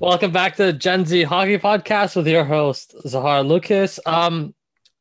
Welcome 0.00 0.32
back 0.32 0.56
to 0.56 0.72
Gen 0.72 1.06
Z 1.06 1.22
Hockey 1.22 1.56
Podcast 1.56 2.16
with 2.16 2.26
your 2.26 2.44
host 2.44 2.96
Zahar 3.06 3.46
Lucas. 3.46 4.00
Um, 4.04 4.52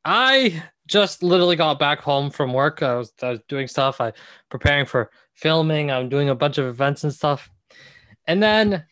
I 0.06 0.64
just 0.86 1.24
literally 1.24 1.56
got 1.56 1.80
back 1.80 2.00
home 2.00 2.30
from 2.30 2.54
work. 2.54 2.84
I 2.84 2.96
was, 2.96 3.12
I 3.22 3.32
was 3.32 3.40
doing 3.50 3.68
stuff. 3.68 4.00
I 4.00 4.14
preparing 4.52 4.86
for 4.86 5.10
filming. 5.34 5.90
I'm 5.90 6.10
doing 6.10 6.30
a 6.30 6.36
bunch 6.36 6.60
of 6.60 6.68
events 6.68 7.04
and 7.04 7.12
stuff, 7.12 7.50
and 8.28 8.42
then 8.42 8.86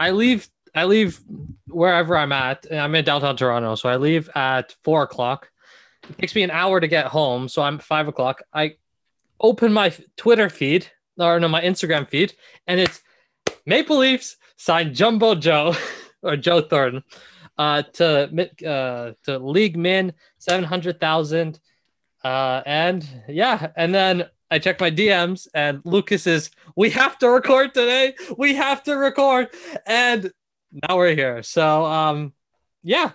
I 0.00 0.12
leave. 0.12 0.48
I 0.74 0.86
leave 0.86 1.20
wherever 1.68 2.16
I'm 2.16 2.32
at. 2.32 2.64
I'm 2.72 2.94
in 2.94 3.04
downtown 3.04 3.36
Toronto, 3.36 3.74
so 3.74 3.90
I 3.90 3.96
leave 3.96 4.30
at 4.34 4.74
four 4.82 5.02
o'clock. 5.02 5.50
It 6.08 6.16
takes 6.18 6.34
me 6.34 6.42
an 6.42 6.50
hour 6.50 6.80
to 6.80 6.88
get 6.88 7.06
home, 7.06 7.48
so 7.50 7.60
I'm 7.60 7.78
five 7.78 8.08
o'clock. 8.08 8.42
I 8.52 8.76
open 9.38 9.74
my 9.74 9.94
Twitter 10.16 10.48
feed 10.48 10.90
or 11.18 11.38
no, 11.38 11.48
my 11.48 11.60
Instagram 11.60 12.08
feed, 12.08 12.32
and 12.66 12.80
it's 12.80 13.02
Maple 13.66 13.98
Leafs 13.98 14.36
signed 14.56 14.94
Jumbo 14.94 15.34
Joe 15.34 15.74
or 16.22 16.36
Joe 16.36 16.60
Thornton 16.60 17.02
uh, 17.58 17.82
to 17.82 18.66
uh, 18.66 19.12
to 19.24 19.38
league 19.38 19.76
min 19.76 20.12
seven 20.38 20.64
hundred 20.64 21.00
thousand, 21.00 21.60
uh, 22.24 22.62
and 22.66 23.06
yeah, 23.28 23.70
and 23.76 23.94
then 23.94 24.24
I 24.50 24.58
check 24.58 24.80
my 24.80 24.90
DMs 24.90 25.48
and 25.54 25.80
Lucas 25.84 26.26
is 26.26 26.50
we 26.76 26.90
have 26.90 27.18
to 27.18 27.28
record 27.28 27.74
today. 27.74 28.14
We 28.36 28.54
have 28.54 28.82
to 28.84 28.96
record, 28.96 29.48
and 29.86 30.32
now 30.88 30.96
we're 30.96 31.14
here. 31.14 31.42
So 31.42 31.84
um, 31.84 32.32
yeah. 32.82 33.12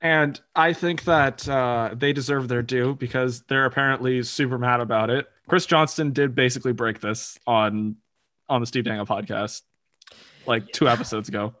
And 0.00 0.40
I 0.54 0.74
think 0.74 1.04
that 1.04 1.48
uh, 1.48 1.90
they 1.92 2.12
deserve 2.12 2.46
their 2.46 2.62
due 2.62 2.94
because 2.94 3.42
they're 3.48 3.64
apparently 3.64 4.22
super 4.22 4.56
mad 4.56 4.78
about 4.78 5.10
it. 5.10 5.26
Chris 5.48 5.66
Johnston 5.66 6.12
did 6.12 6.36
basically 6.36 6.72
break 6.72 7.00
this 7.00 7.36
on 7.46 7.96
on 8.48 8.60
the 8.60 8.66
Steve 8.66 8.84
Dangle 8.84 9.06
podcast 9.06 9.62
like 10.48 10.72
two 10.72 10.88
episodes 10.88 11.28
ago 11.28 11.54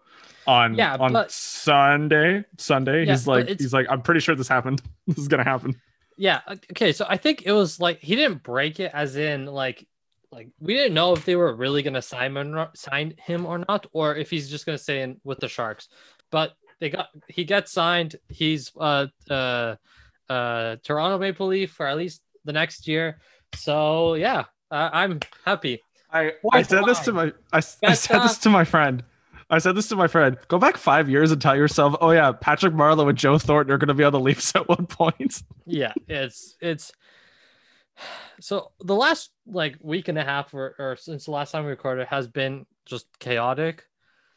on 0.46 0.74
Yeah, 0.74 0.96
on 0.98 1.12
but- 1.12 1.30
Sunday. 1.30 2.44
Sunday, 2.56 3.04
Yeah, 3.04 3.12
he's 3.12 3.26
like 3.26 3.48
he's 3.48 3.72
like 3.72 3.86
I'm 3.90 4.02
pretty 4.02 4.20
sure 4.20 4.34
this 4.34 4.48
happened. 4.48 4.82
This 5.06 5.18
is 5.18 5.28
gonna 5.28 5.44
happen. 5.44 5.80
Yeah. 6.16 6.40
Okay. 6.72 6.92
So 6.92 7.06
I 7.08 7.16
think 7.16 7.42
it 7.46 7.52
was 7.52 7.78
like 7.78 8.00
he 8.00 8.16
didn't 8.16 8.42
break 8.42 8.80
it, 8.80 8.90
as 8.92 9.14
in 9.16 9.46
like 9.46 9.86
like 10.32 10.48
we 10.60 10.74
didn't 10.74 10.94
know 10.94 11.12
if 11.12 11.24
they 11.24 11.36
were 11.36 11.54
really 11.54 11.82
gonna 11.82 12.02
sign 12.02 12.32
him, 12.32 12.38
or 12.38 12.44
not- 12.44 12.76
sign 12.76 13.14
him 13.18 13.46
or 13.46 13.58
not, 13.68 13.86
or 13.92 14.16
if 14.16 14.28
he's 14.30 14.50
just 14.50 14.66
gonna 14.66 14.78
stay 14.78 15.02
in 15.02 15.20
with 15.24 15.38
the 15.38 15.48
Sharks. 15.48 15.88
But 16.30 16.54
they 16.80 16.90
got 16.90 17.08
he 17.28 17.44
gets 17.44 17.70
signed. 17.72 18.16
He's 18.28 18.72
uh 18.78 19.06
uh 19.30 19.76
uh 20.28 20.76
Toronto 20.82 21.18
Maple 21.18 21.46
Leaf 21.48 21.70
for 21.72 21.86
at 21.86 21.96
least 21.96 22.20
the 22.44 22.52
next 22.52 22.86
year. 22.88 23.20
So 23.54 24.14
yeah, 24.14 24.44
uh, 24.70 24.90
I'm 24.92 25.20
happy. 25.44 25.82
I 26.12 26.32
I 26.52 26.62
said 26.62 26.84
this 26.84 27.00
to 27.00 27.12
my 27.12 27.32
I, 27.52 27.58
I 27.58 27.94
said 27.94 28.20
this 28.20 28.38
to 28.38 28.50
my 28.50 28.64
friend. 28.64 29.02
I 29.50 29.58
said 29.58 29.74
this 29.76 29.88
to 29.88 29.96
my 29.96 30.08
friend. 30.08 30.36
Go 30.48 30.58
back 30.58 30.76
five 30.76 31.08
years 31.08 31.32
and 31.32 31.40
tell 31.40 31.56
yourself, 31.56 31.96
oh 32.02 32.10
yeah, 32.10 32.32
Patrick 32.32 32.74
Marleau 32.74 33.08
and 33.08 33.16
Joe 33.16 33.38
Thornton 33.38 33.72
are 33.72 33.78
gonna 33.78 33.94
be 33.94 34.04
on 34.04 34.12
the 34.12 34.20
Leafs 34.20 34.52
at 34.54 34.68
one 34.68 34.86
point. 34.86 35.42
yeah 35.66 35.92
it's 36.06 36.56
it's 36.60 36.92
so 38.40 38.70
the 38.80 38.94
last 38.94 39.30
like 39.46 39.76
week 39.80 40.08
and 40.08 40.18
a 40.18 40.24
half 40.24 40.54
or, 40.54 40.74
or 40.78 40.96
since 40.96 41.24
the 41.24 41.30
last 41.30 41.50
time 41.50 41.64
we 41.64 41.70
recorded 41.70 42.06
has 42.06 42.28
been 42.28 42.64
just 42.86 43.06
chaotic 43.18 43.84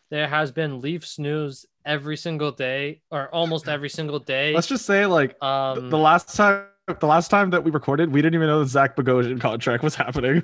there 0.09 0.27
has 0.27 0.51
been 0.51 0.81
leafs 0.81 1.19
news 1.19 1.65
every 1.85 2.17
single 2.17 2.51
day 2.51 3.01
or 3.11 3.29
almost 3.33 3.67
every 3.69 3.89
single 3.89 4.19
day 4.19 4.53
Let's 4.53 4.67
just 4.67 4.85
say 4.85 5.05
like 5.05 5.41
um 5.43 5.89
the 5.89 5.97
last 5.97 6.35
time 6.35 6.65
the 6.99 7.07
last 7.07 7.29
time 7.29 7.51
that 7.51 7.63
we 7.63 7.71
recorded, 7.71 8.11
we 8.11 8.21
didn't 8.21 8.33
even 8.35 8.47
know 8.47 8.59
the 8.59 8.65
Zach 8.67 8.95
Bogosian 8.97 9.39
contract 9.39 9.83
was 9.83 9.95
happening. 9.95 10.43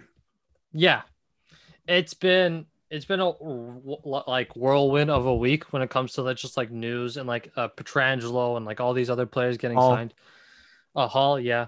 yeah 0.71 1.01
it's 1.87 2.13
been 2.13 2.65
it's 2.89 3.05
been 3.05 3.19
a 3.19 3.29
like 4.29 4.55
whirlwind 4.55 5.09
of 5.09 5.25
a 5.25 5.35
week 5.35 5.71
when 5.73 5.81
it 5.81 5.89
comes 5.89 6.13
to 6.13 6.21
like, 6.21 6.37
just 6.37 6.55
like 6.57 6.71
news 6.71 7.17
and 7.17 7.27
like 7.27 7.51
uh 7.55 7.67
Pietrangelo 7.69 8.55
and 8.57 8.65
like 8.65 8.79
all 8.79 8.93
these 8.93 9.09
other 9.09 9.25
players 9.25 9.57
getting 9.57 9.77
Hall. 9.77 9.91
signed. 9.95 10.13
Uh 10.95 11.07
Hall, 11.07 11.39
yeah. 11.39 11.67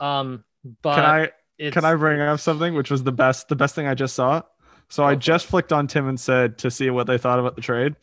Um 0.00 0.44
but 0.82 0.96
Can 0.96 1.04
I 1.04 1.30
it's, 1.58 1.72
can 1.74 1.84
I 1.84 1.94
bring 1.94 2.20
up 2.20 2.40
something 2.40 2.74
which 2.74 2.90
was 2.90 3.02
the 3.02 3.12
best 3.12 3.48
the 3.48 3.56
best 3.56 3.74
thing 3.74 3.86
I 3.86 3.94
just 3.94 4.14
saw? 4.14 4.42
So 4.88 5.04
I 5.04 5.14
just 5.16 5.46
flicked 5.46 5.72
on 5.72 5.86
Tim 5.88 6.08
and 6.08 6.18
Sid 6.18 6.58
to 6.58 6.70
see 6.70 6.90
what 6.90 7.06
they 7.06 7.18
thought 7.18 7.38
about 7.40 7.56
the 7.56 7.62
trade. 7.62 7.96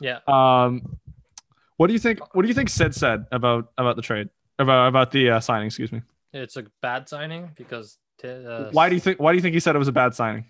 yeah 0.00 0.18
Um, 0.26 0.98
what 1.76 1.86
do 1.86 1.92
you 1.92 1.98
think? 2.00 2.34
What 2.34 2.42
do 2.42 2.48
you 2.48 2.54
think 2.54 2.68
Sid 2.68 2.94
said 2.94 3.26
about 3.30 3.70
about 3.78 3.96
the 3.96 4.02
trade 4.02 4.28
about 4.58 4.88
about 4.88 5.10
the 5.12 5.30
uh, 5.30 5.40
signing? 5.40 5.66
Excuse 5.66 5.92
me. 5.92 6.02
it's 6.32 6.56
a 6.56 6.64
bad 6.82 7.08
signing 7.08 7.50
because 7.56 7.98
t- 8.20 8.28
uh, 8.28 8.70
Why 8.72 8.88
do 8.88 8.96
you 8.96 9.00
think? 9.00 9.20
Why 9.20 9.30
do 9.32 9.36
you 9.36 9.42
think 9.42 9.54
he 9.54 9.60
said 9.60 9.76
it 9.76 9.78
was 9.78 9.86
a 9.88 9.92
bad 9.92 10.14
signing? 10.14 10.44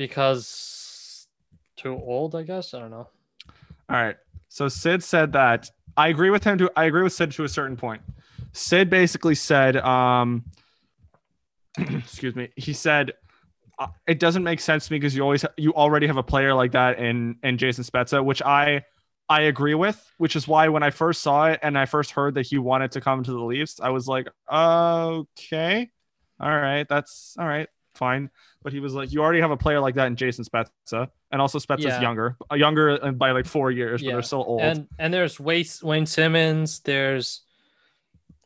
Because 0.00 1.28
too 1.76 1.94
old 1.94 2.34
i 2.34 2.42
guess 2.42 2.72
i 2.72 2.78
don't 2.80 2.90
know 2.90 3.06
All 3.90 3.96
right. 3.96 4.16
So 4.48 4.68
Sid 4.68 5.02
said 5.02 5.32
that 5.32 5.68
I 5.96 6.08
agree 6.08 6.30
with 6.30 6.44
him 6.44 6.58
to 6.58 6.70
I 6.76 6.84
agree 6.84 7.02
with 7.02 7.12
Sid 7.12 7.32
to 7.32 7.44
a 7.44 7.48
certain 7.48 7.76
point. 7.76 8.02
Sid 8.52 8.88
basically 8.88 9.34
said, 9.34 9.76
um, 9.76 10.44
excuse 11.78 12.36
me, 12.36 12.50
he 12.56 12.72
said 12.72 13.12
uh, 13.78 13.88
it 14.06 14.20
doesn't 14.20 14.44
make 14.44 14.60
sense 14.60 14.86
to 14.86 14.92
me 14.92 14.98
because 15.00 15.16
you 15.16 15.22
always 15.22 15.44
you 15.56 15.74
already 15.74 16.06
have 16.06 16.16
a 16.16 16.22
player 16.22 16.54
like 16.54 16.72
that 16.72 16.98
in 16.98 17.36
in 17.42 17.58
Jason 17.58 17.82
Spezza, 17.82 18.24
which 18.24 18.42
I 18.42 18.84
I 19.28 19.42
agree 19.42 19.74
with, 19.74 19.98
which 20.18 20.36
is 20.36 20.46
why 20.46 20.68
when 20.68 20.84
I 20.84 20.90
first 20.90 21.20
saw 21.20 21.46
it 21.46 21.58
and 21.62 21.76
I 21.76 21.86
first 21.86 22.12
heard 22.12 22.34
that 22.34 22.46
he 22.46 22.58
wanted 22.58 22.92
to 22.92 23.00
come 23.00 23.24
to 23.24 23.32
the 23.32 23.44
Leafs, 23.44 23.80
I 23.80 23.90
was 23.90 24.06
like, 24.06 24.28
okay, 24.50 25.90
all 26.40 26.56
right, 26.56 26.86
that's 26.88 27.34
all 27.38 27.46
right, 27.46 27.68
fine. 27.94 28.30
But 28.62 28.72
he 28.72 28.80
was 28.80 28.94
like, 28.94 29.12
you 29.12 29.20
already 29.22 29.40
have 29.40 29.50
a 29.50 29.56
player 29.56 29.80
like 29.80 29.94
that 29.94 30.06
in 30.06 30.16
Jason 30.16 30.44
Spezza, 30.44 31.08
and 31.30 31.40
also 31.40 31.58
Spezza's 31.58 31.84
Yeah. 31.84 32.00
younger, 32.00 32.36
younger 32.54 33.12
by 33.12 33.30
like 33.32 33.46
four 33.46 33.70
years, 33.70 34.02
but 34.02 34.10
they're 34.12 34.22
still 34.22 34.44
old. 34.46 34.60
and 34.62 34.86
and 34.98 35.12
there's 35.14 35.40
Wayne, 35.40 35.64
Wayne 35.82 36.06
simmonds 36.06 36.80
there's 36.80 37.42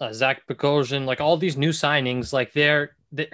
uh, 0.01 0.13
zach 0.13 0.43
Bogosian, 0.49 1.05
like 1.05 1.21
all 1.21 1.37
these 1.37 1.57
new 1.57 1.71
signings 1.71 2.33
like 2.33 2.53
they're 2.53 2.97
they, 3.13 3.29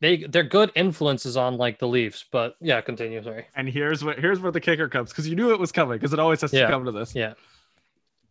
they 0.00 0.16
they're 0.24 0.42
good 0.42 0.72
influences 0.74 1.36
on 1.36 1.56
like 1.58 1.78
the 1.78 1.86
leafs 1.86 2.24
but 2.32 2.56
yeah 2.60 2.80
continue 2.80 3.22
sorry 3.22 3.46
And 3.54 3.68
here's 3.68 4.02
what 4.02 4.18
here's 4.18 4.40
where 4.40 4.50
the 4.50 4.60
kicker 4.60 4.88
comes 4.88 5.10
because 5.10 5.28
you 5.28 5.36
knew 5.36 5.52
it 5.52 5.60
was 5.60 5.72
coming 5.72 5.98
because 5.98 6.12
it 6.14 6.18
always 6.18 6.40
has 6.40 6.52
Yeah. 6.54 6.62
to 6.66 6.72
come 6.72 6.84
to 6.86 6.92
this. 6.92 7.14
yeah 7.14 7.34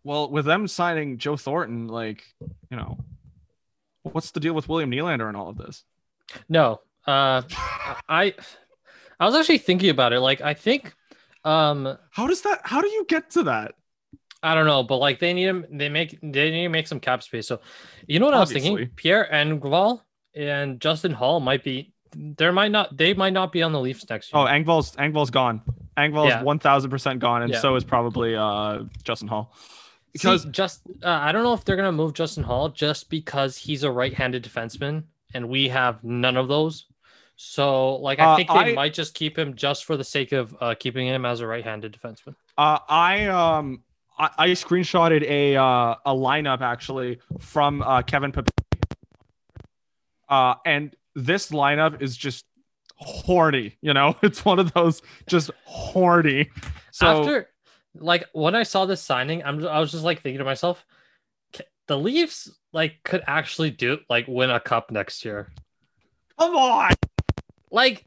Well, 0.03 0.31
with 0.31 0.45
them 0.45 0.67
signing 0.67 1.17
Joe 1.19 1.37
Thornton, 1.37 1.87
like 1.87 2.23
you 2.71 2.77
know, 2.77 2.97
what's 4.03 4.31
the 4.31 4.39
deal 4.39 4.53
with 4.53 4.67
William 4.67 4.89
Nylander 4.91 5.27
and 5.27 5.37
all 5.37 5.49
of 5.49 5.57
this? 5.57 5.83
no 6.47 6.79
uh 7.09 7.41
i 8.07 8.33
i 9.19 9.25
was 9.25 9.35
actually 9.35 9.57
thinking 9.57 9.89
about 9.89 10.13
it 10.13 10.19
like 10.19 10.41
i 10.41 10.53
think 10.53 10.93
um 11.45 11.97
How 12.11 12.27
does 12.27 12.41
that? 12.41 12.59
How 12.63 12.81
do 12.81 12.89
you 12.89 13.05
get 13.07 13.29
to 13.31 13.43
that? 13.43 13.75
I 14.43 14.53
don't 14.55 14.65
know, 14.67 14.83
but 14.83 14.97
like 14.97 15.19
they 15.19 15.33
need 15.33 15.47
him, 15.47 15.65
they 15.71 15.89
make 15.89 16.11
they 16.21 16.51
need 16.51 16.63
to 16.63 16.69
make 16.69 16.87
some 16.87 16.99
cap 16.99 17.23
space. 17.23 17.47
So, 17.47 17.59
you 18.07 18.19
know 18.19 18.25
what 18.25 18.35
I 18.35 18.39
was 18.39 18.51
thinking? 18.51 18.89
Pierre 18.97 19.25
Engvall 19.31 20.01
and 20.35 20.79
Justin 20.81 21.13
Holl 21.13 21.39
might 21.39 21.63
be 21.63 21.93
there. 22.11 22.51
Might 22.51 22.71
not 22.71 22.95
they 22.95 23.13
might 23.13 23.33
not 23.33 23.51
be 23.53 23.63
on 23.63 23.71
the 23.71 23.79
Leafs 23.79 24.03
next 24.09 24.33
year. 24.33 24.41
Oh, 24.41 24.45
Engvall's 24.45 24.95
Engvall's 24.97 25.29
gone. 25.31 25.61
Engvall's 25.97 26.29
Yeah. 26.29 26.43
one 26.43 26.59
thousand 26.59 26.89
percent 26.91 27.19
gone, 27.19 27.41
and 27.43 27.51
Yeah. 27.53 27.61
so 27.61 27.75
is 27.75 27.85
probably 27.85 28.35
uh 28.35 28.83
Justin 29.03 29.29
Holl. 29.29 29.51
because 30.11 30.43
Because 30.43 30.51
just 30.51 30.81
uh, 31.03 31.19
I 31.27 31.31
don't 31.31 31.43
know 31.43 31.53
if 31.53 31.63
they're 31.63 31.77
gonna 31.77 31.91
move 32.03 32.13
Justin 32.13 32.43
Holl 32.43 32.67
just 32.69 33.09
because 33.09 33.55
he's 33.57 33.83
a 33.83 33.91
right-handed 33.91 34.43
defenseman 34.43 35.03
and 35.33 35.47
we 35.47 35.69
have 35.69 36.03
none 36.03 36.35
of 36.35 36.47
those. 36.49 36.85
So 37.41 37.95
like 37.95 38.19
I 38.19 38.25
Uh, 38.25 38.35
think 38.35 38.49
they 38.49 38.53
I- 38.55 38.73
might 38.73 38.93
just 38.93 39.13
keep 39.13 39.39
him 39.39 39.55
just 39.55 39.85
for 39.85 39.95
the 39.95 40.03
sake 40.03 40.33
of 40.33 40.53
uh, 40.59 40.75
keeping 40.77 41.07
him 41.07 41.25
as 41.25 41.39
a 41.39 41.47
right-handed 41.47 41.97
defenseman. 41.97 42.35
uh, 42.57 42.79
I 42.89 43.27
um 43.27 43.81
I, 44.17 44.29
I 44.37 44.47
screenshotted 44.49 45.23
a 45.23 45.55
uh, 45.55 45.95
a 46.05 46.13
lineup 46.13 46.59
actually 46.59 47.19
from 47.39 47.81
uh, 47.81 48.01
Kevin 48.01 48.33
Pape. 48.33 48.49
Uh, 50.27 50.55
and 50.65 50.93
this 51.15 51.49
lineup 51.51 52.01
is 52.01 52.17
just 52.17 52.43
horny. 52.97 53.77
You 53.81 53.93
know, 53.93 54.17
it's 54.21 54.43
one 54.43 54.59
of 54.59 54.73
those 54.73 55.01
just 55.27 55.49
horny. 55.63 56.49
So 56.91 57.07
after 57.21 57.49
like 57.95 58.25
when 58.33 58.53
I 58.53 58.63
saw 58.63 58.85
this 58.85 59.01
signing, 59.01 59.45
I'm 59.45 59.65
I 59.65 59.79
was 59.79 59.91
just 59.93 60.03
like 60.03 60.21
thinking 60.21 60.39
to 60.39 60.43
myself, 60.43 60.85
the 61.87 61.97
Leafs 61.97 62.51
like 62.73 63.01
could 63.05 63.23
actually 63.27 63.71
do 63.71 63.99
like 64.09 64.25
win 64.27 64.49
a 64.49 64.59
cup 64.59 64.91
next 64.91 65.23
year. 65.23 65.47
come 66.37 66.53
on. 66.57 66.91
Like 67.71 68.05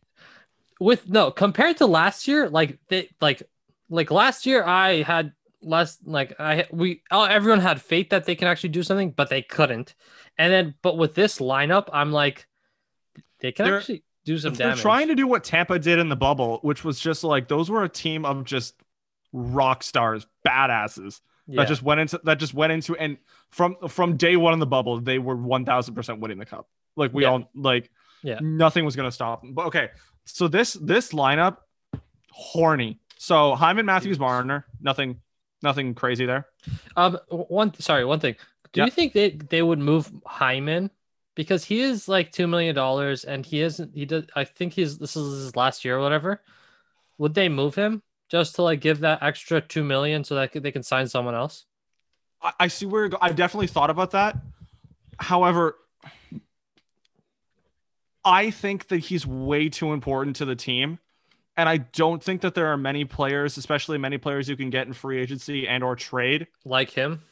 with 0.80 1.08
no 1.08 1.30
compared 1.30 1.78
to 1.78 1.86
last 1.86 2.26
year, 2.28 2.48
like 2.48 2.78
they 2.88 3.08
like 3.20 3.42
like 3.88 4.10
last 4.10 4.46
year 4.46 4.64
I 4.64 5.02
had 5.02 5.32
less 5.62 5.98
like 6.04 6.38
I 6.40 6.66
we 6.72 7.02
oh, 7.10 7.24
everyone 7.24 7.60
had 7.60 7.80
faith 7.80 8.10
that 8.10 8.24
they 8.24 8.34
can 8.34 8.48
actually 8.48 8.70
do 8.70 8.82
something, 8.82 9.10
but 9.10 9.28
they 9.30 9.42
couldn't. 9.42 9.94
And 10.38 10.52
then 10.52 10.74
but 10.82 10.96
with 10.98 11.14
this 11.14 11.38
lineup, 11.38 11.88
I'm 11.92 12.10
like 12.12 12.46
they 13.40 13.52
can 13.52 13.66
They're- 13.66 13.78
actually 13.78 14.04
do 14.24 14.38
some 14.38 14.54
They're 14.54 14.68
damage. 14.68 14.82
trying 14.82 15.08
to 15.08 15.16
do 15.16 15.26
what 15.26 15.42
Tampa 15.42 15.78
did 15.80 15.98
in 15.98 16.08
the 16.08 16.14
bubble, 16.16 16.60
which 16.62 16.84
was 16.84 17.00
just 17.00 17.24
like 17.24 17.48
those 17.48 17.68
were 17.70 17.82
a 17.82 17.88
team 17.88 18.24
of 18.24 18.44
just 18.44 18.74
rock 19.32 19.82
stars, 19.82 20.26
badasses 20.46 21.20
yeah. 21.48 21.62
that 21.62 21.68
just 21.68 21.82
went 21.82 22.00
into 22.00 22.20
that 22.24 22.38
just 22.38 22.54
went 22.54 22.72
into 22.72 22.94
and 22.96 23.18
from 23.50 23.76
from 23.88 24.16
day 24.16 24.36
one 24.36 24.52
in 24.52 24.58
the 24.60 24.66
bubble, 24.66 25.00
they 25.00 25.18
were 25.18 25.36
one 25.36 25.64
thousand 25.64 25.94
percent 25.94 26.20
winning 26.20 26.38
the 26.38 26.46
cup. 26.46 26.68
Like 26.96 27.12
we 27.12 27.22
Yeah. 27.24 27.30
all 27.30 27.50
like, 27.54 27.90
Yeah. 28.22 28.38
nothing 28.40 28.84
was 28.84 28.96
gonna 28.96 29.12
stop 29.12 29.42
them. 29.42 29.52
But 29.54 29.66
okay, 29.66 29.90
so 30.24 30.48
this 30.48 30.74
this 30.74 31.12
lineup, 31.12 31.58
horny, 32.30 33.00
So 33.18 33.54
Hyman 33.54 33.86
Matthews 33.86 34.18
Marner, 34.18 34.66
nothing, 34.80 35.20
nothing 35.62 35.94
crazy 35.94 36.26
there. 36.26 36.46
Um, 36.96 37.18
one 37.28 37.74
sorry, 37.80 38.04
one 38.04 38.20
thing. 38.20 38.36
Do 38.72 38.80
Yeah. 38.80 38.84
you 38.86 38.90
think 38.90 39.12
they 39.12 39.30
they 39.30 39.62
would 39.62 39.78
move 39.78 40.10
Hyman 40.26 40.90
because 41.34 41.64
he 41.64 41.80
is 41.80 42.08
like 42.08 42.32
two 42.32 42.46
million 42.46 42.74
dollars 42.74 43.24
and 43.24 43.44
he 43.44 43.60
isn't 43.60 43.94
he 43.94 44.04
does 44.06 44.24
I 44.34 44.44
think 44.44 44.72
he's 44.72 44.98
this 44.98 45.16
is 45.16 45.44
his 45.44 45.56
last 45.56 45.84
year 45.84 45.96
or 45.98 46.00
whatever. 46.00 46.42
Would 47.18 47.34
they 47.34 47.48
move 47.48 47.74
him 47.74 48.02
just 48.30 48.54
to 48.56 48.62
like 48.62 48.80
give 48.80 49.00
that 49.00 49.22
extra 49.22 49.60
two 49.60 49.84
million 49.84 50.24
so 50.24 50.34
that 50.36 50.52
they 50.52 50.72
can 50.72 50.82
sign 50.82 51.06
someone 51.06 51.34
else? 51.34 51.66
I, 52.40 52.52
I 52.60 52.68
see 52.68 52.86
where 52.86 53.10
I've 53.20 53.36
definitely 53.36 53.66
thought 53.68 53.90
about 53.90 54.12
that. 54.12 54.36
However, 55.18 55.76
I 58.24 58.50
think 58.50 58.88
that 58.88 58.98
he's 58.98 59.26
way 59.26 59.68
too 59.68 59.92
important 59.92 60.36
to 60.36 60.44
the 60.44 60.56
team. 60.56 60.98
And 61.56 61.68
I 61.68 61.76
don't 61.78 62.22
think 62.22 62.40
that 62.42 62.54
there 62.54 62.68
are 62.68 62.76
many 62.78 63.04
players, 63.04 63.58
especially 63.58 63.98
many 63.98 64.16
players 64.16 64.48
you 64.48 64.56
can 64.56 64.70
get 64.70 64.86
in 64.86 64.94
free 64.94 65.20
agency 65.20 65.68
and 65.68 65.84
or 65.84 65.96
trade 65.96 66.46
Like 66.64 66.88
him? 66.90 67.22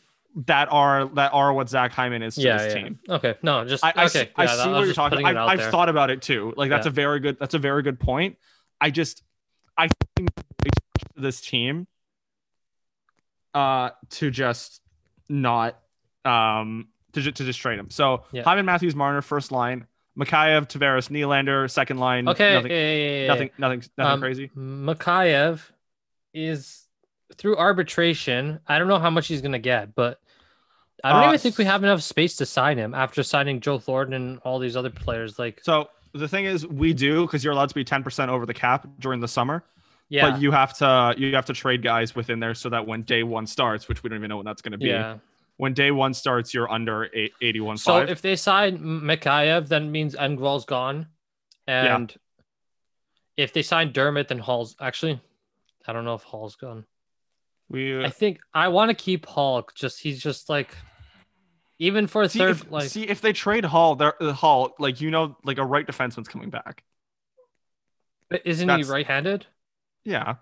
that 0.46 0.68
are 0.70 1.06
that 1.14 1.32
are 1.32 1.52
what 1.54 1.68
Zach 1.70 1.90
Hyman 1.92 2.22
is 2.22 2.34
to 2.34 2.42
Yeah, 2.42 2.58
this 2.58 2.74
yeah. 2.74 2.82
team. 2.82 2.98
Okay, 3.08 3.34
no, 3.42 3.64
just 3.64 3.82
I, 3.82 3.92
I, 3.96 4.04
okay. 4.04 4.08
see, 4.26 4.30
I 4.36 4.44
yeah, 4.44 4.54
see 4.56 4.60
I 4.60 4.66
what 4.72 4.78
was 4.80 4.86
you're 4.88 4.94
talking. 4.94 5.20
it 5.20 5.24
I, 5.24 5.56
there. 5.56 5.70
thought 5.70 5.88
about 5.88 6.10
it 6.10 6.20
too. 6.22 6.52
Like 6.56 6.68
that's 6.68 6.86
a 6.86 6.90
very 6.90 7.18
good. 7.18 7.38
That's 7.40 7.54
a 7.54 7.58
very 7.58 7.82
good 7.82 7.98
point. 7.98 8.36
I 8.80 8.90
just, 8.90 9.22
I 9.78 9.88
think 10.16 10.30
this 11.16 11.40
team, 11.40 11.86
uh, 13.54 13.90
to 14.10 14.30
just 14.30 14.80
not, 15.28 15.78
um, 16.24 16.88
to 17.14 17.22
to 17.22 17.44
just 17.44 17.58
trade 17.58 17.78
him. 17.78 17.90
So 17.90 18.24
Yeah. 18.32 18.42
Hyman 18.42 18.66
Matthews, 18.66 18.94
Marner, 18.94 19.22
first 19.22 19.50
line. 19.50 19.86
Mikheyev, 20.18 20.68
Tavares, 20.68 21.08
Nylander, 21.08 21.70
second 21.70 21.98
line. 21.98 22.28
Okay, 22.28 22.54
nothing, 22.54 22.70
yeah, 22.70 22.76
yeah, 22.78 22.94
yeah, 22.94 23.20
yeah. 23.22 23.26
nothing, 23.28 23.50
nothing, 23.58 23.82
nothing 23.96 24.12
Um, 24.12 24.20
crazy. 24.20 24.50
Mikheyev 24.56 25.60
is 26.34 26.84
through 27.36 27.56
arbitration. 27.56 28.60
I 28.66 28.78
don't 28.78 28.88
know 28.88 28.98
how 28.98 29.10
much 29.10 29.28
he's 29.28 29.40
gonna 29.40 29.58
get, 29.58 29.94
but 29.94 30.20
I 31.02 31.12
don't 31.12 31.22
Uh, 31.24 31.26
even 31.28 31.38
think 31.38 31.58
we 31.58 31.64
have 31.64 31.82
enough 31.82 32.02
space 32.02 32.36
to 32.36 32.46
sign 32.46 32.76
him 32.76 32.94
after 32.94 33.22
signing 33.22 33.60
Joe 33.60 33.78
Thornton 33.78 34.14
and 34.14 34.38
all 34.40 34.58
these 34.58 34.76
other 34.76 34.90
players. 34.90 35.38
Like, 35.38 35.60
So 35.62 35.88
the 36.12 36.28
thing 36.28 36.44
is, 36.44 36.66
we 36.66 36.92
do 36.92 37.22
because 37.22 37.42
you're 37.44 37.52
allowed 37.52 37.68
to 37.70 37.74
be 37.74 37.84
ten 37.84 38.02
percent 38.02 38.30
over 38.30 38.44
the 38.46 38.54
cap 38.54 38.86
during 38.98 39.20
the 39.20 39.28
summer. 39.28 39.62
yeah, 40.08 40.30
But 40.32 40.40
you 40.42 40.50
have 40.50 40.76
to 40.78 41.14
you 41.16 41.34
have 41.36 41.46
to 41.46 41.52
trade 41.54 41.82
guys 41.82 42.14
within 42.14 42.40
there 42.40 42.54
so 42.54 42.68
that 42.68 42.86
when 42.86 43.02
day 43.02 43.22
one 43.22 43.46
starts, 43.46 43.88
which 43.88 44.02
we 44.02 44.10
don't 44.10 44.18
even 44.18 44.28
know 44.28 44.36
when 44.38 44.44
that's 44.46 44.60
going 44.60 44.72
to 44.72 44.78
be. 44.78 44.86
yeah. 44.88 45.16
When 45.60 45.74
day 45.74 45.90
one 45.90 46.14
starts, 46.14 46.54
you're 46.54 46.70
under 46.72 47.10
eight, 47.12 47.34
81 47.42 47.76
So 47.76 47.98
if 47.98 48.22
they 48.22 48.34
sign 48.34 48.76
M- 48.76 49.02
Mikheyev, 49.02 49.68
then 49.68 49.92
means 49.92 50.14
Engvall's 50.16 50.64
gone, 50.64 51.08
Yeah. 51.68 51.96
and 51.96 52.14
if 53.36 53.52
they 53.52 53.60
sign 53.60 53.92
Dermott, 53.92 54.28
then 54.28 54.38
Holl's 54.38 54.74
actually. 54.80 55.20
I 55.86 55.92
don't 55.92 56.06
know 56.06 56.14
if 56.14 56.22
Holl's 56.22 56.56
gone. 56.56 56.86
we 57.68 58.02
I 58.02 58.08
think 58.08 58.40
I 58.54 58.68
want 58.68 58.88
to 58.88 58.94
keep 58.94 59.26
Holl. 59.26 59.68
Just 59.74 60.00
he's 60.00 60.22
just 60.22 60.48
like, 60.48 60.74
even 61.78 62.06
for 62.06 62.22
a 62.22 62.28
see 62.30 62.38
third, 62.38 62.50
if, 62.52 62.70
like 62.70 62.88
see 62.88 63.02
if 63.02 63.20
they 63.20 63.34
trade 63.34 63.66
Holl, 63.66 63.96
they're 63.96 64.22
uh, 64.22 64.32
Holl, 64.32 64.74
like 64.78 65.02
you 65.02 65.10
know, 65.10 65.36
like 65.44 65.58
a 65.58 65.64
right 65.64 65.86
defenseman's 65.86 66.28
coming 66.28 66.48
back. 66.48 66.84
isn't 68.46 68.66
that's- 68.66 68.86
he 68.86 68.90
right-handed? 68.92 69.44
Yeah. 70.04 70.36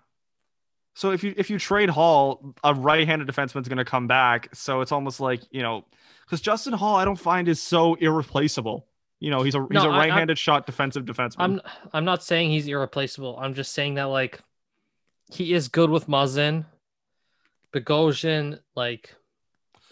So 0.99 1.11
if 1.11 1.23
you 1.23 1.33
if 1.37 1.49
you 1.49 1.57
trade 1.57 1.89
Holl, 1.89 2.53
a 2.61 2.73
right-handed 2.73 3.25
defenseman's 3.25 3.69
going 3.69 3.77
to 3.77 3.85
come 3.85 4.05
back. 4.05 4.49
So 4.53 4.81
it's 4.81 4.91
almost 4.91 5.21
like 5.21 5.41
you 5.49 5.61
know, 5.61 5.85
because 6.25 6.41
Justin 6.41 6.73
Holl, 6.73 6.97
I 6.97 7.05
don't 7.05 7.15
find 7.15 7.47
is 7.47 7.61
so 7.61 7.93
irreplaceable. 7.95 8.85
You 9.21 9.31
know, 9.31 9.41
he's 9.41 9.55
a 9.55 9.61
he's 9.61 9.81
No, 9.81 9.83
a 9.85 9.93
I- 9.93 9.95
I- 9.95 9.97
right-handed 9.99 10.37
shot 10.37 10.65
defensive 10.65 11.05
defenseman. 11.05 11.35
I'm 11.39 11.61
I'm 11.93 12.03
not 12.03 12.21
saying 12.21 12.49
he's 12.51 12.67
irreplaceable. 12.67 13.39
I'm 13.39 13.53
just 13.53 13.71
saying 13.71 13.93
that 13.93 14.09
like 14.09 14.41
he 15.31 15.53
is 15.53 15.69
good 15.69 15.89
with 15.89 16.07
Muzzin. 16.07 16.65
Bogosian, 17.73 18.59
like 18.75 19.15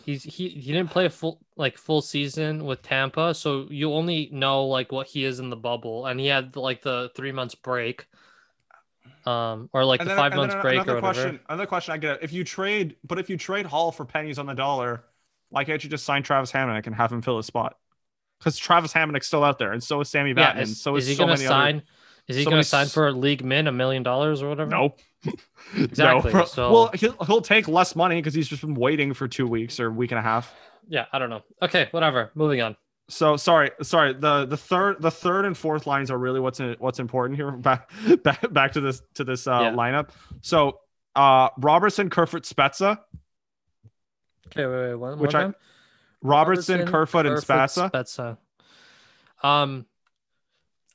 he's 0.04 0.24
he 0.24 0.50
he 0.50 0.74
didn't 0.74 0.89
play 0.89 1.06
a 1.06 1.09
full 1.09 1.39
like 1.56 1.77
full 1.77 2.01
season 2.01 2.65
with 2.65 2.81
Tampa, 2.81 3.33
so 3.33 3.65
you 3.69 3.94
only 3.94 4.27
know 4.33 4.65
like 4.65 4.92
what 4.92 5.07
he 5.07 5.24
is 5.24 5.39
in 5.39 5.50
the 5.50 5.56
bubble, 5.56 6.06
and 6.07 6.19
he 6.19 6.27
had 6.27 6.57
like 6.57 6.81
the 6.81 7.12
three 7.15 7.31
months 7.31 7.56
break, 7.56 8.07
um, 9.27 9.69
or 9.74 9.83
like 9.85 10.00
And 10.00 10.09
the 10.09 10.15
then- 10.15 10.18
five 10.24 10.35
months 10.35 10.56
break 10.62 10.75
another 10.75 10.94
or 10.94 10.95
whatever. 11.01 11.13
question, 11.13 11.39
another 11.50 11.65
question 11.65 11.94
I 11.94 11.97
get: 11.97 12.24
If 12.24 12.31
you 12.33 12.44
trade, 12.44 12.95
but 13.06 13.19
if 13.19 13.29
you 13.29 13.38
trade 13.38 13.65
Holl 13.65 13.91
for 13.91 14.06
pennies 14.06 14.39
on 14.39 14.45
the 14.45 14.53
dollar, 14.53 15.03
why 15.50 15.63
can't 15.63 15.83
you 15.83 15.89
just 15.89 16.06
sign 16.06 16.24
Travis 16.24 16.51
Hamonic 16.51 16.88
and 16.88 16.95
have 16.95 17.12
him 17.12 17.21
fill 17.21 17.38
his 17.38 17.45
spot? 17.45 17.75
Because 18.39 18.57
Travis 18.57 18.94
Hamonic's 18.94 19.27
still 19.27 19.44
out 19.44 19.57
there, 19.59 19.74
and 19.74 19.83
so 19.83 20.00
is 20.01 20.09
Sammy 20.09 20.29
Yeah, 20.29 20.35
Batman. 20.35 20.63
is, 20.63 20.81
so 20.81 20.95
is 20.95 21.03
is, 21.03 21.09
he 21.09 21.15
so 21.15 21.25
gonna 21.25 21.38
sign? 21.38 21.75
Other... 21.77 21.83
Is 22.27 22.35
he 22.35 22.44
so 22.44 22.50
gonna 22.51 22.63
sign 22.63 22.88
for 22.88 23.07
a 23.07 23.12
league 23.12 23.44
min, 23.44 23.68
a 23.68 23.71
million 23.71 24.03
dollars 24.03 24.41
or 24.41 24.50
whatever? 24.50 24.69
No. 24.71 24.95
Exactly, 25.75 26.31
No. 26.31 26.45
so- 26.45 26.71
Well, 26.71 26.91
he'll, 26.94 27.15
he'll 27.25 27.41
take 27.41 27.68
less 27.68 27.95
money 27.95 28.15
because 28.18 28.33
he's 28.33 28.47
just 28.47 28.62
been 28.62 28.75
waiting 28.75 29.13
for 29.13 29.27
two 29.27 29.47
weeks 29.47 29.80
or 29.80 29.88
a 29.88 29.91
week 29.91 30.12
and 30.12 30.19
a 30.19 30.21
half. 30.21 30.53
Yeah, 30.88 31.06
I 31.12 31.19
don't 31.19 31.30
know. 31.30 31.41
Okay, 31.62 31.88
whatever. 31.91 32.31
Moving 32.35 32.62
on. 32.62 32.77
So 33.09 33.38
sorry, 33.38 33.71
sorry. 33.83 34.13
The 34.13 34.45
the 34.45 34.57
third 34.57 35.01
the 35.01 35.12
third 35.12 35.45
and 35.45 35.57
fourth 35.57 35.88
lines 35.88 36.12
are 36.12 36.18
really 36.18 36.39
what's 36.42 36.59
in, 36.59 36.75
what's 36.80 37.00
important 37.00 37.38
here. 37.38 37.51
Back 37.68 37.89
back 38.24 38.54
back 38.54 38.71
to 38.74 38.81
this 38.81 39.01
to 39.15 39.24
this 39.24 39.48
uh, 39.48 39.59
Yeah. 39.63 39.71
lineup. 39.71 40.09
So 40.42 40.80
uh 41.15 41.50
Robertson, 41.57 42.09
Kerfoot, 42.09 42.44
Spezza, 42.44 43.00
Okay, 44.48 44.65
wait, 44.65 44.89
wait, 44.89 44.95
one, 44.95 45.19
Which 45.19 45.33
one 45.33 45.42
I- 45.42 45.45
time? 45.45 45.56
Robertson, 46.21 46.86
Kerfoot, 46.88 47.25
and 47.25 47.38
Spezza. 47.38 47.92
Spezza. 47.92 48.38
Um, 49.48 49.86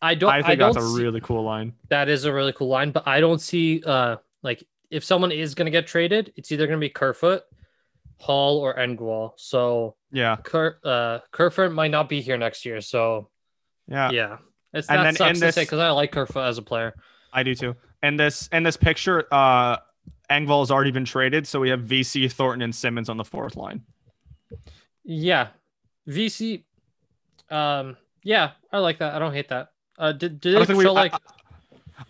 I 0.00 0.14
don't. 0.16 0.30
I 0.32 0.38
I, 0.38 0.42
think 0.42 0.58
don't. 0.58 0.74
that's 0.74 0.84
a 0.84 0.88
see- 0.96 1.02
really 1.02 1.20
cool 1.20 1.44
line. 1.44 1.74
that 1.88 2.08
is 2.08 2.24
a 2.24 2.32
really 2.32 2.52
cool 2.52 2.68
line, 2.68 2.90
but 2.90 3.06
I 3.06 3.20
don't 3.20 3.40
see 3.40 3.82
uh 3.86 4.16
like 4.42 4.64
if 4.90 5.04
someone 5.04 5.32
is 5.32 5.54
gonna 5.54 5.70
get 5.70 5.86
traded, 5.86 6.32
it's 6.36 6.50
either 6.52 6.66
gonna 6.66 6.78
be 6.78 6.88
Kerfoot, 6.90 7.44
Holl, 8.18 8.58
or 8.58 8.74
Engvall. 8.76 9.32
So 9.36 9.96
Yeah, 10.12 10.36
Ker 10.36 10.78
uh 10.84 11.18
Kerfoot 11.30 11.72
might 11.72 11.90
not 11.90 12.08
be 12.08 12.20
here 12.20 12.36
next 12.38 12.64
year. 12.64 12.80
So 12.80 13.28
yeah, 13.88 14.10
yeah, 14.10 14.36
it's 14.72 14.88
And 14.88 15.04
that 15.04 15.16
sucks 15.16 15.38
to 15.40 15.46
this- 15.46 15.54
say 15.54 15.62
because 15.62 15.80
I 15.80 15.90
like 15.90 16.12
Kerfoot 16.12 16.44
as 16.44 16.58
a 16.58 16.62
player. 16.62 16.94
I 17.32 17.42
do 17.42 17.54
too. 17.54 17.74
And 18.02 18.18
this 18.18 18.48
and 18.52 18.64
this 18.66 18.76
picture, 18.76 19.26
uh, 19.32 19.76
Engvall 20.30 20.60
has 20.62 20.70
already 20.70 20.90
been 20.90 21.04
traded, 21.04 21.46
so 21.46 21.60
we 21.60 21.68
have 21.70 21.80
Vesey, 21.82 22.28
Thornton, 22.28 22.62
and 22.62 22.74
Simmonds 22.74 23.08
on 23.08 23.16
the 23.16 23.24
fourth 23.24 23.56
line. 23.56 23.82
Yeah, 25.04 25.48
Vesey. 26.06 26.64
Um, 27.50 27.96
yeah, 28.22 28.52
I 28.72 28.78
like 28.78 28.98
that. 28.98 29.14
I 29.14 29.18
don't 29.18 29.32
hate 29.34 29.48
that. 29.48 29.72
Uh, 29.98 30.12
did 30.12 30.40
did 30.40 30.54
it 30.54 30.68
we- 30.76 30.84
show 30.84 30.90
I- 30.90 31.02
like? 31.02 31.14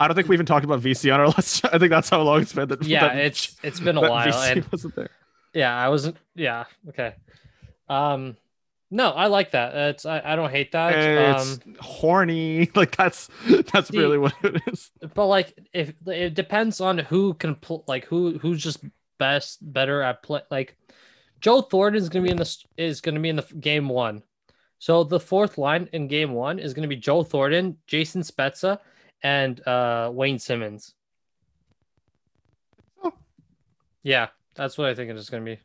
I 0.01 0.09
don't 0.09 0.15
think 0.15 0.29
we 0.29 0.35
even 0.37 0.47
talked 0.47 0.65
about 0.65 0.81
Vesey 0.81 1.11
on 1.11 1.21
our 1.21 1.29
list. 1.29 1.65
I 1.73 1.77
think 1.79 1.91
that's 1.91 2.09
how 2.09 2.23
long 2.23 2.41
it's 2.43 2.53
been. 2.53 2.69
That, 2.69 2.83
yeah, 2.83 3.09
that- 3.09 3.17
it's 3.19 3.57
it's 3.63 3.81
been 3.81 3.97
a 3.97 4.01
while, 4.01 4.25
Vesey 4.25 4.61
and 4.61 4.73
wasn't 4.73 4.95
there. 4.97 5.11
Yeah, 5.55 5.77
I 5.77 5.89
wasn't. 5.89 6.17
Yeah, 6.35 6.65
okay. 6.89 7.15
Um, 7.89 8.37
no, 8.91 9.11
I 9.11 9.27
like 9.27 9.51
that. 9.53 9.75
It's 9.75 10.07
I, 10.07 10.21
I 10.25 10.37
don't 10.37 10.51
hate 10.51 10.73
that. 10.73 10.95
It's 10.95 11.53
Um, 11.67 11.75
horny. 11.81 12.71
Like 12.75 12.97
that's 12.97 13.29
that's 13.73 13.89
See- 13.89 13.99
really 13.99 14.19
what 14.19 14.35
it 14.43 14.63
is. 14.67 14.91
but 15.15 15.27
like 15.27 15.59
if 15.73 15.93
it 16.07 16.35
depends 16.35 16.81
on 16.81 16.99
who 16.99 17.35
can 17.35 17.55
pl- 17.55 17.85
like 17.87 18.05
who 18.07 18.39
who's 18.39 18.63
just 18.63 18.85
best 19.19 19.59
better 19.73 20.03
at 20.03 20.23
play. 20.23 20.41
Like 20.51 20.77
Joe 21.41 21.61
Thornton 21.61 22.01
is 22.03 22.09
gonna 22.09 22.25
be 22.25 22.31
in 22.31 22.37
the 22.37 22.57
is 22.77 23.01
gonna 23.01 23.21
be 23.21 23.29
in 23.29 23.37
the 23.37 23.47
game 23.61 23.89
one. 23.89 24.23
So 24.79 25.05
the 25.05 25.21
fourth 25.21 25.59
line 25.59 25.89
in 25.93 26.09
game 26.09 26.33
one 26.33 26.59
is 26.59 26.75
gonna 26.75 26.89
be 26.89 26.97
Joe 26.97 27.23
Thornton, 27.23 27.77
Jason 27.87 28.23
Spezza, 28.23 28.79
and 29.23 29.67
uh 29.67 30.11
Wayne 30.13 30.39
Simmonds. 30.39 30.95
Oh. 33.05 33.13
Yeah, 34.03 34.29
that's 34.55 34.77
what 34.79 34.89
I 34.89 34.95
think 34.95 35.11
it 35.11 35.17
is 35.17 35.31
gonna 35.31 35.45
be. 35.45 35.59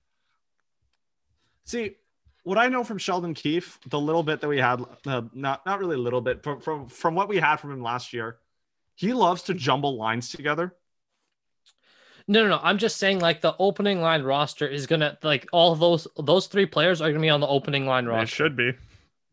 See, 1.66 1.96
what 2.44 2.58
I 2.58 2.68
know 2.68 2.84
from 2.84 2.98
Sheldon 2.98 3.34
Keefe, 3.34 3.80
the 3.88 4.00
little 4.00 4.24
bit 4.24 4.40
that 4.42 4.48
we 4.48 4.58
had, 4.60 4.82
uh, 5.06 5.24
not 5.34 5.66
not 5.66 5.80
really 5.80 5.96
a 5.96 6.00
little 6.00 6.22
bit, 6.22 6.44
from 6.44 6.62
from 6.62 6.88
from 6.88 7.16
what 7.16 7.28
we 7.28 7.38
had 7.38 7.58
from 7.58 7.72
him 7.72 7.82
last 7.82 8.14
year, 8.14 8.38
he 8.96 9.14
loves 9.14 9.44
to 9.44 9.54
jumble 9.54 9.98
lines 9.98 10.30
together. 10.30 10.76
No, 12.30 12.44
no, 12.44 12.50
no. 12.50 12.60
I'm 12.62 12.78
just 12.78 12.98
saying, 12.98 13.20
like 13.20 13.42
the 13.42 13.56
opening 13.58 14.02
line 14.02 14.24
roster 14.24 14.68
is 14.68 14.88
gonna 14.88 15.18
like 15.24 15.48
all 15.52 15.76
those 15.76 16.08
those 16.18 16.48
three 16.48 16.66
players 16.66 17.02
are 17.02 17.10
gonna 17.10 17.22
be 17.22 17.30
on 17.30 17.40
the 17.42 17.48
opening 17.48 17.86
line 17.86 18.06
It 18.06 18.10
roster. 18.10 18.28
should 18.36 18.56
be. 18.56 18.74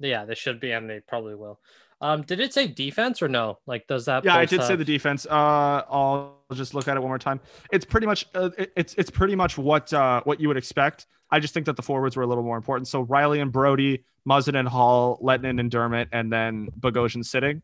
Yeah, 0.00 0.25
they 0.25 0.34
should 0.34 0.58
be, 0.61 0.73
and 0.73 0.90
they 0.90 1.00
probably 1.00 1.34
will. 1.37 1.61
Um, 2.00 2.22
did 2.22 2.40
it 2.40 2.52
say 2.52 2.66
defense 2.66 3.22
or 3.22 3.28
no? 3.28 3.58
Like, 3.66 3.86
does 3.86 4.04
that? 4.06 4.24
Yeah, 4.24 4.36
I 4.36 4.44
did 4.44 4.62
say 4.62 4.76
the 4.76 4.84
defense. 4.84 5.26
Uh, 5.26 5.82
I'll 5.88 6.36
just 6.52 6.74
look 6.74 6.86
at 6.88 6.96
it 6.96 7.00
one 7.00 7.08
more 7.08 7.18
time. 7.18 7.40
It's 7.72 7.84
pretty 7.84 8.06
much 8.06 8.26
uh, 8.34 8.50
it's 8.76 8.94
it's 8.94 9.10
pretty 9.10 9.34
much 9.34 9.56
what 9.56 9.92
uh, 9.92 10.20
what 10.24 10.40
you 10.40 10.48
would 10.48 10.56
expect. 10.56 11.06
I 11.30 11.40
just 11.40 11.54
think 11.54 11.66
that 11.66 11.76
the 11.76 11.82
forwards 11.82 12.16
were 12.16 12.22
a 12.22 12.26
little 12.26 12.44
more 12.44 12.56
important. 12.56 12.88
So 12.88 13.04
Rielly 13.06 13.40
and 13.40 13.50
Brodie, 13.50 14.04
Muzzin 14.28 14.58
and 14.58 14.68
Holl, 14.68 15.18
Lehtonen 15.22 15.58
and 15.58 15.70
Dermott, 15.70 16.08
and 16.12 16.30
then 16.32 16.68
Bogosian 16.78 17.24
sitting. 17.24 17.62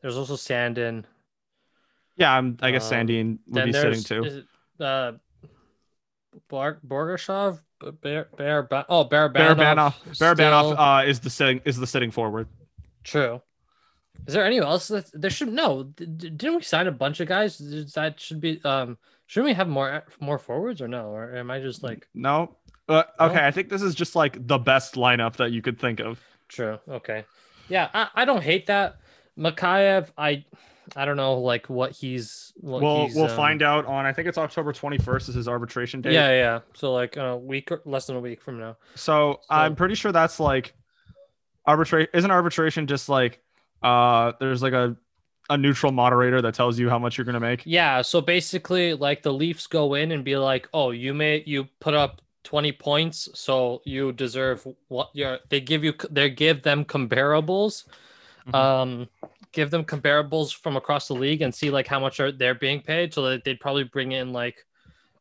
There's 0.00 0.16
also 0.16 0.34
Sandin. 0.34 1.04
Yeah, 2.16 2.32
I'm, 2.32 2.58
I 2.60 2.72
guess 2.72 2.90
Um, 2.90 3.06
Sandin 3.06 3.38
would 3.48 3.64
be 3.66 3.72
sitting 3.72 4.02
too. 4.02 4.24
is 4.24 4.36
it, 4.36 4.44
uh, 4.80 5.12
Bar- 6.48 6.80
Borgashov, 6.86 7.60
Bear, 7.90 8.28
Bear, 8.36 8.62
ba- 8.62 8.86
oh, 8.88 9.04
Bear 9.04 9.28
Barabanov, 9.28 9.94
Barabanov. 10.18 10.36
Barabanov 10.36 11.02
uh, 11.04 11.06
is 11.08 11.20
the 11.20 11.30
sitting 11.30 11.60
is 11.64 11.76
the 11.76 11.86
sitting 11.86 12.10
forward. 12.10 12.46
True. 13.04 13.42
Is 14.26 14.34
there 14.34 14.44
anyone 14.44 14.68
else 14.68 14.88
that 14.88 15.10
there 15.12 15.30
should 15.30 15.52
no? 15.52 15.82
Didn't 15.84 16.54
we 16.56 16.62
sign 16.62 16.86
a 16.86 16.92
bunch 16.92 17.18
of 17.20 17.26
guys? 17.28 17.58
That 17.94 18.20
should 18.20 18.40
be 18.40 18.60
um. 18.64 18.98
Shouldn't 19.26 19.48
we 19.50 19.54
have 19.54 19.68
more 19.68 20.04
more 20.20 20.38
forwards 20.38 20.80
or 20.80 20.88
no? 20.88 21.06
Or 21.06 21.34
am 21.34 21.50
I 21.50 21.60
just 21.60 21.82
like 21.82 22.06
No. 22.14 22.54
Uh, 22.88 23.02
No? 23.18 23.26
okay, 23.26 23.44
I 23.46 23.50
think 23.50 23.68
this 23.68 23.82
is 23.82 23.94
just 23.94 24.14
like 24.14 24.46
the 24.46 24.58
best 24.58 24.94
lineup 24.94 25.36
that 25.36 25.50
you 25.52 25.62
could 25.62 25.80
think 25.80 26.00
of. 26.00 26.20
true? 26.48 26.78
Okay, 26.88 27.24
yeah, 27.68 27.88
I, 27.94 28.08
I 28.14 28.24
don't 28.24 28.42
hate 28.42 28.66
that. 28.66 28.96
Mikheyev, 29.38 30.08
I 30.18 30.44
I 30.94 31.04
don't 31.04 31.16
know 31.16 31.38
like 31.38 31.68
what 31.68 31.92
he's. 31.92 32.52
What 32.56 32.82
we'll 32.82 33.06
he's, 33.06 33.14
we'll 33.14 33.30
um, 33.30 33.36
find 33.36 33.62
out 33.62 33.86
on 33.86 34.04
I 34.04 34.12
think 34.12 34.28
it's 34.28 34.38
October 34.38 34.72
21st 34.72 35.28
is 35.30 35.34
his 35.34 35.48
arbitration 35.48 36.00
date. 36.00 36.12
Yeah, 36.12 36.30
yeah. 36.30 36.60
So 36.74 36.92
like 36.92 37.16
a 37.16 37.36
week 37.36 37.72
or 37.72 37.82
less 37.84 38.06
than 38.06 38.16
a 38.16 38.20
week 38.20 38.42
from 38.42 38.58
now. 38.58 38.76
So 38.94 39.40
I'm 39.48 39.74
pretty 39.74 39.94
sure 39.94 40.12
that's 40.12 40.38
like 40.38 40.74
arbitration. 41.66 42.08
Isn't 42.12 42.30
arbitration 42.30 42.86
just 42.86 43.08
like 43.08 43.40
uh 43.82 44.32
there's 44.38 44.62
like 44.62 44.74
a 44.74 44.96
a 45.50 45.56
neutral 45.56 45.92
moderator 45.92 46.40
that 46.40 46.54
tells 46.54 46.78
you 46.78 46.88
how 46.88 46.98
much 46.98 47.16
you're 47.18 47.24
gonna 47.24 47.40
make? 47.40 47.62
Yeah, 47.64 48.02
so 48.02 48.20
basically 48.20 48.94
like 48.94 49.22
the 49.22 49.32
Leafs 49.32 49.66
go 49.66 49.94
in 49.94 50.12
and 50.12 50.24
be 50.24 50.36
like, 50.36 50.68
"Oh, 50.72 50.90
you 50.90 51.14
may 51.14 51.42
you 51.46 51.68
put 51.80 51.94
up 51.94 52.20
20 52.44 52.72
points, 52.72 53.28
so 53.34 53.82
you 53.84 54.12
deserve 54.12 54.66
what 54.88 55.10
your 55.14 55.38
they 55.48 55.60
give 55.60 55.84
you 55.84 55.94
they 56.10 56.30
give 56.30 56.62
them 56.62 56.84
comparables. 56.84 57.84
Mhm. 58.48 58.54
Um 58.54 59.08
give 59.52 59.70
them 59.70 59.84
comparables 59.84 60.54
from 60.54 60.76
across 60.76 61.08
the 61.08 61.14
league 61.14 61.42
and 61.42 61.54
see 61.54 61.70
like 61.70 61.86
how 61.86 62.00
much 62.00 62.20
are 62.20 62.32
they're 62.32 62.54
being 62.54 62.80
paid 62.80 63.12
so 63.12 63.22
that 63.22 63.44
they'd 63.44 63.60
probably 63.60 63.84
bring 63.84 64.12
in 64.12 64.32
like 64.32 64.64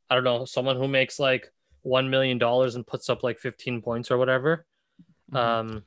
I 0.09 0.15
don't 0.15 0.25
know, 0.25 0.43
someone 0.43 0.75
who 0.75 0.89
makes 0.89 1.19
like 1.19 1.51
1 1.83 2.09
million 2.09 2.37
dollars 2.37 2.75
and 2.75 2.85
puts 2.85 3.09
up 3.09 3.23
like 3.23 3.39
15 3.39 3.81
points 3.81 4.11
or 4.11 4.17
whatever. 4.17 4.65
Mhm. 5.31 5.37
Um, 5.37 5.83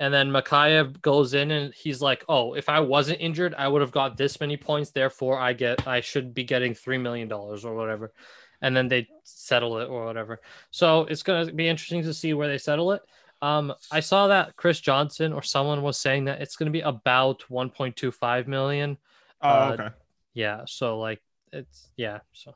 and 0.00 0.12
then 0.14 0.30
Mikheyev 0.30 1.00
goes 1.00 1.34
in 1.34 1.50
and 1.50 1.74
he's 1.74 2.00
like, 2.00 2.24
"Oh, 2.28 2.54
if 2.54 2.68
I 2.68 2.80
wasn't 2.80 3.20
injured, 3.20 3.54
I 3.56 3.66
would 3.68 3.80
have 3.82 3.90
got 3.90 4.16
this 4.16 4.40
many 4.40 4.56
points. 4.56 4.90
Therefore, 4.90 5.38
I 5.38 5.52
get 5.52 5.86
I 5.86 6.00
should 6.00 6.34
be 6.34 6.44
getting 6.44 6.74
three 6.74 6.98
million 6.98 7.28
dollars 7.28 7.64
or 7.64 7.74
whatever." 7.74 8.12
And 8.60 8.76
then 8.76 8.88
they 8.88 9.08
settle 9.24 9.78
it 9.78 9.88
or 9.88 10.04
whatever. 10.04 10.40
So 10.70 11.02
it's 11.02 11.22
gonna 11.22 11.52
be 11.52 11.68
interesting 11.68 12.02
to 12.02 12.14
see 12.14 12.34
where 12.34 12.48
they 12.48 12.58
settle 12.58 12.92
it. 12.92 13.02
Um, 13.40 13.72
I 13.92 14.00
saw 14.00 14.28
that 14.28 14.56
Chris 14.56 14.80
Johnston 14.80 15.32
or 15.32 15.42
someone 15.42 15.82
was 15.82 15.98
saying 15.98 16.24
that 16.24 16.40
it's 16.40 16.56
gonna 16.56 16.70
be 16.70 16.80
about 16.80 17.44
1.25 17.50 18.46
million. 18.46 18.98
Oh, 19.40 19.48
uh, 19.48 19.70
okay. 19.78 19.88
Yeah. 20.34 20.62
So 20.66 20.98
like 20.98 21.20
it's 21.52 21.88
yeah. 21.96 22.20
So 22.32 22.54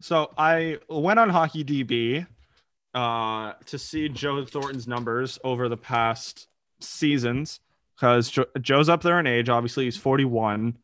So 0.00 0.32
I 0.36 0.78
went 0.88 1.18
on 1.18 1.30
Hockey 1.30 1.64
DB 1.64 2.26
uh, 2.94 3.54
to 3.66 3.78
see 3.78 4.08
Joe 4.08 4.44
Thornton's 4.44 4.86
numbers 4.86 5.38
over 5.44 5.68
the 5.68 5.76
past 5.76 6.48
seasons 6.80 7.60
because 7.94 8.30
jo- 8.30 8.46
Joe's 8.60 8.88
up 8.88 9.02
there 9.02 9.18
in 9.20 9.26
age. 9.26 9.48
Obviously, 9.48 9.84
he's 9.84 9.96
41, 9.96 10.76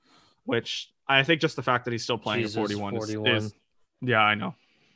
which 0.44 0.90
I 1.06 1.22
think 1.22 1.40
just 1.40 1.56
the 1.56 1.62
fact 1.62 1.84
that 1.84 1.92
he's 1.92 2.02
still 2.02 2.18
playing 2.18 2.42
Jesus, 2.42 2.56
at 2.56 2.60
41, 2.60 2.94
is- 2.94 2.98
41. 2.98 3.36
Is, 3.36 3.54
yeah, 4.00 4.20
I 4.20 4.34
know. 4.34 4.54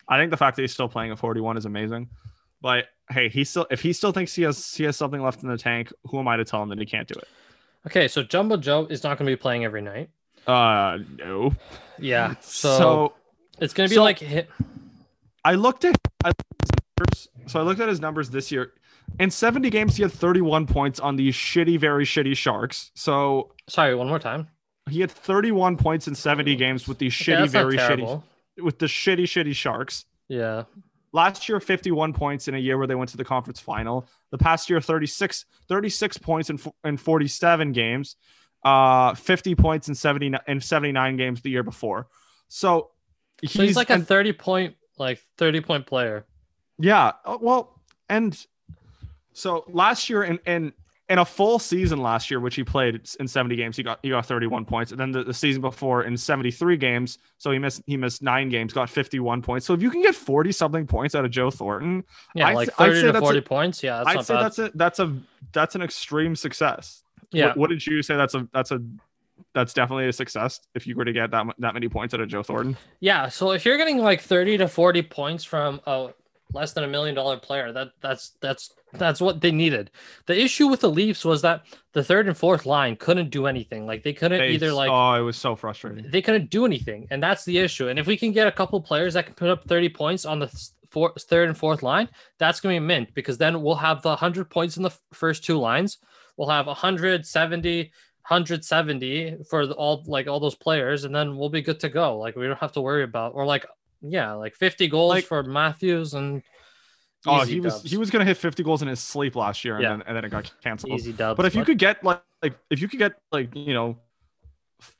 I 0.09 0.19
think 0.19 0.31
the 0.31 0.37
fact 0.37 0.57
that 0.57 0.63
he's 0.63 0.73
still 0.73 0.89
playing 0.89 1.11
at 1.11 1.19
41 1.19 1.57
is 1.57 1.65
amazing. 1.65 2.09
But 2.67 2.87
hey, 3.11 3.29
he 3.29 3.45
still 3.45 3.65
if 3.71 3.81
he 3.81 3.93
still 3.93 4.11
thinks 4.11 4.35
he 4.35 4.43
has 4.43 4.75
he 4.75 4.83
has 4.83 4.97
something 4.97 5.23
left 5.23 5.41
in 5.45 5.49
the 5.49 5.57
tank, 5.57 5.93
who 6.09 6.19
am 6.19 6.27
I 6.27 6.37
to 6.37 6.45
tell 6.45 6.61
him 6.61 6.69
that 6.71 6.81
he 6.81 6.85
can't 6.85 7.07
do 7.07 7.15
it? 7.15 7.29
okay, 7.87 8.09
so 8.09 8.25
Jumbo 8.25 8.57
Joe 8.57 8.89
is 8.91 9.05
not 9.05 9.19
gonna 9.19 9.31
be 9.31 9.37
playing 9.37 9.65
every 9.65 9.83
night. 9.83 10.11
Uh, 10.49 10.99
no. 11.17 11.55
Yeah. 12.01 12.35
So, 12.41 12.77
so 12.77 13.13
it's 13.61 13.73
gonna 13.73 13.89
be 13.89 13.95
so- 13.95 14.03
like 14.03 14.19
hit. 14.19 14.51
I 15.45 15.55
looked 15.55 15.85
at 15.85 15.95
I 16.25 16.31
looked 16.31 16.43
at 16.43 16.69
his 16.69 16.73
numbers. 16.99 17.29
So 17.53 17.61
I 17.61 17.63
looked 17.63 17.81
at 17.81 17.89
his 17.89 18.01
numbers 18.01 18.31
this 18.31 18.51
year. 18.51 18.73
In 19.21 19.31
70 19.31 19.71
games, 19.71 19.95
he 19.95 20.03
had 20.03 20.11
31 20.11 20.67
points 20.67 20.99
on 20.99 21.15
these 21.15 21.37
shitty, 21.37 21.79
very 21.79 22.05
shitty 22.05 22.37
Sharks. 22.37 22.91
So 22.95 23.53
Sorry, 23.69 23.95
one 23.95 24.09
more 24.09 24.19
time. 24.19 24.49
he 24.91 25.01
had 25.01 25.13
31 25.13 25.77
points 25.77 26.09
in 26.09 26.17
70 26.17 26.57
games 26.57 26.89
with 26.89 26.99
these 26.99 27.15
Okay, 27.15 27.33
shitty, 27.35 27.49
very 27.49 27.77
shitty, 27.77 28.21
with 28.61 28.81
the 28.81 28.87
shitty, 28.87 29.23
shitty 29.23 29.55
Sharks. 29.55 30.07
Yeah. 30.27 30.65
Last 31.17 31.49
year, 31.49 31.61
51 31.61 32.13
points 32.13 32.47
in 32.47 32.55
a 32.55 32.59
year 32.59 32.77
where 32.77 32.87
they 32.87 32.95
went 32.95 33.09
to 33.11 33.17
the 33.17 33.25
conference 33.25 33.59
final. 33.59 34.07
The 34.33 34.37
past 34.37 34.69
year, 34.69 34.83
36, 34.83 35.47
36 35.67 36.19
points 36.19 36.51
in, 36.51 36.61
in 36.85 36.99
47 36.99 37.73
games, 37.73 38.17
uh, 38.63 39.15
50 39.15 39.55
points 39.55 39.89
in 39.89 39.95
70 39.95 40.35
in 40.47 40.61
79 40.61 41.17
games 41.17 41.41
the 41.41 41.49
year 41.49 41.63
before. 41.63 42.09
So 42.49 42.91
he's, 43.41 43.53
So 43.53 43.63
he's 43.63 43.77
like 43.77 43.89
a 43.89 43.95
and- 43.95 44.07
30 44.07 44.35
point, 44.35 44.75
like 44.99 45.25
30 45.39 45.63
point 45.63 45.87
player. 45.87 46.27
Yeah. 46.79 47.13
uh, 47.25 47.39
Well, 47.41 47.81
and 48.11 48.39
so 49.33 49.65
last 49.69 50.11
year 50.11 50.23
in 50.23 50.39
in 50.47 50.75
in 51.09 51.19
a 51.19 51.25
full 51.25 51.59
season 51.61 52.01
last 52.03 52.31
year, 52.31 52.41
which 52.41 52.57
he 52.57 52.65
played 52.65 53.09
in 53.21 53.29
70 53.29 53.55
games, 53.55 53.77
he 53.77 53.83
got 53.85 54.01
he 54.03 54.11
got 54.11 54.27
31 54.27 54.65
points. 54.65 54.91
And 54.91 54.99
then 55.01 55.13
the, 55.13 55.23
the 55.23 55.33
season 55.35 55.63
before 55.63 56.03
in 56.03 56.17
73 56.17 56.77
games, 56.77 57.19
so 57.39 57.51
he 57.53 57.59
missed 57.59 57.83
he 57.87 57.97
missed 57.97 58.23
nine 58.23 58.49
games, 58.49 58.73
got 58.73 58.91
51 58.91 59.41
points. 59.43 59.67
So 59.67 59.73
if 59.75 59.81
you 59.83 59.91
can 59.91 60.03
get 60.03 60.15
40 60.17 60.51
something 60.53 60.87
points 60.87 61.15
out 61.15 61.25
of 61.25 61.31
Joe 61.31 61.51
Thornton, 61.51 62.03
Yeah, 62.35 62.49
I'd 62.49 62.55
like 62.57 62.69
say- 62.69 62.75
I'd 62.79 62.87
30 62.89 62.95
say 63.01 63.07
to 63.07 63.13
that's 63.13 63.23
a- 63.23 63.27
40 63.27 63.41
points. 63.43 63.83
Yeah, 63.83 63.99
that's 63.99 64.09
I'd 64.09 64.15
not 64.17 64.25
say 64.27 64.35
bad. 64.35 64.43
that's 64.45 64.59
a 64.59 64.71
that's 64.75 64.99
a 64.99 65.17
that's 65.53 65.75
an 65.77 65.83
extreme 65.83 66.35
success. 66.35 67.05
yeah. 67.31 67.49
What, 67.49 67.57
what 67.59 67.71
did 67.71 67.87
you 67.87 68.03
say? 68.03 68.17
That's 68.17 68.35
a 68.35 68.49
that's 68.53 68.73
a 68.73 68.83
that's 69.55 69.73
definitely 69.75 70.09
a 70.09 70.13
success 70.13 70.61
if 70.75 70.87
you 70.87 70.97
were 70.97 71.05
to 71.05 71.13
get 71.13 71.31
that 71.31 71.47
that 71.59 71.73
many 71.75 71.89
points 71.89 72.15
out 72.15 72.21
of 72.21 72.29
Joe 72.29 72.43
Thornton. 72.43 72.77
Yeah. 73.01 73.29
So 73.29 73.53
if 73.53 73.65
you're 73.65 73.77
getting 73.77 73.99
like 73.99 74.21
30 74.23 74.59
to 74.59 74.67
40 74.69 75.03
points 75.03 75.45
from 75.45 75.81
a 75.87 76.09
less 76.53 76.73
than 76.73 76.85
a 76.85 76.89
million 76.89 77.15
dollar 77.15 77.37
player, 77.39 77.73
that 77.73 77.89
that's 78.01 78.33
that's 78.41 78.73
that's 78.93 79.21
what 79.21 79.41
they 79.41 79.51
needed. 79.51 79.91
The 80.27 80.41
issue 80.41 80.69
with 80.69 80.81
the 80.81 80.91
Leafs 80.91 81.25
was 81.25 81.43
that 81.43 81.65
the 81.93 82.03
third 82.05 82.29
and 82.29 82.37
fourth 82.37 82.65
line 82.67 82.97
couldn't 82.97 83.31
do 83.31 83.47
anything. 83.47 83.87
Like 83.87 84.03
they 84.03 84.13
couldn't 84.13 84.39
They- 84.39 84.51
either 84.53 84.73
like 84.73 84.91
oh, 84.91 85.15
it 85.15 85.21
was 85.23 85.37
so 85.37 85.55
frustrating. 85.57 86.11
they 86.11 86.23
couldn't 86.23 86.51
do 86.51 86.65
anything, 86.65 87.07
and 87.11 87.23
that's 87.23 87.45
the 87.45 87.59
issue. 87.59 87.89
And 87.89 87.99
if 87.99 88.07
we 88.07 88.17
can 88.17 88.33
get 88.33 88.47
a 88.47 88.53
couple 88.53 88.81
players 88.81 89.15
that 89.15 89.27
can 89.27 89.35
put 89.35 89.51
up 89.51 89.65
30 89.69 89.89
points 89.91 90.25
on 90.25 90.39
the 90.39 90.47
th- 90.47 90.69
four, 90.91 91.13
third 91.19 91.49
and 91.49 91.59
fourth 91.59 91.83
line, 91.83 92.09
that's 92.39 92.61
gonna 92.61 92.77
be 92.77 92.79
mint 92.81 93.13
because 93.15 93.37
then 93.39 93.61
we'll 93.63 93.75
have 93.75 94.03
the 94.03 94.11
100 94.11 94.49
points 94.49 94.77
in 94.77 94.83
the 94.83 94.97
first 95.13 95.45
two 95.45 95.59
lines. 95.59 95.99
We'll 96.37 96.49
have 96.49 96.67
170, 96.67 97.93
170 98.29 99.37
for 99.49 99.65
all 99.73 100.05
like 100.07 100.27
all 100.29 100.41
those 100.41 100.55
players, 100.55 101.05
and 101.05 101.15
then 101.15 101.37
we'll 101.37 101.49
be 101.51 101.63
good 101.63 101.81
to 101.81 101.89
go. 101.89 102.19
Like 102.19 102.37
we 102.37 102.47
don't 102.47 102.59
have 102.59 102.73
to 102.73 102.81
worry 102.81 103.03
about 103.03 103.33
or 103.35 103.45
like 103.47 103.67
yeah, 104.01 104.33
like 104.35 104.55
50 104.55 104.89
goals 104.89 105.11
Like- 105.11 105.25
for 105.25 105.43
Matthews 105.43 106.15
and 106.15 106.43
Oh, 107.29 107.45
he 107.45 107.59
was 107.59 107.83
he 107.83 107.97
was 107.97 108.11
gonna 108.11 108.25
hit 108.25 108.37
50 108.37 108.63
goals 108.63 108.83
in 108.83 108.89
his 108.89 109.01
sleep 109.01 109.35
last 109.35 109.65
year, 109.65 109.75
and 109.75 109.83
Yeah. 109.83 109.89
then 109.91 110.03
and 110.07 110.17
then 110.17 110.25
it 110.25 110.29
got 110.31 110.53
canceled. 110.63 110.93
easy 110.93 111.13
dubs. 111.13 111.37
But 111.37 111.47
if 111.47 111.57
you 111.57 111.65
could 111.65 111.79
get 111.79 112.05
like, 112.05 112.23
like 112.41 112.57
if 112.71 112.81
you 112.81 112.87
could 112.87 113.01
get 113.01 113.15
like 113.33 113.53
you 113.55 113.75
know 113.75 113.99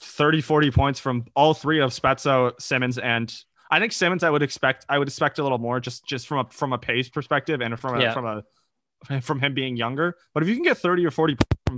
30 0.01 0.41
40 0.41 0.71
points 0.73 0.99
from 0.99 1.27
all 1.37 1.55
three 1.55 1.81
of 1.81 1.91
Spezza, 1.91 2.53
Simmonds 2.61 2.99
and 2.99 3.33
I 3.71 3.79
think 3.79 3.93
Simmonds 3.93 4.25
I 4.25 4.31
would 4.31 4.43
expect 4.43 4.87
I 4.89 4.99
would 4.99 5.07
expect 5.07 5.39
a 5.39 5.43
little 5.45 5.59
more 5.59 5.79
just 5.79 6.05
just 6.07 6.27
from 6.27 6.39
a 6.47 6.51
from 6.51 6.73
a 6.73 6.79
pace 6.79 7.09
perspective 7.09 7.61
and 7.61 7.79
from 7.79 7.97
a 7.97 8.03
Yeah. 8.03 8.13
from 8.13 8.27
a 8.27 9.21
from 9.21 9.39
him 9.39 9.55
being 9.55 9.77
younger. 9.77 10.17
But 10.35 10.43
if 10.43 10.49
you 10.49 10.57
can 10.57 10.65
get 10.65 10.79
30 10.79 11.07
or 11.07 11.13
40 11.13 11.37
from 11.69 11.77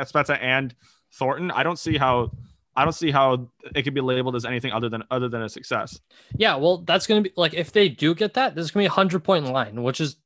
Spezza 0.00 0.36
and 0.38 0.74
Thornton, 1.14 1.50
I 1.50 1.62
don't 1.62 1.78
see 1.78 1.96
how 1.96 2.32
I 2.80 2.84
don't 2.84 2.94
see 2.94 3.10
how 3.10 3.46
it 3.74 3.82
could 3.82 3.92
be 3.92 4.00
labeled 4.00 4.36
as 4.36 4.46
anything 4.46 4.72
other 4.72 4.88
than 4.88 5.04
other 5.10 5.28
than 5.28 5.42
a 5.42 5.50
success. 5.50 6.00
Yeah, 6.34 6.56
well, 6.56 6.78
that's 6.78 7.06
gonna 7.06 7.20
be 7.20 7.32
like 7.36 7.52
if 7.52 7.72
they 7.72 7.90
do 7.90 8.14
get 8.14 8.32
that, 8.34 8.54
there's 8.54 8.70
gonna 8.70 8.84
be 8.84 8.86
a 8.86 8.90
hundred 8.90 9.22
point 9.22 9.44
line, 9.44 9.82
which 9.82 10.00
is 10.00 10.16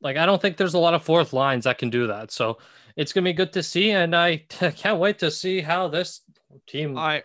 like 0.00 0.16
I 0.16 0.24
don't 0.24 0.40
think 0.40 0.56
there's 0.56 0.72
a 0.72 0.78
lot 0.78 0.94
of 0.94 1.02
fourth 1.02 1.34
lines 1.34 1.64
that 1.64 1.76
can 1.76 1.90
do 1.90 2.06
that. 2.06 2.30
So 2.30 2.56
it's 2.96 3.12
gonna 3.12 3.26
be 3.26 3.34
good 3.34 3.52
to 3.52 3.62
see, 3.62 3.90
and 3.90 4.16
I 4.16 4.38
can't 4.38 4.98
wait 4.98 5.18
to 5.18 5.30
see 5.30 5.60
how 5.60 5.88
this 5.88 6.22
team 6.66 6.96
I 6.96 7.24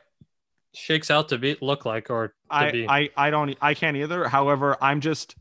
shakes 0.73 1.09
out 1.09 1.29
to 1.29 1.37
be 1.37 1.55
look 1.61 1.85
like 1.85 2.09
or 2.09 2.27
to 2.27 2.33
I, 2.49 2.71
be. 2.71 2.89
I 2.89 3.09
I 3.15 3.29
don't 3.29 3.55
I 3.61 3.73
can't 3.73 3.95
either. 3.95 4.27
However, 4.27 4.75
I'm 4.81 4.99
just 4.99 5.37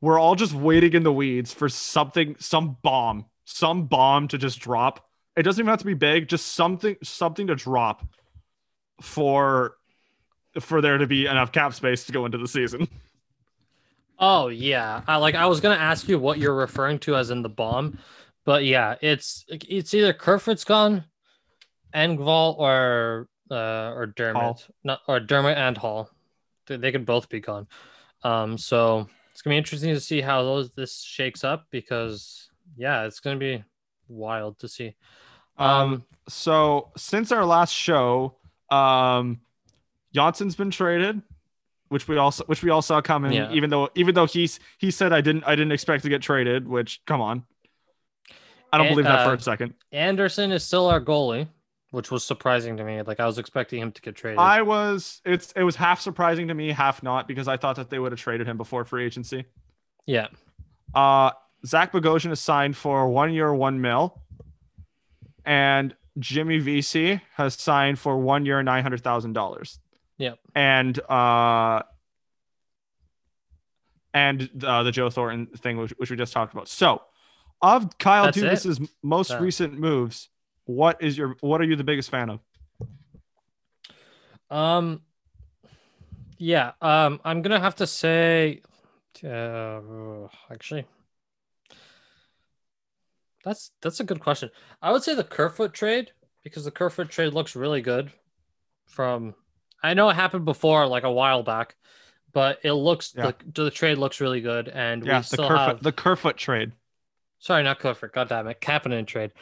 we're 0.00 0.20
all 0.20 0.36
just 0.36 0.54
waiting 0.54 0.92
in 0.92 1.02
the 1.02 1.12
weeds 1.12 1.52
for 1.52 1.68
something, 1.68 2.36
some 2.38 2.76
bomb, 2.80 3.24
some 3.44 3.86
bomb 3.86 4.28
to 4.28 4.38
just 4.38 4.60
drop. 4.60 5.07
It 5.38 5.44
doesn't 5.44 5.62
even 5.62 5.70
have 5.70 5.78
to 5.78 5.84
be 5.84 5.94
big, 5.94 6.28
just 6.28 6.48
something 6.48 6.96
something 7.04 7.46
to 7.46 7.54
drop 7.54 8.04
for 9.00 9.76
for 10.58 10.80
there 10.80 10.98
to 10.98 11.06
be 11.06 11.26
enough 11.26 11.52
cap 11.52 11.72
space 11.74 12.04
to 12.06 12.12
go 12.12 12.26
into 12.26 12.38
the 12.38 12.48
season. 12.48 12.88
oh 14.18 14.48
yeah, 14.48 15.02
I 15.06 15.18
like 15.18 15.36
I 15.36 15.46
was 15.46 15.60
gonna 15.60 15.76
ask 15.76 16.08
you 16.08 16.18
what 16.18 16.38
you're 16.38 16.56
referring 16.56 16.98
to 17.00 17.14
as 17.14 17.30
in 17.30 17.42
the 17.42 17.48
bomb, 17.48 18.00
but 18.44 18.64
yeah, 18.64 18.96
it's 19.00 19.44
it's 19.48 19.94
either 19.94 20.12
Kerfoot's 20.12 20.64
gone, 20.64 21.04
Engvall 21.94 22.58
or 22.58 23.28
uh 23.48 23.92
or 23.94 24.06
Dermott, 24.06 24.42
Holl. 24.42 24.60
not 24.82 25.02
or 25.06 25.20
Dermott 25.20 25.56
and 25.56 25.78
Holl. 25.78 26.10
They, 26.66 26.78
they 26.78 26.90
could 26.90 27.06
both 27.06 27.28
be 27.28 27.38
gone. 27.38 27.68
Um, 28.24 28.58
so 28.58 29.08
it's 29.30 29.42
gonna 29.42 29.54
be 29.54 29.58
interesting 29.58 29.94
to 29.94 30.00
see 30.00 30.20
how 30.20 30.42
those 30.42 30.72
this 30.72 31.00
shakes 31.00 31.44
up 31.44 31.66
because 31.70 32.50
yeah, 32.76 33.04
it's 33.04 33.20
gonna 33.20 33.36
be 33.36 33.62
wild 34.08 34.58
to 34.58 34.68
see. 34.68 34.96
Um 35.58 36.04
so 36.28 36.90
since 36.96 37.32
our 37.32 37.44
last 37.44 37.72
show, 37.72 38.36
um 38.70 39.40
Johnsson's 40.14 40.56
been 40.56 40.70
traded, 40.70 41.20
which 41.88 42.08
we 42.08 42.16
also 42.16 42.44
which 42.44 42.62
we 42.62 42.70
all 42.70 42.82
saw 42.82 43.00
coming, 43.00 43.32
Yeah. 43.32 43.50
even 43.52 43.70
though 43.70 43.88
even 43.94 44.14
though 44.14 44.26
he's 44.26 44.60
he 44.78 44.90
said 44.90 45.12
I 45.12 45.20
didn't 45.20 45.44
I 45.46 45.54
didn't 45.56 45.72
expect 45.72 46.02
to 46.04 46.08
get 46.08 46.22
traded, 46.22 46.66
which 46.68 47.00
come 47.06 47.20
on. 47.20 47.44
I 48.72 48.76
don't 48.76 48.86
And, 48.88 48.94
believe 48.96 49.06
that 49.06 49.24
for 49.24 49.30
uh, 49.30 49.36
a 49.36 49.40
second. 49.40 49.74
Andersen 49.92 50.52
is 50.52 50.62
still 50.62 50.88
our 50.88 51.00
goalie, 51.00 51.48
which 51.90 52.10
was 52.10 52.22
surprising 52.22 52.76
to 52.76 52.84
me. 52.84 53.00
Like 53.00 53.18
I 53.18 53.24
was 53.26 53.38
expecting 53.38 53.80
him 53.80 53.92
to 53.92 54.02
get 54.02 54.14
traded. 54.14 54.38
I 54.38 54.60
was 54.62 55.22
it's 55.24 55.52
it 55.52 55.62
was 55.62 55.76
half 55.76 56.00
surprising 56.00 56.48
to 56.48 56.54
me, 56.54 56.70
half 56.70 57.02
not, 57.02 57.26
because 57.26 57.48
I 57.48 57.56
thought 57.56 57.76
that 57.76 57.88
they 57.88 57.98
would 57.98 58.12
have 58.12 58.20
traded 58.20 58.46
him 58.46 58.56
before 58.58 58.84
free 58.84 59.04
agency. 59.06 59.44
yeah. 60.06 60.28
Uh 60.94 61.30
Zach 61.66 61.92
Bogosian 61.92 62.30
is 62.30 62.40
signed 62.40 62.76
for 62.76 63.08
one 63.08 63.32
year, 63.32 63.52
one 63.52 63.80
mil. 63.80 64.20
And 65.48 65.96
Jimmy 66.18 66.58
Vesey 66.58 67.22
has 67.34 67.54
signed 67.54 67.98
for 67.98 68.18
one 68.18 68.44
year, 68.44 68.62
nine 68.62 68.82
hundred 68.82 69.02
thousand 69.02 69.32
dollars. 69.32 69.80
Yep. 70.18 70.38
And 70.54 71.00
uh 71.10 71.82
and 74.12 74.50
uh, 74.64 74.82
the 74.82 74.90
Joe 74.90 75.10
Thornton 75.10 75.46
thing, 75.46 75.78
which, 75.78 75.92
which 75.92 76.10
we 76.10 76.16
just 76.16 76.32
talked 76.32 76.52
about. 76.52 76.68
So, 76.68 77.02
of 77.62 77.96
Kyle 77.98 78.30
That's 78.30 78.66
it? 78.66 78.90
Most 79.02 79.32
recent 79.32 79.78
moves, 79.78 80.28
what 80.64 81.02
is 81.02 81.16
your 81.16 81.36
what 81.40 81.60
are 81.60 81.64
you 81.64 81.76
the 81.76 81.84
biggest 81.84 82.10
fan 82.10 82.30
of? 82.30 82.40
Um. 84.50 85.02
Yeah. 86.36 86.72
Um. 86.80 87.20
I'm 87.24 87.42
gonna 87.42 87.60
have 87.60 87.76
to 87.76 87.86
say, 87.86 88.62
uh, 89.24 89.80
actually, 90.50 90.86
that's 93.44 93.72
that's 93.80 94.00
a 94.00 94.04
good 94.04 94.20
question. 94.20 94.50
I 94.82 94.92
would 94.92 95.02
say 95.02 95.14
the 95.14 95.24
Kerfoot 95.24 95.72
trade 95.72 96.12
because 96.44 96.64
the 96.64 96.70
Kerfoot 96.70 97.08
trade 97.10 97.34
looks 97.34 97.56
really 97.56 97.80
good. 97.82 98.12
From 98.86 99.34
I 99.82 99.94
know 99.94 100.08
it 100.08 100.14
happened 100.14 100.44
before, 100.44 100.86
like 100.86 101.04
a 101.04 101.12
while 101.12 101.42
back, 101.42 101.76
but 102.32 102.58
it 102.64 102.72
looks 102.72 103.14
Yeah. 103.16 103.32
the, 103.54 103.64
the 103.64 103.70
trade 103.70 103.98
looks 103.98 104.20
really 104.20 104.40
good, 104.40 104.68
and 104.68 105.04
Yeah, 105.04 105.16
we 105.16 105.18
the 105.18 105.24
still 105.24 105.48
Kerfoot 105.48 105.58
have 105.58 105.82
the 105.82 105.92
Kerfoot 105.92 106.36
trade. 106.36 106.72
Sorry, 107.38 107.62
not 107.62 107.78
Clifford. 107.78 108.12
God 108.12 108.28
damn 108.28 108.48
it. 108.48 108.60
Kapanen 108.60 109.06
trade. 109.06 109.32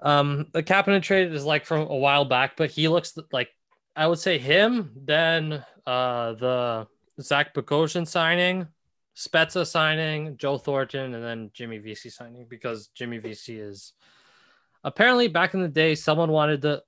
Um, 0.00 0.46
the 0.52 0.62
Kapanen 0.62 1.02
trade 1.02 1.32
is 1.32 1.44
like 1.44 1.64
from 1.64 1.88
a 1.88 1.96
while 1.96 2.24
back, 2.24 2.56
but 2.56 2.70
he 2.70 2.88
looks 2.88 3.16
like 3.32 3.48
I 3.96 4.06
would 4.06 4.18
say 4.18 4.38
him, 4.38 4.92
then 4.94 5.64
uh 5.86 6.32
the 6.34 6.86
Zach 7.20 7.54
Bogosian 7.54 8.06
signing, 8.06 8.66
Spezza 9.18 9.66
signing, 9.66 10.36
Joe 10.36 10.58
Thornton, 10.58 11.12
and 11.14 11.24
then 11.24 11.50
Jimmy 11.52 11.78
Vesey 11.78 12.08
signing 12.08 12.46
because 12.48 12.86
Jimmy 12.94 13.18
Vesey 13.18 13.58
is 13.58 13.92
apparently 14.84 15.26
back 15.26 15.54
in 15.54 15.60
the 15.60 15.68
day 15.68 15.96
someone 15.96 16.30
wanted 16.30 16.60
the 16.60 16.82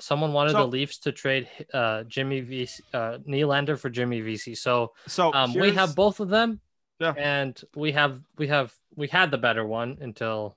someone 0.00 0.32
wanted 0.32 0.52
So- 0.52 0.60
the 0.60 0.66
Leafs 0.66 0.98
to 1.00 1.12
trade 1.12 1.46
uh 1.74 2.04
Jimmy 2.04 2.40
Vesey 2.40 2.82
uh 2.94 3.18
Nylander 3.28 3.78
for 3.78 3.90
Jimmy 3.90 4.22
Vesey. 4.22 4.54
So 4.54 4.92
So 5.06 5.32
um, 5.34 5.52
we 5.52 5.72
have 5.72 5.94
both 5.94 6.20
of 6.20 6.30
them. 6.30 6.60
Yeah. 7.00 7.12
And 7.16 7.60
we 7.76 7.92
have 7.92 8.20
we 8.38 8.48
have 8.48 8.72
we 8.96 9.06
had 9.08 9.30
the 9.30 9.38
better 9.38 9.64
one 9.64 9.98
until, 10.00 10.56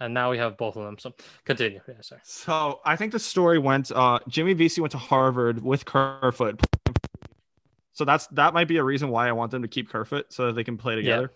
and 0.00 0.12
now 0.12 0.30
we 0.32 0.38
have 0.38 0.58
both 0.58 0.76
of 0.76 0.84
them. 0.84 0.98
So 0.98 1.14
continue. 1.44 1.80
Yeah, 1.88 1.94
sorry. 2.00 2.20
So 2.24 2.80
I 2.84 2.96
think 2.96 3.12
the 3.12 3.18
story 3.18 3.58
went. 3.58 3.90
Uh, 3.90 4.18
Jimmy 4.28 4.52
Vesey 4.52 4.80
went 4.82 4.92
to 4.92 4.98
Harvard 4.98 5.62
with 5.62 5.86
Kerfoot. 5.86 6.60
So 7.92 8.04
that's 8.04 8.26
that 8.28 8.54
might 8.54 8.68
be 8.68 8.76
a 8.78 8.84
reason 8.84 9.08
why 9.10 9.28
I 9.28 9.32
want 9.32 9.50
them 9.50 9.62
to 9.62 9.68
keep 9.68 9.90
Kerfoot 9.90 10.32
so 10.32 10.46
that 10.46 10.52
they 10.54 10.64
can 10.64 10.76
play 10.76 10.94
together. 10.96 11.32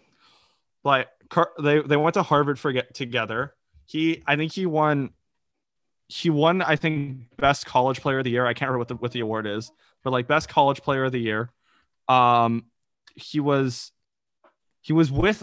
But 0.82 1.08
Ker- 1.30 1.52
they 1.61 1.80
they 1.80 1.96
went 1.96 2.14
to 2.14 2.23
Harvard 2.23 2.58
for 2.58 2.73
get 2.73 2.94
together. 2.94 3.54
He 3.87 4.23
I 4.26 4.37
think 4.37 4.52
he 4.52 4.66
won. 4.66 5.11
He 6.08 6.30
won 6.30 6.62
I 6.62 6.76
think 6.76 7.37
best 7.37 7.66
college 7.66 8.00
player 8.00 8.18
of 8.18 8.25
the 8.25 8.30
year. 8.30 8.46
I 8.46 8.54
can't 8.54 8.70
remember 8.70 8.78
what 8.78 8.88
the 8.88 8.94
what 8.96 9.12
the 9.12 9.20
award 9.20 9.46
is, 9.46 9.73
but 10.02 10.11
like 10.12 10.26
best 10.26 10.49
college 10.49 10.82
player 10.82 11.04
of 11.04 11.12
the 11.12 11.20
year. 11.20 11.50
Um, 12.08 12.66
he 13.14 13.40
was. 13.40 13.90
He 14.80 14.92
was 14.92 15.11
with 15.11 15.42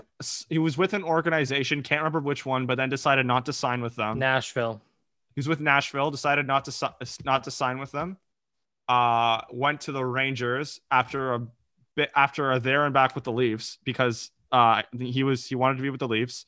he 0.50 0.60
was 0.60 0.77
with 0.77 0.94
an 0.94 1.03
organization, 1.03 1.82
can't 1.82 2.01
remember 2.01 2.20
which 2.20 2.46
one, 2.46 2.68
but 2.68 2.77
then 2.77 2.89
decided 2.89 3.25
not 3.25 3.48
to 3.48 3.53
sign 3.53 3.82
with 3.82 3.96
them. 3.96 4.20
Nashville. 4.20 4.84
He 5.34 5.39
was 5.39 5.48
with 5.48 5.60
Nashville, 5.60 6.12
decided 6.12 6.46
not 6.46 6.65
to 6.65 6.89
not 7.25 7.46
to 7.46 7.51
sign 7.51 7.80
with 7.80 7.91
them. 7.91 8.18
Uh, 8.88 9.42
went 9.52 9.82
to 9.82 9.92
the 9.92 10.04
Rangers 10.04 10.82
after 10.90 11.34
a 11.34 11.48
bit 11.96 12.12
after 12.16 12.51
a 12.51 12.60
there 12.60 12.86
and 12.86 12.94
back 12.94 13.16
with 13.16 13.24
the 13.24 13.32
Leafs 13.32 13.77
because 13.86 14.32
uh, 14.51 14.82
he 14.98 15.24
was 15.24 15.46
he 15.46 15.55
wanted 15.55 15.77
to 15.77 15.82
be 15.84 15.90
with 15.90 16.00
the 16.00 16.08
Leafs. 16.08 16.46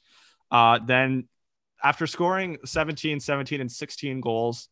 Uh, 0.51 0.79
then 0.85 1.27
after 1.83 2.05
scoring 2.07 2.57
17, 2.65 3.19
17, 3.19 3.61
and 3.61 3.71
16 3.71 4.21
goals, 4.21 4.69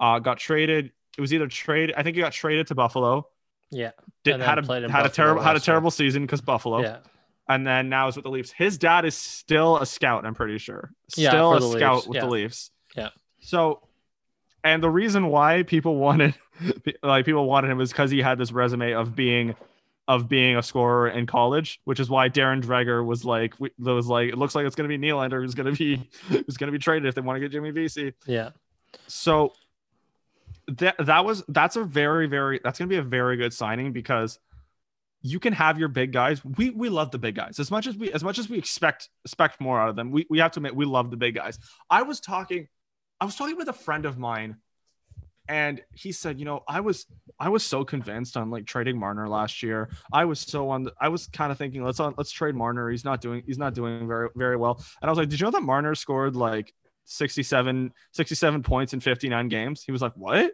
uh, 0.00 0.18
got 0.18 0.38
traded. 0.38 0.92
It 1.16 1.20
was 1.20 1.32
either 1.32 1.46
trade. 1.46 1.92
I 1.96 2.02
think 2.02 2.16
he 2.16 2.22
got 2.22 2.32
traded 2.32 2.66
to 2.68 2.74
Buffalo. 2.74 3.28
Yeah. 3.70 3.92
Did 4.24 4.40
had 4.40 4.58
a 4.58 4.90
had 4.90 5.06
a 5.06 5.08
terrible 5.08 5.42
had 5.42 5.56
a 5.56 5.60
terrible 5.60 5.90
season 5.90 6.22
because 6.22 6.40
Buffalo. 6.40 6.82
Yeah. 6.82 6.98
And 7.48 7.66
then 7.66 7.88
now 7.90 8.08
is 8.08 8.16
with 8.16 8.24
the 8.24 8.30
Leafs. 8.30 8.50
His 8.52 8.78
dad 8.78 9.04
is 9.04 9.14
still 9.14 9.76
a 9.78 9.84
scout, 9.86 10.24
I'm 10.24 10.34
pretty 10.34 10.58
sure. 10.58 10.92
Yeah, 11.16 11.28
Still 11.30 11.50
for 11.58 11.76
a 11.76 11.78
scout 11.78 11.94
Leafs. 11.96 12.06
with 12.08 12.14
Yeah. 12.16 12.20
the 12.22 12.28
Leafs. 12.30 12.70
Yeah. 12.96 13.08
So 13.40 13.86
and 14.64 14.82
the 14.82 14.90
reason 14.90 15.28
why 15.28 15.62
people 15.62 15.96
wanted 15.96 16.34
like 17.02 17.24
people 17.26 17.46
wanted 17.46 17.70
him 17.70 17.80
is 17.80 17.90
because 17.90 18.10
he 18.10 18.20
had 18.20 18.38
this 18.38 18.50
resume 18.50 18.92
of 18.92 19.14
being 19.14 19.54
of 20.06 20.28
being 20.28 20.56
a 20.56 20.62
scorer 20.62 21.08
in 21.08 21.26
college, 21.26 21.80
which 21.84 21.98
is 21.98 22.10
why 22.10 22.28
Darren 22.28 22.62
Dreger 22.62 23.04
was 23.04 23.24
like 23.24 23.54
was 23.78 24.06
like 24.06 24.30
it 24.30 24.38
looks 24.38 24.54
like 24.54 24.66
it's 24.66 24.74
gonna 24.74 24.88
be 24.88 24.98
Nylander 24.98 25.40
who's 25.42 25.54
gonna 25.54 25.72
be 25.72 26.08
who's 26.28 26.56
gonna 26.56 26.72
be 26.72 26.78
traded 26.78 27.06
if 27.06 27.14
they 27.14 27.20
want 27.20 27.36
to 27.36 27.40
get 27.40 27.52
Jimmy 27.52 27.70
Vesey. 27.70 28.14
Yeah. 28.26 28.50
So 29.06 29.52
that 30.68 30.96
that 30.98 31.24
was 31.24 31.44
that's 31.48 31.76
a 31.76 31.84
very 31.84 32.26
very 32.26 32.60
that's 32.62 32.78
gonna 32.78 32.88
be 32.88 32.96
a 32.96 33.02
very 33.02 33.36
good 33.36 33.52
signing 33.52 33.92
because 33.92 34.38
you 35.22 35.40
can 35.40 35.54
have 35.54 35.78
your 35.78 35.88
big 35.88 36.12
guys. 36.12 36.44
We 36.44 36.70
we 36.70 36.90
love 36.90 37.10
the 37.10 37.18
big 37.18 37.34
guys 37.34 37.58
as 37.58 37.70
much 37.70 37.86
as 37.86 37.96
we 37.96 38.12
as 38.12 38.22
much 38.22 38.38
as 38.38 38.48
we 38.48 38.58
expect 38.58 39.08
expect 39.24 39.60
more 39.60 39.80
out 39.80 39.88
of 39.88 39.96
them. 39.96 40.10
We 40.10 40.26
we 40.28 40.38
have 40.38 40.52
to 40.52 40.58
admit 40.58 40.76
we 40.76 40.84
love 40.84 41.10
the 41.10 41.16
big 41.16 41.34
guys. 41.34 41.58
I 41.88 42.02
was 42.02 42.20
talking, 42.20 42.68
I 43.20 43.24
was 43.24 43.36
talking 43.36 43.56
with 43.56 43.68
a 43.68 43.74
friend 43.74 44.04
of 44.06 44.18
mine, 44.18 44.56
and 45.48 45.82
he 45.92 46.12
said, 46.12 46.38
you 46.38 46.44
know, 46.44 46.62
I 46.68 46.80
was 46.80 47.06
I 47.38 47.48
was 47.48 47.64
so 47.64 47.84
convinced 47.84 48.36
on 48.36 48.50
like 48.50 48.66
trading 48.66 48.98
Marner 48.98 49.28
last 49.28 49.62
year. 49.62 49.90
I 50.12 50.24
was 50.24 50.40
so 50.40 50.70
on. 50.70 50.84
The, 50.84 50.92
I 51.00 51.08
was 51.08 51.26
kind 51.26 51.52
of 51.52 51.58
thinking 51.58 51.84
let's 51.84 52.00
on 52.00 52.14
let's 52.16 52.30
trade 52.30 52.54
Marner. 52.54 52.90
He's 52.90 53.04
not 53.04 53.20
doing 53.20 53.42
he's 53.46 53.58
not 53.58 53.74
doing 53.74 54.06
very 54.06 54.28
very 54.34 54.56
well. 54.56 54.82
And 55.00 55.08
I 55.08 55.12
was 55.12 55.18
like, 55.18 55.28
did 55.28 55.40
you 55.40 55.44
know 55.44 55.50
that 55.50 55.62
Marner 55.62 55.94
scored 55.94 56.36
like 56.36 56.72
67 57.04 57.92
67 58.12 58.62
points 58.62 58.94
in 58.94 59.00
59 59.00 59.48
games? 59.48 59.82
He 59.84 59.92
was 59.92 60.02
like, 60.02 60.14
what? 60.16 60.52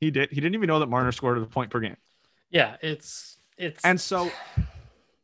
He 0.00 0.10
did. 0.10 0.30
He 0.30 0.36
didn't 0.36 0.54
even 0.54 0.66
know 0.66 0.80
that 0.80 0.88
Marner 0.88 1.12
scored 1.12 1.38
a 1.38 1.46
point 1.46 1.70
per 1.70 1.80
game. 1.80 1.96
Yeah. 2.50 2.76
It's 2.82 3.38
it's 3.56 3.84
And 3.84 4.00
so 4.00 4.30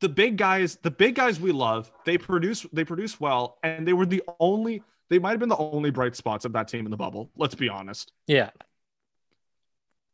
the 0.01 0.09
big 0.09 0.37
guys, 0.37 0.77
the 0.77 0.91
big 0.91 1.15
guys 1.15 1.41
we 1.41 1.53
love, 1.53 1.91
they 2.05 2.17
produce 2.19 2.65
they 2.73 2.85
produce 2.85 3.21
well, 3.21 3.59
and 3.63 3.87
they 3.87 3.93
were 3.93 4.07
the 4.07 4.23
only 4.39 4.83
they 5.11 5.19
might 5.19 5.33
have 5.33 5.41
been 5.41 5.49
the 5.51 5.57
only 5.59 5.91
bright 5.91 6.17
spots 6.17 6.45
of 6.45 6.53
that 6.55 6.69
team 6.69 6.87
in 6.87 6.91
the 6.91 6.97
bubble. 6.97 7.31
Let's 7.37 7.55
be 7.55 7.69
honest. 7.69 8.13
yeah. 8.27 8.51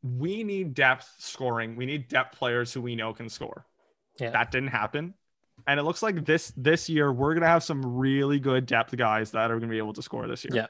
We 0.02 0.44
need 0.44 0.74
depth 0.74 1.08
scoring. 1.18 1.74
We 1.74 1.84
need 1.84 2.06
depth 2.06 2.38
players 2.38 2.72
who 2.72 2.80
we 2.80 2.94
know 2.94 3.12
can 3.12 3.28
score. 3.28 3.66
Yeah. 4.20 4.30
That 4.30 4.52
didn't 4.52 4.68
happen. 4.68 5.14
And 5.66 5.80
it 5.80 5.82
looks 5.82 6.02
like 6.02 6.24
this 6.24 6.52
this 6.56 6.88
year 6.88 7.12
we're 7.12 7.34
gonna 7.34 7.46
have 7.46 7.64
some 7.64 7.84
really 7.96 8.38
good 8.38 8.66
depth 8.66 8.96
guys 8.96 9.32
that 9.32 9.50
are 9.50 9.58
gonna 9.58 9.70
be 9.70 9.78
able 9.78 9.94
to 9.94 10.02
score 10.02 10.28
this 10.28 10.44
year. 10.44 10.52
Yeah. 10.54 10.66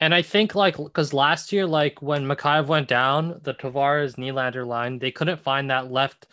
And 0.00 0.14
I 0.14 0.20
think 0.20 0.54
like 0.54 0.76
because 0.76 1.14
last 1.14 1.52
year, 1.52 1.66
like 1.66 2.02
when 2.02 2.26
Mikheyev 2.26 2.66
went 2.66 2.88
down, 2.88 3.40
the 3.44 3.54
Tavares 3.54 4.16
Nylander 4.16 4.66
line, 4.66 4.98
they 4.98 5.10
couldn't 5.10 5.40
find 5.40 5.70
that 5.70 5.90
left 5.90 6.26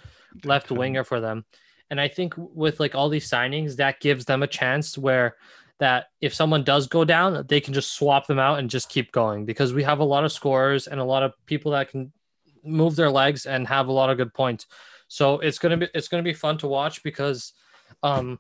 left 0.44 0.68
couldn't. 0.68 0.80
winger 0.80 1.04
for 1.06 1.22
them. 1.22 1.46
And 1.90 2.02
I 2.02 2.08
think 2.10 2.34
with 2.38 2.80
like 2.80 2.94
all 2.94 3.10
these 3.10 3.30
signings, 3.30 3.78
that 3.78 4.02
gives 4.02 4.26
them 4.26 4.44
a 4.44 4.48
chance 4.48 4.98
where 4.98 5.38
that 5.80 6.08
if 6.22 6.34
someone 6.34 6.64
does 6.64 6.88
go 6.88 7.04
down, 7.06 7.46
they 7.48 7.62
can 7.62 7.74
just 7.74 7.94
swap 7.94 8.28
them 8.28 8.40
out 8.40 8.60
and 8.60 8.70
just 8.70 8.90
keep 8.90 9.12
going 9.12 9.46
because 9.46 9.74
we 9.74 9.84
have 9.84 10.00
a 10.00 10.04
lot 10.04 10.26
of 10.26 10.32
scorers 10.32 10.88
and 10.88 11.00
a 11.00 11.04
lot 11.04 11.24
of 11.24 11.34
people 11.46 11.72
that 11.72 11.90
can 11.90 12.12
move 12.64 12.96
their 12.96 13.10
legs 13.10 13.46
and 13.46 13.68
have 13.68 13.88
a 13.88 13.92
lot 13.92 14.10
of 14.10 14.18
good 14.18 14.34
points. 14.34 14.68
So 15.08 15.40
it's 15.40 15.58
gonna 15.58 15.78
be 15.78 15.88
it's 15.94 16.10
gonna 16.10 16.24
be 16.24 16.34
fun 16.34 16.58
to 16.60 16.68
watch 16.68 17.02
because 17.02 17.54
um 18.04 18.40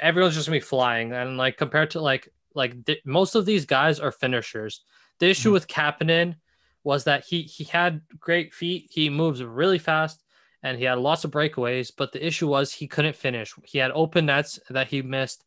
everyone's 0.00 0.34
just 0.34 0.46
gonna 0.48 0.56
be 0.56 0.60
flying 0.60 1.12
and 1.12 1.36
like 1.36 1.56
compared 1.56 1.90
to 1.92 2.00
like 2.00 2.28
like 2.54 2.84
th- 2.84 3.00
most 3.04 3.34
of 3.36 3.46
these 3.46 3.64
guys 3.66 4.00
are 4.00 4.12
finishers. 4.12 4.82
The 5.20 5.30
issue 5.30 5.50
Mhm. 5.50 5.52
with 5.54 5.68
Kapanen 5.68 6.36
was 6.82 7.04
that 7.04 7.24
he 7.24 7.42
he 7.42 7.64
had 7.64 8.02
great 8.18 8.52
feet, 8.52 8.88
he 8.90 9.08
moves 9.08 9.42
really 9.42 9.78
fast, 9.78 10.22
and 10.64 10.76
he 10.76 10.84
had 10.84 10.98
lots 10.98 11.24
of 11.24 11.30
breakaways. 11.30 11.92
But 11.96 12.10
the 12.12 12.24
issue 12.26 12.48
was 12.48 12.72
he 12.72 12.88
couldn't 12.88 13.16
finish. 13.16 13.54
He 13.64 13.78
had 13.78 13.92
open 13.92 14.26
nets 14.26 14.58
that 14.70 14.88
he 14.88 15.00
missed, 15.02 15.44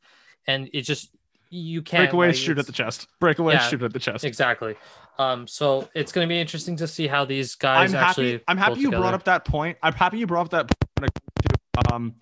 and 0.47 0.69
it 0.73 0.81
just 0.81 1.15
you 1.49 1.81
can't 1.81 2.11
Breakaways 2.11 2.27
like, 2.27 2.35
shoot 2.35 2.57
at 2.57 2.65
the 2.65 2.71
chest. 2.71 3.07
Breakaways 3.21 3.53
Yeah, 3.53 3.67
shoot 3.69 3.81
at 3.83 3.93
the 3.93 3.99
chest. 3.99 4.23
exactly. 4.25 4.75
Um, 5.19 5.47
so 5.47 5.89
it's 5.95 6.11
going 6.11 6.27
to 6.27 6.29
be 6.29 6.39
interesting 6.39 6.75
to 6.77 6.87
see 6.87 7.07
how 7.07 7.25
these 7.25 7.55
guys 7.55 7.93
I'm 7.93 8.03
actually. 8.03 8.33
happy. 8.33 8.43
I'm 8.47 8.57
happy 8.57 8.79
you 8.81 8.91
brought 8.91 9.13
up 9.13 9.23
that 9.25 9.45
point. 9.45 9.77
I'm 9.81 9.93
happy 9.93 10.19
you 10.19 10.27
brought 10.27 10.53
up 10.53 10.67
that 10.69 10.77
point. 10.95 11.11
to, 11.13 11.93
Um, 11.93 12.15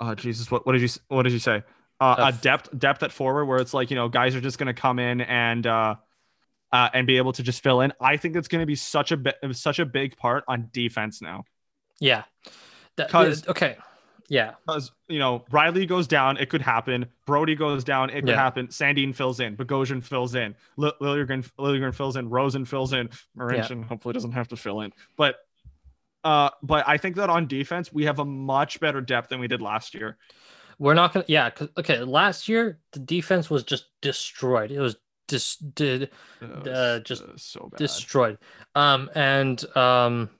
oh 0.00 0.14
Jesus, 0.14 0.50
what, 0.50 0.66
what 0.66 0.72
did 0.72 0.82
you 0.82 0.88
what 1.08 1.22
did 1.22 1.32
you 1.32 1.38
say? 1.38 1.62
Uh, 2.00 2.32
a 2.34 2.42
Depth. 2.42 2.76
depth 2.76 3.02
at 3.04 3.12
forward 3.12 3.44
where 3.46 3.58
it's 3.58 3.72
like 3.72 3.90
you 3.90 3.96
know 3.96 4.08
guys 4.08 4.34
are 4.34 4.40
just 4.40 4.58
gonna 4.58 4.74
come 4.74 4.98
in 4.98 5.20
and 5.20 5.66
uh, 5.66 5.94
uh 6.72 6.88
and 6.92 7.06
be 7.06 7.16
able 7.18 7.32
to 7.32 7.42
just 7.44 7.62
fill 7.62 7.80
in. 7.80 7.92
I 8.00 8.16
think 8.16 8.34
it's 8.36 8.48
gonna 8.48 8.66
be 8.66 8.74
such 8.74 9.12
a 9.12 9.16
bit 9.16 9.36
such 9.52 9.78
a 9.78 9.86
big 9.86 10.16
part 10.16 10.42
on 10.48 10.68
defense 10.72 11.22
now. 11.22 11.44
Yeah. 12.00 12.24
That- 12.96 13.10
'Cause- 13.10 13.46
okay. 13.48 13.76
Yeah. 14.28 14.54
Because 14.66 14.90
you 15.08 15.18
know, 15.18 15.44
Rielly 15.50 15.86
goes 15.86 16.06
down, 16.06 16.36
it 16.38 16.48
could 16.48 16.62
happen. 16.62 17.06
Brodie 17.26 17.54
goes 17.54 17.84
down, 17.84 18.10
it 18.10 18.20
could 18.20 18.28
Yeah. 18.30 18.36
happen. 18.36 18.68
Sandin 18.68 19.14
fills 19.14 19.40
in, 19.40 19.56
Bogosian 19.56 20.02
fills 20.02 20.34
in, 20.34 20.54
L- 20.82 20.94
Liljegren, 21.00 21.48
Liljegren 21.58 21.94
fills 21.94 22.16
in, 22.16 22.28
Rosen 22.30 22.64
fills 22.64 22.92
in, 22.94 23.10
Marincin 23.36 23.84
hopefully 23.84 24.12
doesn't 24.14 24.32
have 24.32 24.48
to 24.48 24.56
fill 24.56 24.80
in. 24.80 24.92
But 25.16 25.36
uh, 26.24 26.48
but 26.62 26.88
I 26.88 26.96
think 26.96 27.16
that 27.16 27.28
on 27.28 27.46
defense 27.46 27.92
we 27.92 28.06
have 28.06 28.18
a 28.18 28.24
much 28.24 28.80
better 28.80 29.02
depth 29.02 29.28
than 29.28 29.40
we 29.40 29.46
did 29.48 29.60
last 29.60 29.92
year. 29.94 30.16
We're 30.78 30.94
not 30.94 31.12
gonna. 31.12 31.26
Yeah. 31.28 31.50
'cause- 31.50 31.68
okay. 31.76 31.98
Last 32.00 32.48
year 32.48 32.78
the 32.92 33.00
defense 33.00 33.50
was 33.50 33.62
just 33.62 33.86
destroyed. 34.00 34.70
It 34.70 34.80
was 34.80 34.96
just 35.28 35.74
did 35.74 36.10
Uh, 36.42 36.46
Uh, 36.70 36.98
just 37.00 37.24
so 37.38 37.68
bad. 37.70 37.78
destroyed. 37.78 38.38
Um, 38.74 39.10
and 39.14 39.62
um, 39.76 40.30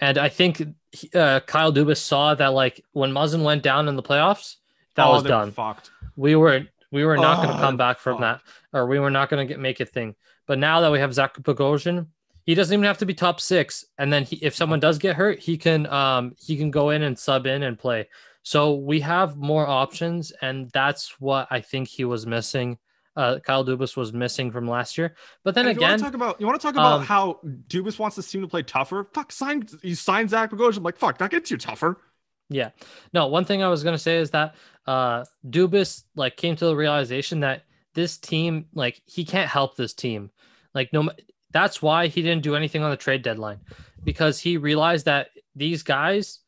and 0.00 0.16
I 0.18 0.28
think 0.30 0.62
he- 0.92 1.10
uh, 1.14 1.40
Kyle 1.40 1.72
Dubas 1.72 1.98
saw 1.98 2.34
that 2.34 2.48
like 2.48 2.84
when 2.92 3.12
Muzzin 3.12 3.42
went 3.42 3.62
down 3.62 3.88
in 3.88 3.96
the 3.96 4.02
playoffs, 4.02 4.56
that 4.96 5.06
Oh, 5.06 5.12
was 5.12 5.22
done. 5.22 5.52
Fucked. 5.52 5.90
We 6.16 6.36
were 6.36 6.62
we 6.90 7.04
were 7.04 7.16
not 7.16 7.36
going 7.36 7.50
Oh, 7.50 7.54
to 7.56 7.60
come 7.60 7.76
back 7.76 7.98
from 8.00 8.20
that, 8.20 8.40
or 8.72 8.86
we 8.86 8.98
were 8.98 9.10
not 9.10 9.28
going 9.30 9.46
to 9.46 9.52
get 9.52 9.60
make 9.60 9.80
a 9.80 9.86
thing. 9.86 10.16
But 10.46 10.58
now 10.58 10.80
that 10.80 10.90
we 10.90 10.98
have 10.98 11.14
Zach 11.14 11.34
Bogosian, 11.36 12.06
he 12.44 12.54
doesn't 12.54 12.74
even 12.74 12.84
have 12.84 12.98
to 12.98 13.06
be 13.06 13.14
top 13.14 13.40
six. 13.40 13.84
And 13.98 14.12
then 14.12 14.24
he, 14.24 14.36
if 14.36 14.56
someone 14.56 14.80
does 14.80 14.98
get 14.98 15.14
hurt, 15.14 15.38
he 15.38 15.56
can 15.56 15.86
um 15.86 16.34
he 16.38 16.56
can 16.56 16.70
go 16.70 16.90
in 16.90 17.02
and 17.02 17.16
sub 17.18 17.46
in 17.46 17.62
and 17.62 17.78
play. 17.78 18.08
So 18.42 18.74
we 18.74 19.00
have 19.00 19.36
more 19.36 19.66
options, 19.66 20.32
and 20.42 20.70
that's 20.70 21.20
what 21.20 21.46
I 21.50 21.60
think 21.60 21.88
he 21.88 22.04
was 22.04 22.26
missing. 22.26 22.78
Uh, 23.16 23.38
Kyle 23.40 23.64
Dubas 23.64 23.96
was 23.96 24.12
missing 24.12 24.52
from 24.52 24.68
last 24.68 24.96
year. 24.96 25.16
But 25.42 25.54
then 25.54 25.66
again, 25.66 25.90
want 25.90 25.98
to 25.98 26.04
talk 26.04 26.14
about 26.14 26.40
you 26.40 26.46
want 26.46 26.60
to 26.60 26.64
talk 26.64 26.74
about 26.74 27.00
um, 27.00 27.06
how 27.06 27.40
Dubas 27.66 27.98
wants 27.98 28.16
this 28.16 28.30
team 28.30 28.40
to 28.42 28.48
play 28.48 28.62
tougher. 28.62 29.08
Fuck, 29.12 29.32
sign 29.32 29.66
you 29.82 29.94
sign 29.94 30.28
Zach 30.28 30.50
Bogosian. 30.50 30.78
I'm 30.78 30.82
like 30.84 30.96
fuck, 30.96 31.18
that 31.18 31.30
gets 31.30 31.50
you 31.50 31.56
tougher. 31.56 32.00
Yeah. 32.48 32.70
No, 33.12 33.26
one 33.26 33.44
thing 33.44 33.62
I 33.62 33.68
was 33.68 33.82
gonna 33.82 33.98
say 33.98 34.18
is 34.18 34.30
that 34.30 34.54
uh 34.86 35.24
Dubas 35.48 36.04
like 36.14 36.36
came 36.36 36.56
to 36.56 36.64
the 36.64 36.76
realization 36.76 37.40
that 37.40 37.64
this 37.94 38.16
team, 38.16 38.66
like 38.74 39.02
he 39.06 39.24
can't 39.24 39.48
help 39.48 39.76
this 39.76 39.92
team. 39.92 40.30
Like 40.72 40.92
no 40.92 41.10
that's 41.52 41.82
why 41.82 42.06
he 42.06 42.22
didn't 42.22 42.42
do 42.42 42.54
anything 42.54 42.82
on 42.82 42.90
the 42.90 42.96
trade 42.96 43.22
deadline 43.22 43.60
because 44.04 44.38
he 44.38 44.56
realized 44.56 45.06
that 45.06 45.30
these 45.56 45.82
guys 45.82 46.40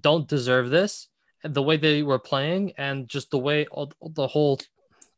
don't 0.00 0.28
deserve 0.28 0.70
this 0.70 1.08
the 1.44 1.62
way 1.62 1.76
they 1.76 2.02
were 2.02 2.18
playing 2.18 2.72
and 2.78 3.08
just 3.08 3.30
the 3.30 3.38
way 3.38 3.66
all, 3.66 3.92
the 4.02 4.26
whole 4.26 4.58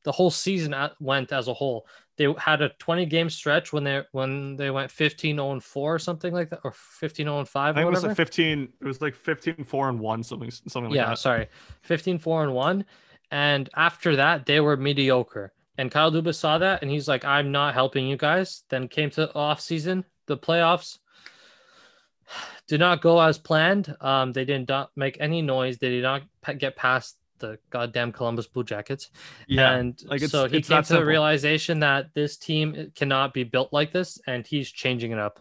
the 0.06 0.12
whole 0.12 0.30
season 0.30 0.72
went 1.00 1.32
as 1.32 1.48
a 1.48 1.52
whole. 1.52 1.84
They 2.16 2.32
had 2.38 2.62
a 2.62 2.68
20 2.68 3.06
game 3.06 3.28
stretch 3.28 3.72
when 3.72 3.82
they 3.82 4.02
when 4.12 4.54
they 4.54 4.70
went 4.70 4.88
15 4.92 5.36
0 5.36 5.58
4 5.60 5.94
or 5.94 5.98
something 5.98 6.32
like 6.32 6.48
that 6.50 6.60
or 6.62 6.70
15 6.70 7.26
0 7.26 7.44
5 7.44 7.76
I 7.76 7.80
think 7.80 7.88
it 7.88 7.90
was 7.90 8.04
like 8.04 8.16
15. 8.16 8.68
It 8.80 8.84
was 8.86 9.02
like 9.02 9.16
15, 9.16 9.64
4 9.64 9.88
and 9.88 9.98
one, 9.98 10.22
something 10.22 10.48
something 10.50 10.90
like 10.90 10.94
yeah, 10.94 11.08
that. 11.08 11.18
sorry. 11.18 11.48
15 11.82 12.20
4 12.20 12.44
and 12.44 12.54
1. 12.54 12.84
And 13.32 13.68
after 13.74 14.14
that, 14.14 14.46
they 14.46 14.60
were 14.60 14.76
mediocre. 14.76 15.52
And 15.76 15.90
Kyle 15.90 16.12
Dubas 16.12 16.36
saw 16.36 16.58
that 16.58 16.82
and 16.82 16.90
he's 16.90 17.08
like, 17.08 17.24
I'm 17.24 17.50
not 17.50 17.74
helping 17.74 18.06
you 18.06 18.16
guys. 18.16 18.62
Then 18.70 18.86
came 18.86 19.10
to 19.10 19.34
off 19.34 19.60
season, 19.60 20.04
the 20.26 20.38
playoffs 20.38 20.98
did 22.68 22.78
not 22.78 23.02
go 23.02 23.20
as 23.20 23.38
planned. 23.38 23.92
Um, 24.00 24.32
they 24.32 24.44
did 24.44 24.68
not 24.68 24.92
make 24.94 25.16
any 25.18 25.42
noise. 25.42 25.78
They 25.78 25.90
did 25.90 26.04
not 26.04 26.22
get 26.58 26.76
past 26.76 27.16
the 27.38 27.58
goddamn 27.70 28.12
Columbus 28.12 28.46
Blue 28.46 28.64
Jackets. 28.64 29.10
Yeah, 29.46 29.72
and 29.74 30.00
like, 30.06 30.16
it's- 30.18 30.30
so 30.30 30.48
he 30.48 30.58
it's 30.58 30.68
came 30.68 30.76
that 30.76 30.84
to 30.86 30.94
the 30.94 31.04
realization 31.04 31.80
that 31.80 32.14
this 32.14 32.36
team 32.36 32.92
cannot 32.94 33.34
be 33.34 33.44
built 33.44 33.72
like 33.72 33.92
this, 33.92 34.18
and 34.26 34.46
he's 34.46 34.70
changing 34.70 35.12
it 35.12 35.18
up. 35.18 35.40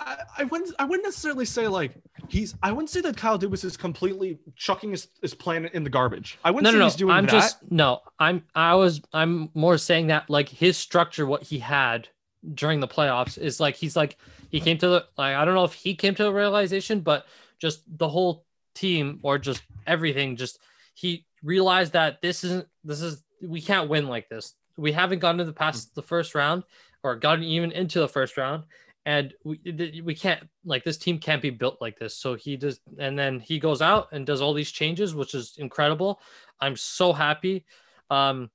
I, 0.00 0.16
I 0.38 0.44
wouldn't 0.44 0.74
I 0.78 0.84
wouldn't 0.84 1.04
necessarily 1.06 1.44
say 1.44 1.68
like 1.68 1.92
he's 2.28 2.54
I 2.62 2.72
wouldn't 2.72 2.90
say 2.90 3.00
that 3.02 3.16
Kyle 3.16 3.38
Dubas 3.38 3.64
is 3.64 3.76
completely 3.76 4.38
chucking 4.56 4.90
his, 4.90 5.06
his 5.22 5.34
plan 5.34 5.66
in 5.66 5.84
the 5.84 5.90
garbage. 5.90 6.36
I 6.44 6.50
wouldn't 6.50 6.64
no, 6.64 6.70
say 6.70 6.74
no, 6.74 6.78
no. 6.80 6.84
he's 6.86 6.96
doing 6.96 7.14
I'm 7.14 7.26
that. 7.26 7.30
just 7.30 7.70
no. 7.70 8.00
I'm 8.18 8.42
I 8.56 8.74
was 8.74 9.00
I'm 9.12 9.50
more 9.54 9.78
saying 9.78 10.08
that 10.08 10.28
like 10.28 10.48
his 10.48 10.76
structure, 10.76 11.26
what 11.26 11.44
he 11.44 11.60
had 11.60 12.08
during 12.54 12.80
the 12.80 12.88
playoffs, 12.88 13.38
is 13.38 13.60
like 13.60 13.76
he's 13.76 13.94
like 13.94 14.16
he 14.50 14.58
came 14.60 14.78
to 14.78 14.88
the 14.88 15.04
like 15.16 15.36
I 15.36 15.44
don't 15.44 15.54
know 15.54 15.64
if 15.64 15.74
he 15.74 15.94
came 15.94 16.16
to 16.16 16.26
a 16.26 16.32
realization, 16.32 17.00
but 17.00 17.26
just 17.60 17.82
the 17.86 18.08
whole 18.08 18.44
team 18.74 19.20
or 19.22 19.38
just 19.38 19.62
everything, 19.86 20.34
just 20.34 20.58
he 20.94 21.26
realized 21.42 21.92
that 21.92 22.22
this 22.22 22.44
isn't 22.44 22.66
this 22.82 23.02
is 23.02 23.22
we 23.42 23.60
can't 23.60 23.90
win 23.90 24.08
like 24.08 24.28
this. 24.28 24.54
We 24.76 24.92
haven't 24.92 25.18
gotten 25.20 25.38
to 25.38 25.44
the 25.44 25.52
past 25.52 25.94
the 25.94 26.02
first 26.02 26.34
round 26.34 26.64
or 27.02 27.16
gotten 27.16 27.44
even 27.44 27.70
into 27.72 28.00
the 28.00 28.08
first 28.08 28.36
round. 28.36 28.64
And 29.06 29.34
we 29.44 30.02
we 30.02 30.14
can't 30.14 30.48
like 30.64 30.82
this 30.82 30.96
team 30.96 31.18
can't 31.18 31.42
be 31.42 31.50
built 31.50 31.76
like 31.80 31.98
this. 31.98 32.16
So 32.16 32.36
he 32.36 32.56
does, 32.56 32.80
and 32.98 33.18
then 33.18 33.38
he 33.38 33.58
goes 33.58 33.82
out 33.82 34.08
and 34.12 34.24
does 34.24 34.40
all 34.40 34.54
these 34.54 34.72
changes, 34.72 35.14
which 35.14 35.34
is 35.34 35.56
incredible. 35.58 36.20
I'm 36.58 36.76
so 36.76 37.12
happy. 37.12 37.66
Um, 38.08 38.50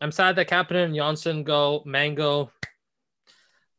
I'm 0.00 0.10
sad 0.10 0.34
that 0.36 0.48
Kapanen 0.48 0.86
and 0.86 0.96
Johnsson 0.96 1.44
go 1.44 1.84
Mango, 1.86 2.50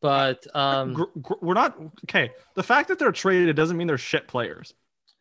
but 0.01 0.47
um, 0.55 1.05
we're 1.41 1.53
not 1.53 1.77
okay. 2.05 2.31
The 2.55 2.63
fact 2.63 2.87
that 2.87 2.99
they're 2.99 3.11
traded 3.11 3.53
doesn't 3.57 3.75
mean 3.75 3.87
they're 3.87 3.97
shit 3.97 4.25
players. 4.25 4.73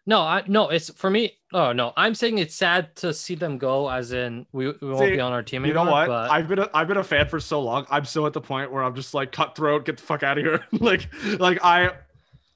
No, 0.07 0.21
I 0.21 0.43
no, 0.47 0.69
it's 0.69 0.91
for 0.91 1.11
me. 1.11 1.39
Oh 1.53 1.73
no, 1.73 1.93
I'm 1.97 2.15
saying 2.15 2.39
it's 2.39 2.55
sad 2.55 2.95
to 2.97 3.15
see 3.15 3.35
them 3.35 3.59
go. 3.59 3.89
As 3.89 4.13
in, 4.13 4.47
we, 4.53 4.67
we 4.67 4.89
won't 4.89 4.99
See, 4.99 5.13
be 5.13 5.21
on 5.21 5.33
our 5.33 5.43
team 5.43 5.65
You 5.65 5.75
know 5.75 5.85
what? 5.85 6.09
But 6.09 6.31
I've 6.31 6.49
been 6.49 6.59
a, 6.59 6.71
I've 6.75 6.89
been 6.89 6.97
a 6.97 7.05
fan 7.05 7.29
for 7.29 7.39
so 7.39 7.61
long. 7.61 7.87
I'm 7.91 8.05
still 8.05 8.27
at 8.27 8.33
the 8.33 8.41
point 8.41 8.73
where 8.73 8.83
I'm 8.83 8.95
just 8.95 9.15
like 9.15 9.31
cutthroat, 9.31 9.85
get 9.85 9.99
the 9.99 10.03
fuck 10.03 10.23
out 10.23 10.39
of 10.39 10.45
here. 10.45 10.65
like 10.73 11.09
like 11.39 11.61
I 11.63 11.91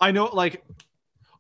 I 0.01 0.11
know 0.11 0.27
like 0.27 0.65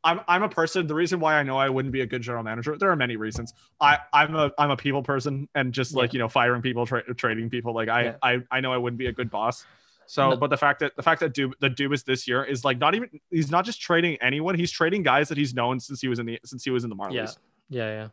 I'm 0.05 0.21
I'm 0.29 0.45
a 0.45 0.49
person. 0.49 0.87
The 0.87 0.95
reason 0.95 1.19
why 1.19 1.35
I 1.35 1.42
know 1.42 1.59
I 1.59 1.69
wouldn't 1.69 1.92
be 1.92 2.03
a 2.03 2.07
good 2.07 2.23
general 2.23 2.45
manager, 2.45 2.77
there 2.79 2.90
are 2.90 2.97
many 2.97 3.16
reasons. 3.16 3.53
I 3.81 3.99
I'm 4.12 4.37
a 4.37 4.53
I'm 4.59 4.71
a 4.71 4.77
people 4.77 5.03
person, 5.03 5.49
and 5.57 5.73
just 5.73 5.95
like 5.95 6.12
you 6.12 6.21
know 6.21 6.29
firing 6.29 6.62
people, 6.62 6.87
tra- 6.87 7.14
trading 7.14 7.51
people. 7.51 7.75
Like 7.75 7.88
I, 7.88 8.03
Yeah. 8.05 8.16
I 8.23 8.38
I 8.53 8.61
know 8.61 8.73
I 8.73 8.77
wouldn't 8.77 8.99
be 8.99 9.07
a 9.07 9.12
good 9.12 9.31
boss. 9.31 9.66
So, 10.07 10.31
No. 10.31 10.37
but 10.37 10.51
the 10.51 10.57
fact 10.57 10.81
that 10.81 10.95
the 10.97 11.03
fact 11.03 11.21
that 11.21 11.35
Dub 11.35 11.53
the 11.61 11.69
Dubas 11.71 12.05
this 12.05 12.27
year 12.29 12.45
is 12.45 12.64
like 12.64 12.79
not 12.79 12.95
even 12.95 13.09
he's 13.31 13.51
not 13.51 13.64
just 13.64 13.81
trading 13.81 14.16
anyone. 14.21 14.55
He's 14.55 14.71
trading 14.71 15.03
guys 15.03 15.29
that 15.29 15.38
he's 15.38 15.55
known 15.55 15.81
since 15.81 16.01
he 16.01 16.09
was 16.09 16.19
in 16.19 16.27
the 16.27 16.38
since 16.45 16.64
he 16.64 16.71
was 16.71 16.85
in 16.85 16.90
the 16.90 16.97
Marlies. 16.97 17.14
Yeah. 17.14 17.27
Yeah, 17.69 17.88
yeah. 17.88 18.09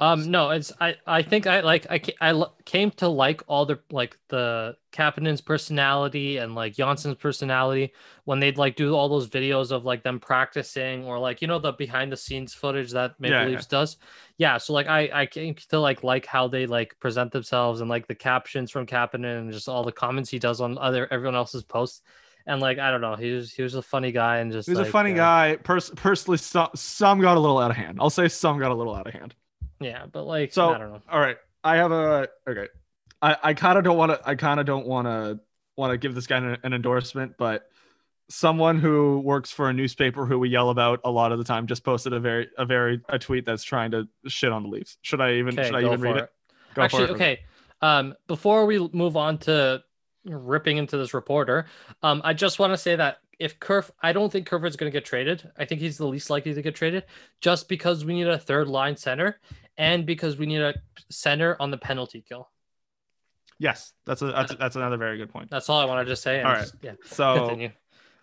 Um, 0.00 0.28
no, 0.28 0.50
it's 0.50 0.72
I. 0.80 0.96
I 1.06 1.22
think 1.22 1.46
I 1.46 1.60
like 1.60 1.86
I 1.88 2.00
I 2.20 2.46
came 2.64 2.90
to 2.92 3.06
like 3.08 3.44
all 3.46 3.64
the 3.64 3.78
like 3.92 4.18
the 4.28 4.76
Kapanen's 4.92 5.40
personality 5.40 6.38
and 6.38 6.56
like 6.56 6.74
Johnsson's 6.74 7.14
personality 7.16 7.92
when 8.24 8.40
they'd 8.40 8.58
like 8.58 8.74
do 8.74 8.94
all 8.94 9.08
those 9.08 9.28
videos 9.28 9.70
of 9.70 9.84
like 9.84 10.02
them 10.02 10.18
practicing 10.18 11.04
or 11.04 11.20
like 11.20 11.40
you 11.40 11.46
know 11.46 11.60
the 11.60 11.72
behind 11.72 12.10
the 12.10 12.16
scenes 12.16 12.52
footage 12.52 12.90
that 12.90 13.18
Maple 13.20 13.42
Yeah, 13.42 13.44
yeah. 13.46 13.50
Leafs 13.50 13.66
does. 13.66 13.96
Yeah, 14.36 14.58
so 14.58 14.72
like 14.72 14.88
I 14.88 15.10
I 15.12 15.26
came 15.26 15.54
to 15.54 15.78
like 15.78 16.02
like 16.02 16.26
how 16.26 16.48
they 16.48 16.66
like 16.66 16.98
present 16.98 17.30
themselves 17.30 17.80
and 17.80 17.88
like 17.88 18.08
the 18.08 18.16
captions 18.16 18.72
from 18.72 18.86
Kapanen 18.86 19.38
and 19.38 19.52
just 19.52 19.68
all 19.68 19.84
the 19.84 19.92
comments 19.92 20.28
he 20.28 20.40
does 20.40 20.60
on 20.60 20.76
other 20.78 21.06
everyone 21.12 21.36
else's 21.36 21.62
posts. 21.62 22.02
And 22.46 22.60
like 22.60 22.78
I 22.80 22.90
don't 22.90 23.00
know, 23.00 23.14
he 23.14 23.30
was 23.30 23.52
he 23.52 23.62
was 23.62 23.74
a 23.76 23.82
funny 23.82 24.10
guy 24.10 24.38
and 24.38 24.50
just 24.52 24.68
He's 24.68 24.78
like, 24.78 24.88
a 24.88 24.90
funny 24.90 25.12
uh, 25.12 25.14
guy. 25.14 25.56
Pers- 25.62 25.90
personally, 25.90 26.38
some 26.38 26.70
some 26.74 27.20
got 27.20 27.36
a 27.36 27.40
little 27.40 27.58
out 27.58 27.70
of 27.70 27.76
hand. 27.76 27.98
I'll 28.00 28.10
say 28.10 28.28
some 28.28 28.58
got 28.58 28.72
a 28.72 28.74
little 28.74 28.94
out 28.94 29.06
of 29.06 29.12
hand. 29.12 29.34
Yeah, 29.84 30.06
but 30.10 30.24
like 30.24 30.52
So- 30.52 30.70
I 30.70 30.78
don't 30.78 30.92
know. 30.92 31.02
All 31.10 31.20
right, 31.20 31.36
I 31.62 31.76
have 31.76 31.92
a 31.92 32.28
okay. 32.48 32.68
I 33.20 33.36
I 33.42 33.54
kind 33.54 33.78
of 33.78 33.84
don't 33.84 33.96
want 33.96 34.12
to. 34.12 34.20
I 34.28 34.34
kind 34.34 34.58
of 34.60 34.66
don't 34.66 34.86
want 34.86 35.06
to 35.06 35.40
want 35.76 35.92
to 35.92 35.98
give 35.98 36.14
this 36.14 36.26
guy 36.26 36.38
an, 36.38 36.56
an 36.62 36.72
endorsement, 36.72 37.34
but 37.38 37.68
someone 38.30 38.78
who 38.78 39.20
works 39.20 39.50
for 39.50 39.68
a 39.68 39.72
newspaper 39.72 40.24
who 40.24 40.38
we 40.38 40.48
yell 40.48 40.70
about 40.70 41.00
a 41.04 41.10
lot 41.10 41.30
of 41.32 41.38
the 41.38 41.44
time 41.44 41.66
just 41.66 41.84
posted 41.84 42.12
a 42.12 42.20
very 42.20 42.48
a 42.56 42.64
very 42.64 43.00
a 43.08 43.18
tweet 43.18 43.44
that's 43.44 43.62
trying 43.64 43.90
to 43.90 44.08
shit 44.26 44.50
on 44.52 44.62
the 44.62 44.68
Leafs. 44.68 44.96
Should 45.02 45.20
I 45.20 45.34
even 45.34 45.58
Okay, 45.58 45.66
should 45.68 45.74
I 45.76 45.82
even 45.84 46.00
read 46.00 46.16
it? 46.16 46.30
Go 46.74 46.74
for 46.74 46.80
Actually, 46.82 47.04
it. 47.04 47.10
okay. 47.10 47.40
Um, 47.82 48.14
before 48.26 48.64
we 48.66 48.88
move 48.92 49.16
on 49.16 49.38
to 49.38 49.82
ripping 50.24 50.78
into 50.78 50.96
this 50.96 51.12
reporter, 51.12 51.66
um, 52.02 52.22
I 52.24 52.32
just 52.32 52.58
want 52.58 52.72
to 52.72 52.78
say 52.78 52.96
that 52.96 53.18
if 53.38 53.58
Kerf, 53.60 53.90
I 54.02 54.12
don't 54.12 54.30
think 54.32 54.46
Kerfoot's 54.46 54.76
going 54.76 54.90
to 54.90 54.96
get 54.96 55.04
traded. 55.04 55.50
I 55.58 55.64
think 55.66 55.80
he's 55.80 55.98
the 55.98 56.06
least 56.06 56.30
likely 56.30 56.54
to 56.54 56.62
get 56.62 56.74
traded, 56.74 57.04
just 57.40 57.68
because 57.68 58.04
we 58.04 58.14
need 58.14 58.26
a 58.28 58.38
third 58.38 58.68
line 58.68 58.96
center, 58.96 59.38
and 59.76 60.06
because 60.06 60.36
we 60.36 60.46
need 60.46 60.60
a 60.60 60.74
center 61.10 61.56
on 61.60 61.70
the 61.70 61.78
penalty 61.78 62.24
kill. 62.26 62.48
Yes, 63.58 63.92
that's 64.04 64.20
a 64.22 64.26
that's, 64.26 64.54
that's 64.56 64.76
another 64.76 64.96
very 64.96 65.16
good 65.16 65.30
point. 65.30 65.50
That's 65.50 65.68
all 65.68 65.78
I 65.80 65.84
wanted 65.84 66.06
to 66.06 66.16
say. 66.16 66.42
All 66.42 66.52
right. 66.52 66.62
just- 66.62 66.74
yeah. 66.82 66.92
So 67.06 67.38
Continue. 67.46 67.70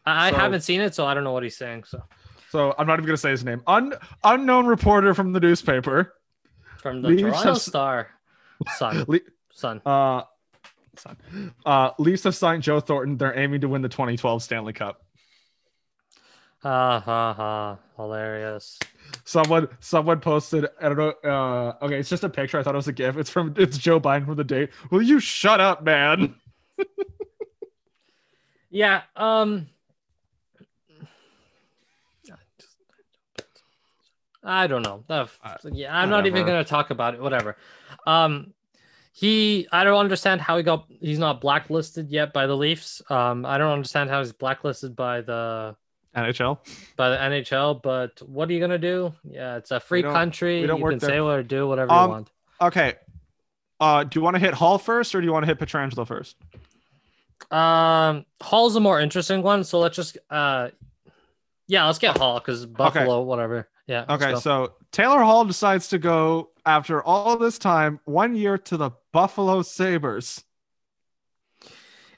I, 0.06 0.32
so- 0.32 0.38
haven't 0.38 0.62
seen 0.62 0.82
it, 0.82 0.94
so 0.96 1.06
I 1.06 1.14
don't 1.14 1.24
know 1.24 1.32
what 1.32 1.44
he's 1.44 1.58
saying. 1.58 1.86
So 1.86 2.04
so 2.50 2.76
I'm 2.78 2.86
not 2.86 2.96
even 2.96 3.06
gonna 3.06 3.18
say 3.18 3.32
his 3.32 3.46
name. 3.46 3.62
Un, 3.68 3.94
unknown 4.24 4.66
reporter 4.66 5.14
from 5.14 5.32
the 5.32 5.40
newspaper. 5.40 6.16
from 6.80 7.02
the 7.02 7.16
Toronto 7.16 7.38
have 7.54 7.58
Star, 7.62 8.10
son, 8.78 9.06
Le- 9.08 9.20
son. 9.54 9.82
Uh, 9.86 10.24
son. 10.98 11.54
Uh, 11.66 11.92
Leafs 11.98 12.24
have 12.26 12.36
signed 12.36 12.64
Joe 12.64 12.80
Thornton. 12.82 13.18
They're 13.18 13.38
aiming 13.38 13.62
to 13.62 13.70
win 13.70 13.82
the 13.82 13.90
2012 13.90 14.44
Stanley 14.44 14.74
Cup. 14.74 15.02
Ha 16.64 17.00
ha 17.00 17.34
ha! 17.34 17.78
Hilarious. 17.98 18.78
Someone, 19.24 19.68
someone 19.80 20.20
posted. 20.20 20.68
I 20.80 20.90
don't 20.90 20.98
know. 20.98 21.14
Uh, 21.24 21.86
okay, 21.86 21.98
it's 21.98 22.10
just 22.10 22.24
a 22.24 22.30
picture. 22.30 22.60
I 22.60 22.64
thought 22.64 22.76
it 22.76 22.78
was 22.78 22.88
a 22.88 22.94
GIF. 22.94 23.18
It's 23.18 23.30
from. 23.30 23.56
It's 23.58 23.78
Joe 23.78 24.00
Biden 24.00 24.26
from 24.26 24.36
the 24.36 24.44
date. 24.44 24.70
Will 24.92 25.02
you 25.02 25.20
shut 25.20 25.60
up, 25.60 25.84
man? 25.84 26.36
Yeah. 28.72 29.02
Um. 29.16 29.68
I 34.44 34.66
don't 34.66 34.82
know. 34.82 35.04
Uh, 35.08 35.28
yeah, 35.72 35.96
I'm 35.96 36.10
not 36.10 36.26
even 36.26 36.48
gonna 36.48 36.64
talk 36.64 36.90
about 36.90 37.14
it. 37.14 37.22
Whatever. 37.22 37.58
Um, 38.08 38.54
he, 39.14 39.68
I 39.72 39.84
don't 39.84 40.00
understand 40.00 40.42
how 40.42 40.58
he 40.58 40.64
got. 40.64 40.88
He's 41.00 41.20
not 41.20 41.42
blacklisted 41.42 42.10
yet 42.10 42.34
by 42.34 42.48
the 42.48 42.58
Leafs. 42.58 43.04
Um, 43.12 43.46
I 43.46 43.60
don't 43.60 43.72
understand 43.72 44.10
how 44.10 44.20
he's 44.20 44.32
blacklisted 44.32 44.96
by 44.96 45.22
the 45.22 45.76
NHL. 46.16 46.60
by 46.98 47.10
the 47.10 47.18
NHL. 47.18 47.82
But 47.82 48.22
what 48.28 48.50
are 48.50 48.54
you 48.54 48.60
gonna 48.60 48.78
do? 48.78 49.14
Yeah, 49.24 49.58
it's 49.58 49.72
a 49.72 49.80
free 49.80 50.04
country. 50.04 50.62
we 50.62 50.68
don't 50.68 50.78
you 50.80 50.84
work 50.84 50.92
can 50.94 51.00
there. 51.00 51.10
say 51.10 51.22
what 51.22 51.40
or 51.40 51.44
do 51.44 51.68
whatever 51.68 51.92
Um, 51.92 52.04
you 52.04 52.10
want. 52.10 52.32
Okay. 52.62 52.96
Uh, 53.80 54.04
do 54.04 54.20
you 54.20 54.24
want 54.24 54.36
to 54.36 54.40
hit 54.40 54.54
Hall 54.54 54.78
first, 54.78 55.16
or 55.16 55.22
do 55.22 55.26
you 55.26 55.34
want 55.34 55.44
to 55.44 55.48
hit 55.48 55.58
Pietrangelo 55.60 56.06
first? 56.06 56.36
Um, 57.50 58.26
Hall's 58.42 58.76
a 58.76 58.80
more 58.80 59.00
interesting 59.02 59.42
one. 59.42 59.64
So 59.64 59.80
let's 59.80 59.96
just 59.96 60.18
uh, 60.30 60.70
yeah, 61.68 61.86
let's 61.86 61.98
get 62.00 62.18
Hall 62.18 62.40
because 62.40 62.66
Buffalo, 62.66 63.22
whatever. 63.24 63.68
Yeah. 63.88 64.06
Okay, 64.08 64.36
so 64.36 64.74
Taylor 64.92 65.22
Hall 65.22 65.44
decides 65.46 65.88
to 65.90 65.98
go 65.98 66.52
after 66.66 67.02
all 67.04 67.38
this 67.38 67.58
time, 67.58 68.00
one 68.06 68.36
year 68.36 68.58
to 68.58 68.78
the 68.78 68.92
Buffalo 69.12 69.64
Sabres. 69.64 70.44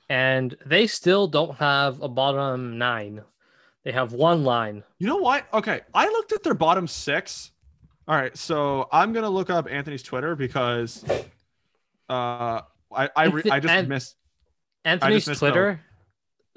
and 0.10 0.56
they 0.66 0.86
still 0.88 1.28
don't 1.28 1.56
have 1.58 2.02
a 2.02 2.10
bottom 2.10 2.78
nine. 2.78 3.22
They 3.84 3.92
have 3.92 4.14
one 4.14 4.44
line. 4.44 4.84
You 5.00 5.08
know 5.08 5.18
what? 5.18 5.46
Okay, 5.54 5.82
I 5.94 6.06
looked 6.08 6.32
at 6.32 6.42
their 6.44 6.54
bottom 6.54 6.88
six. 6.88 7.52
All 8.08 8.16
right, 8.16 8.36
so 8.38 8.88
I'm 8.92 9.14
gonna 9.14 9.30
look 9.30 9.50
up 9.50 9.68
Anthony's 9.70 10.04
Twitter 10.04 10.36
because 10.36 11.04
uh, 12.10 12.62
I 12.96 13.10
I, 13.16 13.26
re- 13.26 13.44
I 13.52 13.60
just 13.60 13.74
And- 13.74 13.88
missed. 13.88 14.16
Anthony's 14.86 15.28
missed 15.28 15.40
Twitter 15.40 15.80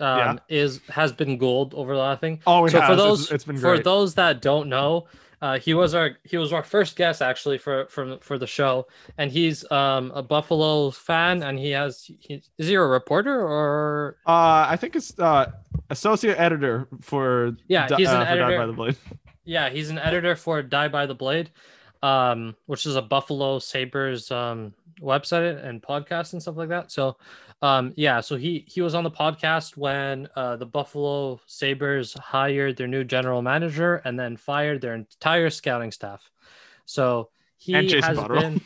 um, 0.01 0.19
Yeah. 0.19 0.37
is 0.49 0.81
has 0.89 1.13
been 1.13 1.39
gold 1.39 1.75
over 1.75 1.95
the 1.95 2.01
last 2.01 2.21
thing. 2.21 2.41
Oh, 2.47 2.65
it 2.67 2.71
so 2.71 2.81
has. 2.81 2.89
for 2.89 2.93
It's- 2.95 3.07
those 3.09 3.31
it's 3.33 3.45
been 3.45 3.59
for 3.59 3.79
those 3.79 4.15
that 4.15 4.43
don't 4.43 4.69
know, 4.69 5.07
uh, 5.43 5.59
he 5.59 5.75
was 5.75 5.95
our 5.95 6.17
he 6.25 6.37
was 6.39 6.53
our 6.53 6.63
first 6.63 6.97
guest 6.97 7.21
actually 7.23 7.59
for 7.59 7.87
for 7.87 8.19
for 8.21 8.39
the 8.39 8.47
show, 8.47 8.87
and 9.19 9.31
he's 9.31 9.71
um 9.71 10.11
a 10.15 10.23
Buffalo 10.23 10.91
fan, 10.91 11.43
and 11.43 11.59
he 11.59 11.71
has 11.71 12.05
he, 12.05 12.43
is 12.59 12.69
he 12.69 12.75
a 12.75 12.81
reporter 12.83 13.41
or 13.47 14.17
Uh, 14.27 14.67
I 14.69 14.77
think 14.77 14.97
it's 14.97 15.19
uh, 15.19 15.51
associate 15.91 16.39
editor 16.39 16.89
for 17.03 17.57
Yeah, 17.69 17.89
he's 17.97 18.09
an 18.09 18.23
uh, 18.23 18.25
editor. 18.25 18.59
by 18.59 18.67
the 18.67 18.73
Blade. 18.73 18.97
yeah 19.45 19.69
he's 19.71 19.91
an 19.91 19.99
editor 19.99 20.35
for 20.37 20.63
Die 20.63 20.89
by 20.89 21.07
the 21.07 21.15
Blade, 21.15 21.51
um 22.03 22.57
which 22.67 22.87
is 22.87 22.97
a 22.97 23.03
Buffalo 23.03 23.59
Sabres 23.59 24.31
um 24.31 24.73
website 25.01 25.65
and 25.65 25.83
podcast 25.83 26.33
and 26.33 26.43
stuff 26.43 26.57
like 26.57 26.69
that. 26.69 26.91
So 26.91 27.17
um 27.63 27.95
yeah 27.97 28.21
so 28.21 28.37
he 28.37 28.65
he 28.69 28.83
was 28.83 28.95
on 28.95 29.03
the 29.03 29.11
podcast 29.11 29.77
when 29.77 30.29
uh 30.37 30.57
the 30.57 30.67
Buffalo 30.67 31.41
Sabres 31.47 32.15
hired 32.15 32.77
their 32.77 32.87
new 32.87 33.05
general 33.05 33.43
manager 33.43 33.97
and 34.05 34.19
then 34.19 34.37
fired 34.37 34.81
their 34.81 34.95
entire 34.95 35.51
scouting 35.51 35.93
staff. 35.93 36.31
So 36.85 37.31
he 37.59 37.73
has 38.01 38.19
been 38.19 38.61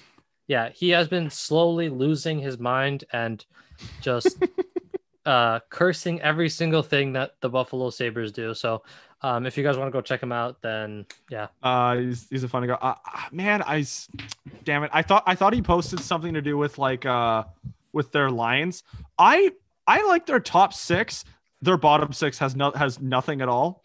yeah 0.46 0.70
he 0.70 0.90
has 0.90 1.08
been 1.08 1.30
slowly 1.30 1.88
losing 1.88 2.38
his 2.38 2.58
mind 2.58 3.04
and 3.12 3.44
just 4.00 4.42
uh 5.26 5.60
cursing 5.68 6.20
every 6.20 6.48
single 6.48 6.82
thing 6.82 7.12
that 7.12 7.32
the 7.40 7.48
Buffalo 7.48 7.90
Sabres 7.90 8.32
do. 8.32 8.54
So 8.54 8.82
um 9.22 9.46
if 9.46 9.56
you 9.56 9.62
guys 9.62 9.76
want 9.76 9.88
to 9.88 9.92
go 9.92 10.00
check 10.00 10.22
him 10.22 10.33
out 10.33 10.61
then 10.62 11.06
yeah. 11.30 11.48
Uh, 11.62 11.96
he's, 11.96 12.28
he's 12.30 12.44
a 12.44 12.48
funny 12.48 12.66
guy. 12.66 12.74
Uh, 12.74 12.94
uh, 13.12 13.20
man, 13.33 13.62
I 13.62 13.85
damn 14.64 14.85
it. 14.85 14.90
I 14.92 15.02
thought 15.02 15.22
I 15.26 15.35
thought 15.35 15.52
he 15.52 15.62
posted 15.62 16.00
something 16.00 16.35
to 16.35 16.42
do 16.42 16.56
with 16.56 16.78
like 16.78 17.06
uh 17.06 17.44
with 17.92 18.12
their 18.12 18.30
lines. 18.30 18.83
I 19.18 19.52
I 19.87 20.06
like 20.06 20.26
their 20.26 20.40
top 20.40 20.72
six. 20.72 21.24
Their 21.62 21.76
bottom 21.76 22.12
six 22.12 22.38
has 22.38 22.56
no 22.56 22.70
has 22.72 23.00
nothing 23.00 23.40
at 23.40 23.48
all. 23.48 23.85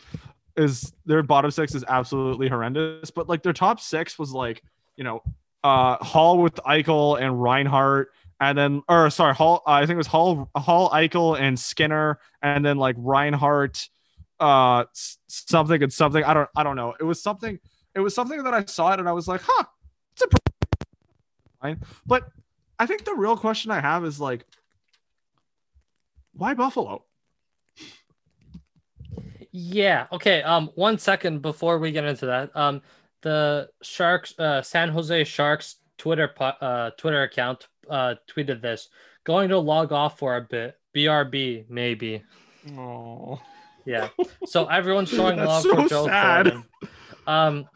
Is 0.56 0.93
their 1.06 1.24
bottom 1.24 1.52
six 1.52 1.76
is 1.76 1.84
absolutely 1.88 2.48
horrendous. 2.48 3.12
But 3.12 3.28
like 3.28 3.43
their 3.43 3.54
top 3.54 3.80
six 3.80 4.17
was 4.17 4.32
like 4.32 4.63
you 4.95 5.04
know 5.04 5.24
uh 5.63 5.98
Hall 6.04 6.38
with 6.41 6.56
Eichel 6.56 7.19
and 7.19 7.41
Reinhart. 7.41 8.12
And 8.41 8.58
then, 8.58 8.84
or 8.89 9.10
sorry, 9.10 9.34
Hall. 9.34 9.63
Uh, 9.65 9.71
I 9.71 9.86
think 9.86 9.91
it 9.91 9.98
was 9.98 10.08
Hall, 10.08 10.50
Hall, 10.58 10.89
Eichel, 10.89 11.39
and 11.39 11.58
Skinner, 11.58 12.19
and 12.41 12.65
then 12.65 12.78
like 12.78 12.98
Reinhart, 13.00 13.88
uh, 14.39 14.86
something 15.28 15.82
and 15.82 15.91
something. 15.91 16.24
I 16.24 16.34
don't, 16.34 16.50
I 16.56 16.63
don't 16.63 16.76
know. 16.76 16.93
It 17.00 17.04
was 17.04 17.21
something 17.21 17.60
it 17.95 18.02
was 18.02 18.13
something 18.13 18.43
that 18.43 18.54
I 18.54 18.65
saw 18.65 18.93
it 18.93 19.00
and 19.00 19.08
I 19.08 19.13
was 19.13 19.28
like, 19.28 19.41
huh, 19.43 19.63
it's 20.13 20.21
a 20.21 20.28
pretty 20.28 20.88
fine. 21.62 21.82
But 22.06 22.28
I 22.78 22.86
think 22.86 23.06
the 23.06 23.15
real 23.15 23.38
question 23.38 23.71
I 23.71 23.80
have 23.80 24.04
is 24.04 24.19
like, 24.19 24.45
why 26.34 26.54
Buffalo? 26.54 27.06
Yeah. 29.52 30.08
Okay. 30.12 30.43
Um. 30.43 30.69
One 30.76 30.98
second 30.98 31.41
before 31.41 31.80
we 31.80 31.91
get 31.91 32.04
into 32.04 32.26
that. 32.26 32.56
Um. 32.56 32.82
The 33.21 33.69
Sharks, 33.82 34.38
uh, 34.38 34.62
San 34.62 34.89
Jose 34.89 35.24
Sharks 35.24 35.78
Twitter, 35.98 36.28
po- 36.28 36.45
uh, 36.62 36.91
Twitter 36.91 37.24
account, 37.24 37.67
uh, 37.89 38.15
tweeted 38.30 38.62
this. 38.62 38.89
Going 39.24 39.50
to 39.50 39.58
log 39.58 39.91
off 39.91 40.19
for 40.19 40.36
a 40.36 40.41
bit. 40.41 40.78
BRB 40.95 41.69
maybe. 41.69 42.21
Oh, 42.78 43.39
Yeah. 43.86 44.10
So 44.45 44.65
everyone's 44.65 45.10
showing 45.17 45.38
love 45.38 45.63
so 45.63 45.84
for 45.84 45.89
Joe 45.89 46.06
sad. 46.08 46.63
Um. 47.28 47.67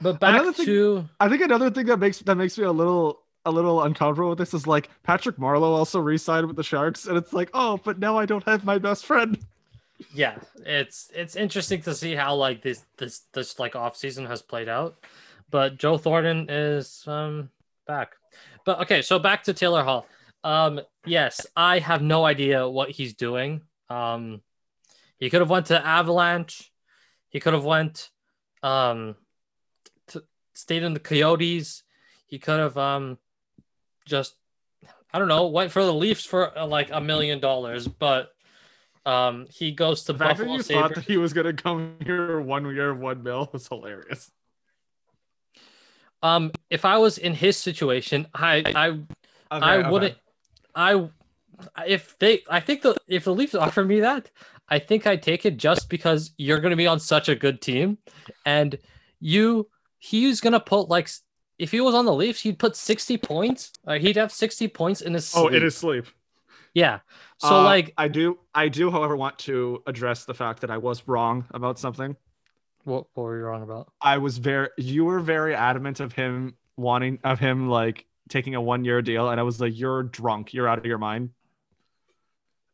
But 0.00 0.20
back 0.20 0.34
Another 0.34 0.52
thing- 0.52 0.66
to 0.66 1.08
I 1.20 1.28
think 1.28 1.42
another 1.42 1.70
thing 1.70 1.86
that 1.86 1.98
makes 1.98 2.18
that 2.20 2.34
makes 2.36 2.58
me 2.58 2.64
a 2.64 2.72
little 2.72 3.20
a 3.46 3.50
little 3.50 3.82
uncomfortable 3.82 4.30
with 4.30 4.38
this 4.38 4.54
is 4.54 4.66
like 4.66 4.90
Patrick 5.02 5.36
Marleau 5.36 5.76
also 5.76 6.00
re-signed 6.00 6.46
with 6.46 6.56
the 6.56 6.62
Sharks, 6.62 7.06
and 7.06 7.16
it's 7.16 7.32
like, 7.34 7.50
oh, 7.52 7.78
but 7.84 7.98
now 7.98 8.18
I 8.18 8.24
don't 8.26 8.44
have 8.44 8.64
my 8.64 8.78
best 8.78 9.04
friend. 9.06 9.38
yeah, 10.14 10.36
it's 10.64 11.10
it's 11.14 11.36
interesting 11.36 11.80
to 11.82 11.94
see 11.94 12.14
how 12.14 12.34
like 12.34 12.62
this 12.62 12.84
this 12.98 13.20
this 13.32 13.58
like 13.58 13.76
off 13.76 13.96
season 13.96 14.26
has 14.26 14.42
played 14.42 14.68
out. 14.68 14.96
But 15.50 15.78
Joe 15.78 15.96
Thornton 15.98 16.46
is 16.50 17.04
um 17.06 17.50
back. 17.86 18.12
But 18.64 18.80
okay, 18.80 19.02
so 19.02 19.18
back 19.18 19.44
to 19.44 19.52
Taylor 19.54 19.84
Hall. 19.84 20.06
Um 20.42 20.80
yes, 21.06 21.46
I 21.56 21.78
have 21.78 22.02
no 22.02 22.24
idea 22.24 22.68
what 22.68 22.90
he's 22.90 23.14
doing. 23.14 23.60
Um 23.88 24.40
he 25.24 25.30
could 25.30 25.40
have 25.40 25.48
went 25.48 25.66
to 25.66 25.86
Avalanche. 25.86 26.70
He 27.30 27.40
could 27.40 27.54
have 27.54 27.64
went 27.64 28.10
um 28.62 29.16
to 30.08 30.22
stayed 30.52 30.82
in 30.82 30.92
the 30.92 31.00
Coyotes. 31.00 31.82
He 32.26 32.38
could 32.38 32.60
have 32.60 32.76
um 32.76 33.16
just 34.04 34.34
I 35.14 35.18
don't 35.18 35.28
know, 35.28 35.46
went 35.46 35.72
for 35.72 35.82
the 35.82 35.94
Leafs 35.94 36.26
for 36.26 36.56
uh, 36.58 36.66
like 36.66 36.90
a 36.92 37.00
million 37.00 37.40
dollars, 37.40 37.88
but 37.88 38.32
um 39.06 39.46
he 39.48 39.72
goes 39.72 40.04
to 40.04 40.12
The 40.12 40.18
fact 40.18 40.40
that 40.40 40.44
Buffalo 40.44 40.56
you 40.58 40.62
thought 40.62 40.94
that 40.94 41.04
he 41.04 41.16
was 41.16 41.32
gonna 41.32 41.54
come 41.54 41.96
here 42.04 42.38
one 42.38 42.66
year, 42.74 42.92
one 42.92 43.22
mil 43.22 43.48
was 43.52 43.66
hilarious. 43.66 44.30
Um, 46.22 46.52
if 46.68 46.84
I 46.84 46.98
was 46.98 47.16
in 47.16 47.32
his 47.32 47.56
situation, 47.56 48.26
I 48.34 48.62
I 48.74 48.88
Okay, 48.88 49.06
I 49.50 49.90
wouldn't. 49.90 50.16
I 50.74 51.08
if 51.86 52.18
they 52.18 52.42
I 52.48 52.60
think 52.60 52.82
the 52.82 52.96
if 53.06 53.24
the 53.24 53.34
Leafs 53.34 53.54
offer 53.54 53.84
me 53.84 54.00
that, 54.00 54.30
I 54.68 54.78
think 54.78 55.06
I'd 55.06 55.22
take 55.22 55.44
it 55.46 55.56
just 55.58 55.88
because 55.88 56.32
you're 56.38 56.60
going 56.60 56.70
to 56.70 56.76
be 56.76 56.86
on 56.86 56.98
such 57.00 57.28
a 57.28 57.34
good 57.34 57.60
team, 57.60 57.98
and 58.46 58.78
you 59.20 59.68
he's 59.98 60.40
going 60.40 60.52
to 60.54 60.60
put 60.60 60.88
like 60.88 61.08
if 61.58 61.70
he 61.70 61.80
was 61.80 61.94
on 61.94 62.04
the 62.04 62.12
Leafs, 62.14 62.40
he'd 62.40 62.58
put 62.58 62.74
sixty 62.76 63.16
points. 63.16 63.72
Uh, 63.86 63.94
he'd 63.98 64.16
have 64.16 64.32
sixty 64.32 64.66
points 64.68 65.00
in 65.02 65.14
his 65.14 65.32
Oh, 65.36 65.42
sleep. 65.48 65.54
in 65.54 65.62
his 65.62 65.76
sleep. 65.76 66.06
yeah. 66.74 67.00
So 67.38 67.56
Uh, 67.60 67.62
like, 67.64 67.92
I 67.98 68.08
do, 68.08 68.38
I 68.54 68.68
do, 68.68 68.90
however, 68.90 69.16
want 69.16 69.38
to 69.40 69.82
address 69.86 70.24
the 70.24 70.34
fact 70.34 70.60
that 70.62 70.70
I 70.70 70.78
was 70.78 71.06
wrong 71.06 71.44
about 71.52 71.78
something. 71.78 72.16
what, 72.84 73.06
what 73.14 73.22
were 73.24 73.38
you 73.38 73.44
wrong 73.44 73.62
about? 73.62 73.92
I 74.00 74.18
was 74.18 74.38
very, 74.38 74.68
you 74.78 75.04
were 75.04 75.20
very 75.20 75.54
adamant 75.54 76.00
of 76.00 76.12
him 76.12 76.54
wanting, 76.76 77.18
of 77.24 77.38
him 77.38 77.68
like 77.68 78.06
taking 78.28 78.54
a 78.54 78.60
one 78.60 78.84
year 78.84 79.02
deal, 79.02 79.28
and 79.30 79.38
I 79.38 79.42
was 79.42 79.60
like, 79.60 79.78
you're 79.78 80.02
drunk, 80.04 80.54
you're 80.54 80.68
out 80.68 80.78
of 80.78 80.86
your 80.86 80.98
mind. 80.98 81.30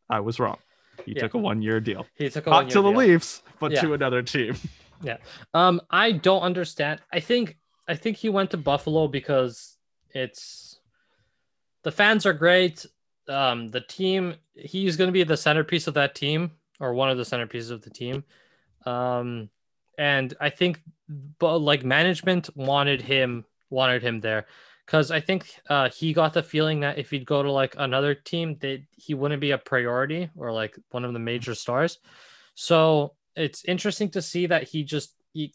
I 0.08 0.20
was 0.20 0.38
wrong. 0.40 0.58
He 1.06 1.12
Yeah. 1.12 1.22
took 1.22 1.34
a 1.34 1.38
one 1.38 1.62
year 1.62 1.80
deal, 1.80 2.06
He 2.14 2.28
took 2.30 2.46
a 2.46 2.50
not 2.50 2.70
to 2.70 2.82
the 2.82 2.90
deal. 2.90 2.98
Leafs, 2.98 3.42
but 3.58 3.72
Yeah. 3.72 3.80
to 3.82 3.94
another 3.94 4.22
team. 4.22 4.54
Yeah. 5.02 5.16
Um, 5.54 5.80
I 5.90 6.12
don't 6.12 6.42
understand. 6.42 7.00
I 7.10 7.20
think 7.20 7.56
I 7.88 7.94
think 7.96 8.18
he 8.18 8.28
went 8.28 8.50
to 8.50 8.58
Buffalo 8.58 9.08
because 9.08 9.78
it's 10.10 10.78
the 11.84 11.90
fans 11.90 12.26
are 12.26 12.34
great. 12.34 12.84
Um, 13.26 13.68
the 13.68 13.80
team 13.80 14.34
he's 14.54 14.96
going 14.98 15.08
to 15.08 15.12
be 15.12 15.22
the 15.22 15.38
centerpiece 15.38 15.86
of 15.86 15.94
that 15.94 16.14
team 16.14 16.50
or 16.80 16.92
one 16.92 17.08
of 17.08 17.16
the 17.16 17.22
centerpieces 17.24 17.70
of 17.70 17.80
the 17.80 17.88
team. 17.88 18.24
Um, 18.84 19.48
and 19.96 20.34
I 20.38 20.50
think, 20.50 20.82
but 21.38 21.58
like 21.58 21.82
management 21.82 22.54
wanted 22.54 23.00
him 23.00 23.46
wanted 23.70 24.02
him 24.02 24.20
there 24.20 24.46
because 24.90 25.12
I 25.12 25.20
think 25.20 25.54
uh, 25.68 25.88
he 25.88 26.12
got 26.12 26.32
the 26.32 26.42
feeling 26.42 26.80
that 26.80 26.98
if 26.98 27.10
he'd 27.10 27.24
go 27.24 27.44
to 27.44 27.52
like 27.52 27.76
another 27.78 28.12
team, 28.12 28.56
that 28.58 28.82
he 28.96 29.14
wouldn't 29.14 29.40
be 29.40 29.52
a 29.52 29.58
priority 29.58 30.28
or 30.34 30.50
like 30.50 30.76
one 30.90 31.04
of 31.04 31.12
the 31.12 31.20
major 31.20 31.54
stars. 31.54 31.98
So 32.56 33.12
it's 33.36 33.64
interesting 33.64 34.10
to 34.10 34.22
see 34.22 34.46
that 34.46 34.64
he 34.64 34.82
just 34.82 35.14
he 35.32 35.54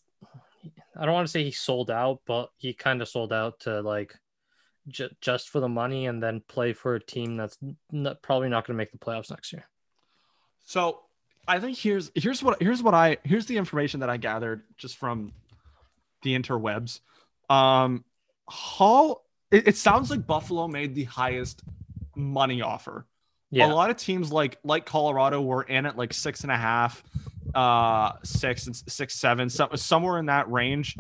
I 0.98 1.04
don't 1.04 1.13
want 1.13 1.28
to 1.28 1.32
say 1.32 1.43
he 1.43 1.52
sold 1.52 1.91
out, 1.91 2.21
but 2.26 2.50
he 2.56 2.74
kind 2.74 3.02
of 3.02 3.10
sold 3.10 3.34
out 3.34 3.60
to 3.62 3.82
like 3.82 4.15
j- 4.88 5.13
just 5.19 5.50
for 5.50 5.60
the 5.60 5.67
money 5.67 6.06
and 6.06 6.24
then 6.24 6.41
play 6.48 6.71
for 6.71 6.95
a 6.95 7.04
team 7.04 7.36
that's 7.36 7.58
probably 8.21 8.48
not 8.48 8.65
going 8.65 8.76
to 8.76 8.78
make 8.78 8.93
the 8.93 8.98
playoffs 8.98 9.32
next 9.32 9.52
year. 9.52 9.67
So 10.63 11.02
I 11.45 11.60
think 11.60 11.78
here's 11.78 12.10
here's 12.15 12.41
what 12.41 12.62
here's 12.62 12.82
what 12.82 12.93
I 12.93 13.17
here's 13.26 13.48
the 13.48 13.58
information 13.58 14.00
that 14.00 14.10
I 14.10 14.15
gathered 14.15 14.63
just 14.78 14.95
from 14.95 15.34
the 16.21 16.39
interwebs. 16.39 17.02
Um, 17.50 18.06
Hall. 18.48 19.24
It, 19.51 19.67
it 19.69 19.77
sounds 19.77 20.10
like 20.10 20.25
Buffalo 20.25 20.67
made 20.67 20.95
the 20.95 21.03
highest 21.05 21.63
money 22.15 22.62
offer. 22.62 23.05
Yeah. 23.51 23.71
A 23.71 23.73
lot 23.73 23.89
of 23.89 23.97
teams 23.97 24.31
like 24.31 24.58
like 24.63 24.86
Colorado 24.86 25.41
were 25.41 25.63
in 25.63 25.86
at 25.86 25.97
like 25.97 26.13
six 26.13 26.41
and 26.41 26.51
a 26.51 26.58
half, 26.58 27.03
uh, 27.53 28.13
six 28.23 28.65
and 28.67 28.75
six 28.75 29.15
seven, 29.15 29.49
so, 29.49 29.69
somewhere 29.75 30.17
in 30.17 30.25
that 30.25 30.51
range. 30.51 30.97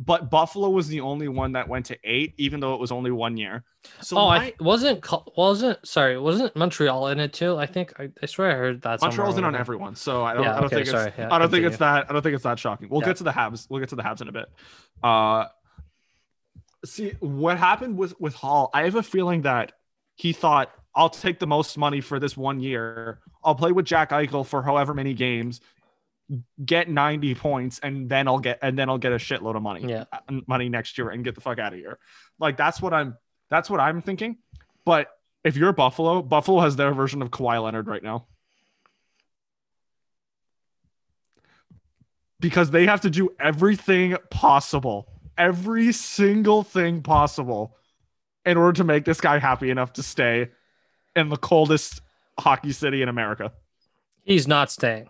But 0.00 0.28
Buffalo 0.28 0.70
was 0.70 0.88
the 0.88 1.00
only 1.00 1.28
one 1.28 1.52
that 1.52 1.68
went 1.68 1.86
to 1.86 1.98
eight, 2.02 2.34
even 2.36 2.58
though 2.58 2.74
it 2.74 2.80
was 2.80 2.90
only 2.90 3.12
one 3.12 3.36
year. 3.36 3.62
So 4.00 4.18
oh, 4.18 4.26
my- 4.26 4.38
I 4.38 4.54
wasn't 4.58 5.06
wasn't 5.36 5.86
sorry, 5.86 6.18
wasn't 6.18 6.56
Montreal 6.56 7.08
in 7.08 7.20
it 7.20 7.32
too? 7.32 7.56
I 7.56 7.66
think 7.66 7.92
I, 8.00 8.10
I 8.20 8.26
swear 8.26 8.50
I 8.50 8.54
heard 8.54 8.82
that. 8.82 9.00
Montreal's 9.00 9.38
in 9.38 9.44
on 9.44 9.54
everyone, 9.54 9.94
so 9.94 10.24
I 10.24 10.34
don't, 10.34 10.42
Yeah, 10.42 10.50
I 10.50 10.54
don't 10.56 10.64
okay, 10.64 10.76
think 10.76 10.88
sorry, 10.88 11.08
it's 11.08 11.18
yeah, 11.18 11.28
I 11.32 11.38
don't 11.38 11.50
think 11.50 11.64
it's 11.64 11.76
that 11.76 12.10
I 12.10 12.12
don't 12.12 12.22
think 12.22 12.34
it's 12.34 12.44
that 12.44 12.58
shocking. 12.58 12.88
We'll 12.88 13.02
Yeah. 13.02 13.08
get 13.08 13.16
to 13.18 13.24
the 13.24 13.30
Habs. 13.30 13.68
We'll 13.70 13.80
get 13.80 13.90
to 13.90 13.96
the 13.96 14.02
Habs 14.02 14.20
in 14.20 14.28
a 14.28 14.32
bit. 14.32 14.46
Uh, 15.02 15.46
see 16.84 17.14
what 17.20 17.58
happened 17.58 17.96
with 17.96 18.18
with 18.20 18.34
Hall. 18.34 18.70
I 18.72 18.82
have 18.84 18.94
a 18.94 19.02
feeling 19.02 19.42
that 19.42 19.72
he 20.16 20.32
thought 20.32 20.70
I'll 20.94 21.10
take 21.10 21.38
the 21.38 21.46
most 21.46 21.76
money 21.76 22.00
for 22.00 22.18
this 22.18 22.36
one 22.36 22.60
year. 22.60 23.20
I'll 23.42 23.54
play 23.54 23.72
with 23.72 23.86
Jack 23.86 24.10
Eichel 24.10 24.46
for 24.46 24.62
however 24.62 24.94
many 24.94 25.12
games, 25.12 25.60
get 26.64 26.88
90 26.88 27.34
points, 27.34 27.80
and 27.82 28.08
then 28.08 28.28
I'll 28.28 28.38
get 28.38 28.58
and 28.62 28.78
then 28.78 28.88
I'll 28.88 28.98
get 28.98 29.12
a 29.12 29.16
shitload 29.16 29.56
of 29.56 29.62
money. 29.62 29.86
Yeah. 29.88 30.04
uh, 30.12 30.40
money 30.46 30.68
next 30.68 30.96
year 30.98 31.10
and 31.10 31.24
get 31.24 31.34
the 31.34 31.40
fuck 31.40 31.58
out 31.58 31.72
of 31.72 31.78
here. 31.78 31.98
Like 32.38 32.56
that's 32.56 32.80
what 32.80 32.94
I'm 32.94 33.16
that's 33.50 33.68
what 33.68 33.80
I'm 33.80 34.02
thinking. 34.02 34.38
But 34.84 35.08
if 35.44 35.56
you're 35.56 35.72
Buffalo, 35.72 36.22
Buffalo 36.22 36.60
has 36.60 36.76
their 36.76 36.92
version 36.92 37.22
of 37.22 37.30
Kawhi 37.30 37.62
Leonard 37.62 37.86
right 37.86 38.02
now. 38.02 38.26
Because 42.40 42.70
they 42.70 42.86
have 42.86 43.02
to 43.02 43.10
do 43.10 43.30
everything 43.40 44.16
possible, 44.30 45.08
every 45.38 45.92
single 45.92 46.62
thing 46.62 47.02
possible 47.02 47.76
in 48.44 48.56
order 48.56 48.72
to 48.74 48.84
make 48.84 49.04
this 49.04 49.20
guy 49.20 49.38
happy 49.38 49.70
enough 49.70 49.92
to 49.94 50.02
stay 50.02 50.50
in 51.16 51.28
the 51.28 51.36
coldest 51.36 52.00
hockey 52.38 52.72
city 52.72 53.02
in 53.02 53.08
America. 53.08 53.52
He's 54.22 54.46
not 54.48 54.70
staying. 54.70 55.08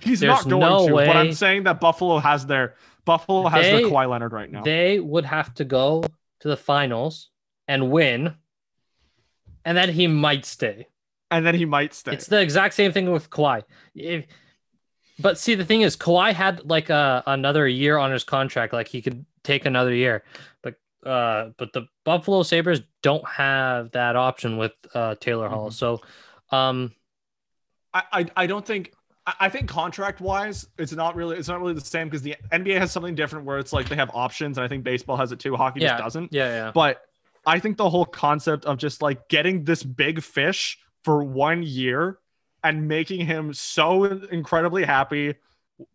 He's 0.00 0.20
There's 0.20 0.44
not 0.46 0.48
going 0.48 0.60
no 0.60 0.88
to, 0.88 0.94
but 0.94 1.16
I'm 1.16 1.32
saying 1.32 1.64
that 1.64 1.80
Buffalo 1.80 2.18
has 2.18 2.46
their 2.46 2.74
Buffalo 3.04 3.48
has 3.48 3.64
They- 3.64 3.82
their 3.82 3.90
Kawhi 3.90 4.08
Leonard 4.08 4.32
right 4.32 4.50
now. 4.50 4.62
They 4.62 4.98
would 5.00 5.24
have 5.24 5.52
to 5.54 5.64
go 5.64 6.02
to 6.40 6.48
the 6.48 6.56
finals 6.56 7.28
and 7.68 7.90
win, 7.90 8.34
and 9.64 9.76
then 9.76 9.90
he 9.90 10.06
might 10.06 10.44
stay. 10.44 10.86
and 11.30 11.46
then 11.46 11.54
he 11.54 11.64
might 11.64 11.94
stay. 11.94 12.12
It's 12.12 12.26
the 12.26 12.40
exact 12.40 12.74
same 12.74 12.90
thing 12.92 13.12
with 13.12 13.30
Kawhi. 13.30 13.62
If, 13.94 14.26
but 15.20 15.38
see, 15.38 15.54
the 15.54 15.64
thing 15.64 15.82
is, 15.82 15.96
Kawhi 15.96 16.32
had 16.32 16.68
like 16.68 16.90
a 16.90 17.22
another 17.26 17.66
year 17.68 17.96
on 17.98 18.10
his 18.12 18.24
contract, 18.24 18.72
like 18.72 18.88
he 18.88 19.02
could 19.02 19.24
take 19.44 19.66
another 19.66 19.94
year, 19.94 20.22
but 20.62 20.74
uh, 21.04 21.50
but 21.56 21.72
the 21.72 21.86
Buffalo 22.04 22.42
Sabres 22.42 22.80
don't 23.02 23.26
have 23.28 23.90
that 23.92 24.16
option 24.16 24.56
with 24.56 24.72
uh 24.94 25.14
Taylor 25.20 25.48
Hall. 25.48 25.70
Mhm. 25.70 25.72
So, 25.72 26.00
um, 26.50 26.92
I, 27.94 28.02
I 28.12 28.26
I 28.36 28.46
don't 28.46 28.64
think 28.66 28.92
I 29.26 29.34
I 29.40 29.48
think 29.48 29.68
contract 29.68 30.20
wise, 30.20 30.66
it's 30.78 30.92
not 30.92 31.14
really 31.16 31.36
it's 31.36 31.48
not 31.48 31.60
really 31.60 31.74
the 31.74 31.80
same 31.80 32.08
because 32.08 32.22
the 32.22 32.36
NBA 32.52 32.78
has 32.78 32.92
something 32.92 33.14
different 33.14 33.44
where 33.46 33.58
it's 33.58 33.72
like 33.72 33.88
they 33.88 33.96
have 33.96 34.10
options, 34.14 34.58
and 34.58 34.64
I 34.64 34.68
think 34.68 34.84
baseball 34.84 35.16
has 35.16 35.32
it 35.32 35.38
too. 35.38 35.56
Hockey 35.56 35.80
Yeah. 35.80 35.90
just 35.92 36.02
doesn't. 36.04 36.32
yeah, 36.32 36.48
yeah, 36.48 36.70
But 36.74 37.02
I 37.46 37.58
think 37.58 37.78
the 37.78 37.88
whole 37.88 38.04
concept 38.04 38.66
of 38.66 38.76
just 38.76 39.00
like 39.00 39.28
getting 39.28 39.64
this 39.64 39.82
big 39.82 40.22
fish 40.22 40.78
for 41.04 41.24
one 41.24 41.62
year 41.62 42.18
and 42.64 42.86
making 42.88 43.26
him 43.26 43.52
so 43.54 44.04
incredibly 44.04 44.84
happy, 44.84 45.34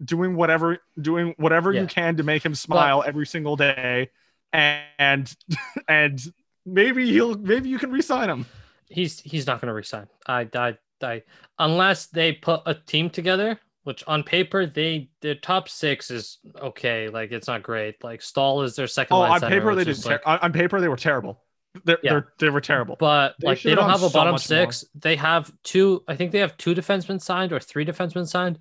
doing 0.04 0.36
whatever 0.36 0.80
doing 0.99 1.34
whatever 1.38 1.71
Yeah. 1.71 1.82
you 1.82 1.88
can 1.88 2.17
to 2.17 2.23
make 2.23 2.43
him 2.43 2.56
smile 2.56 3.04
every 3.06 3.25
single 3.25 3.56
day, 3.56 4.10
and 4.54 5.34
and 5.88 6.21
maybe 6.65 7.12
he'll 7.12 7.36
maybe 7.38 7.69
you 7.69 7.78
can 7.80 7.91
resign 7.91 8.30
him. 8.30 8.45
he's 8.89 9.19
he's 9.19 9.45
not 9.47 9.62
going 9.62 9.67
to 9.67 9.73
resign. 9.73 10.08
I, 10.28 10.47
I, 10.56 10.78
I, 11.01 11.23
unless 11.60 12.08
they 12.08 12.34
put 12.34 12.62
a 12.65 12.73
team 12.73 13.10
together, 13.10 13.60
which 13.84 14.04
on 14.08 14.23
paper 14.23 14.65
they 14.65 15.10
their 15.21 15.36
top 15.36 15.69
six 15.69 16.10
is 16.10 16.39
okay. 16.60 17.10
Like 17.10 17.32
it's 17.32 17.47
not 17.47 17.62
great. 17.63 18.04
Like 18.04 18.21
Staal 18.21 18.62
is 18.63 18.75
their 18.75 18.88
second 18.88 19.15
Oh, 19.17 19.21
on 19.21 19.39
center, 19.39 19.56
paper 19.60 19.75
they 19.75 19.84
did 19.84 20.01
ter- 20.01 20.21
like- 20.25 20.43
on 20.43 20.51
paper 20.54 20.82
they 20.82 20.88
were 20.88 20.95
terrible. 20.97 21.41
They're, 21.83 21.97
Yeah. 22.03 22.11
they're 22.13 22.27
they 22.39 22.49
were 22.49 22.61
terrible. 22.61 22.95
but 22.99 23.35
They 23.39 23.47
like 23.47 23.61
they 23.61 23.75
don't 23.75 23.89
have 23.89 23.99
have 23.99 24.03
a 24.03 24.09
so 24.09 24.13
bottom 24.19 24.31
much 24.33 24.49
more. 24.49 24.57
six. 24.71 24.85
They 24.95 25.15
have 25.17 25.51
two. 25.63 26.03
I 26.07 26.15
think 26.15 26.31
they 26.31 26.39
have 26.39 26.55
two 26.57 26.73
defensemen 26.73 27.21
signed 27.21 27.51
or 27.51 27.59
three 27.59 27.85
defensemen 27.85 28.27
signed, 28.27 28.59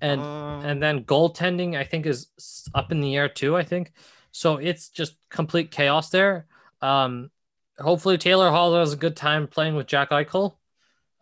and 0.00 0.20
Um, 0.20 0.64
and 0.64 0.82
then 0.82 1.04
goaltending 1.04 1.76
I 1.76 1.84
think 1.84 2.06
is 2.06 2.28
up 2.74 2.90
in 2.92 3.00
the 3.00 3.16
air 3.16 3.28
too. 3.28 3.56
I 3.56 3.62
think 3.62 3.92
so. 4.32 4.56
It's 4.56 4.88
just 4.88 5.16
complete 5.30 5.70
chaos 5.70 6.10
there. 6.10 6.46
Um, 6.82 7.30
hopefully 7.78 8.18
Taylor 8.18 8.50
Hall 8.50 8.74
has 8.74 8.92
a 8.92 8.96
good 8.96 9.16
time 9.16 9.46
playing 9.46 9.76
with 9.76 9.86
Jack 9.86 10.10
Eichel. 10.10 10.56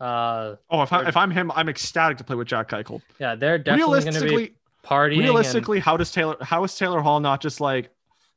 Uh, 0.00 0.56
oh, 0.70 0.82
if, 0.82 0.92
I, 0.92 1.08
if 1.08 1.16
I'm 1.16 1.30
him, 1.30 1.52
I'm 1.54 1.68
ecstatic 1.68 2.18
to 2.18 2.24
play 2.24 2.36
with 2.36 2.48
Jack 2.48 2.70
Eichel. 2.70 3.00
yeah, 3.18 3.36
they're 3.36 3.58
definitely 3.58 4.00
going 4.00 4.12
to 4.14 4.20
be 4.20 4.26
Realistically, 4.26 4.56
partying. 4.84 5.12
and- 5.14 5.20
realistically, 5.22 5.78
how 5.80 5.96
does 5.96 6.10
Taylor? 6.10 6.36
How 6.40 6.64
is 6.64 6.76
Taylor 6.76 7.00
Hall 7.00 7.20
not 7.20 7.40
just 7.40 7.60
like, 7.60 7.90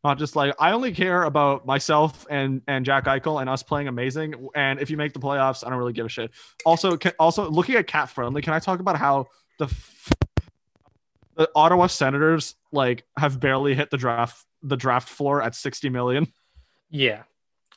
not 0.08 0.18
just 0.18 0.38
like 0.38 0.56
I 0.58 0.72
only 0.72 0.94
care 0.94 1.24
about 1.24 1.66
myself 1.66 2.26
and 2.30 2.62
and 2.66 2.86
Jack 2.86 3.06
Eichel 3.06 3.42
and 3.42 3.50
us 3.50 3.62
playing 3.62 3.90
amazing. 3.90 4.48
And 4.56 4.80
if 4.80 4.90
you 4.90 4.96
make 4.96 5.12
the 5.12 5.20
playoffs, 5.20 5.66
I 5.66 5.70
don't 5.70 5.78
really 5.78 5.92
give 5.92 6.06
a 6.06 6.10
shit. 6.10 6.32
Also, 6.66 6.96
can, 6.96 7.12
also 7.20 7.50
looking 7.50 7.76
at 7.76 7.88
cat 7.88 8.10
friendly, 8.10 8.42
can 8.42 8.54
I 8.54 8.60
talk 8.60 8.80
about 8.80 8.98
how 8.98 9.28
the 9.60 9.66
f- 9.66 10.14
the 11.36 11.50
Ottawa 11.54 11.88
Senators 11.88 12.56
like 12.72 13.04
have 13.18 13.40
barely 13.42 13.76
hit 13.76 13.90
the 13.90 13.98
draft 13.98 14.46
the 14.64 14.78
draft 14.78 15.10
floor 15.10 15.44
at 15.44 15.56
60 15.56 15.90
million? 15.90 16.32
Yeah, 16.90 17.24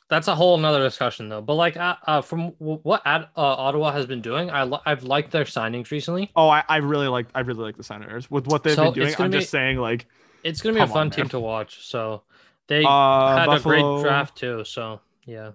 that's 0.07 0.29
a 0.29 0.35
whole 0.35 0.57
nother 0.57 0.81
discussion 0.81 1.27
though. 1.27 1.41
But 1.41 1.55
like, 1.55 1.75
uh, 1.75 1.97
uh 2.07 2.21
from 2.21 2.51
what 2.59 3.05
uh, 3.05 3.25
Ottawa 3.35 3.91
has 3.91 4.05
been 4.05 4.21
doing, 4.21 4.49
I 4.49 4.63
li- 4.63 4.79
I've 4.85 5.03
liked 5.03 5.31
their 5.31 5.43
signings 5.43 5.91
recently. 5.91 6.31
Oh, 6.33 6.47
I, 6.47 6.63
I 6.69 6.77
really 6.77 7.09
like 7.09 7.27
I 7.35 7.41
really 7.41 7.63
like 7.63 7.75
the 7.75 7.83
Senators 7.83 8.31
with 8.31 8.47
what 8.47 8.63
they've 8.63 8.75
So 8.75 8.85
been 8.85 9.03
doing. 9.03 9.15
I'm 9.19 9.31
be- 9.31 9.39
just 9.39 9.49
saying 9.49 9.79
like 9.79 10.07
It's 10.43 10.61
gonna 10.61 10.73
be 10.73 10.79
a 10.81 10.87
Come 10.87 10.91
on, 10.91 10.93
fun 10.93 11.07
man. 11.07 11.11
team 11.11 11.29
to 11.29 11.39
watch. 11.39 11.85
So 11.87 12.23
they 12.67 12.83
uh, 12.83 13.37
had 13.37 13.45
Buffalo, 13.47 13.97
a 13.97 13.99
great 13.99 14.03
draft 14.03 14.37
too. 14.37 14.63
So 14.65 15.01
yeah, 15.25 15.51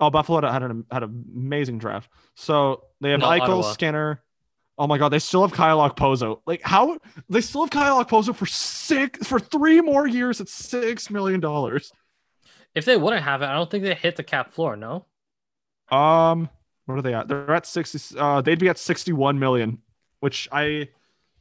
Oh, 0.00 0.10
Buffalo 0.10 0.40
had 0.50 0.62
an 0.62 0.84
had 0.90 1.02
an 1.02 1.24
amazing 1.34 1.78
draft. 1.78 2.10
So 2.34 2.84
they 3.00 3.10
have 3.10 3.20
No, 3.20 3.26
Eichel, 3.26 3.40
Ottawa. 3.42 3.62
Skinner. 3.62 4.22
Oh 4.78 4.86
my 4.86 4.98
god, 4.98 5.10
they 5.10 5.18
still 5.18 5.42
have 5.42 5.52
Kyle 5.52 5.78
Okposo. 5.88 6.40
Like 6.46 6.62
how 6.62 6.98
they 7.28 7.40
still 7.40 7.62
have 7.62 7.70
Kyle 7.70 8.04
Okposo 8.04 8.34
for 8.34 8.46
six 8.46 9.26
for 9.28 9.38
three 9.38 9.80
more 9.80 10.06
years 10.06 10.40
at 10.40 10.48
six 10.48 11.10
million 11.10 11.40
dollars. 11.40 11.92
if 12.74 12.84
they 12.84 12.96
wouldn't 12.96 13.22
have 13.22 13.42
it, 13.42 13.46
I 13.46 13.52
don't 13.54 13.70
think 13.70 13.84
they 13.84 13.94
hit 13.94 14.16
the 14.16 14.22
cap 14.24 14.52
floor. 14.52 14.76
No. 14.76 15.04
Um, 15.90 16.48
what 16.86 16.98
are 16.98 17.02
they 17.02 17.14
at? 17.14 17.28
They're 17.28 17.52
at 17.52 17.66
sixty. 17.66 18.18
Uh, 18.18 18.40
they'd 18.40 18.58
be 18.58 18.68
at 18.70 18.78
sixty-one 18.78 19.38
million, 19.38 19.78
which 20.20 20.48
I, 20.50 20.88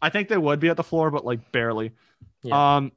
I 0.02 0.10
think 0.10 0.28
they 0.28 0.38
would 0.38 0.60
be 0.60 0.67
at 0.70 0.78
the 0.78 0.84
floor, 0.84 1.10
but 1.10 1.26
like 1.26 1.52
barely. 1.54 1.94
Yeah. 2.43 2.75
Um, 2.75 2.91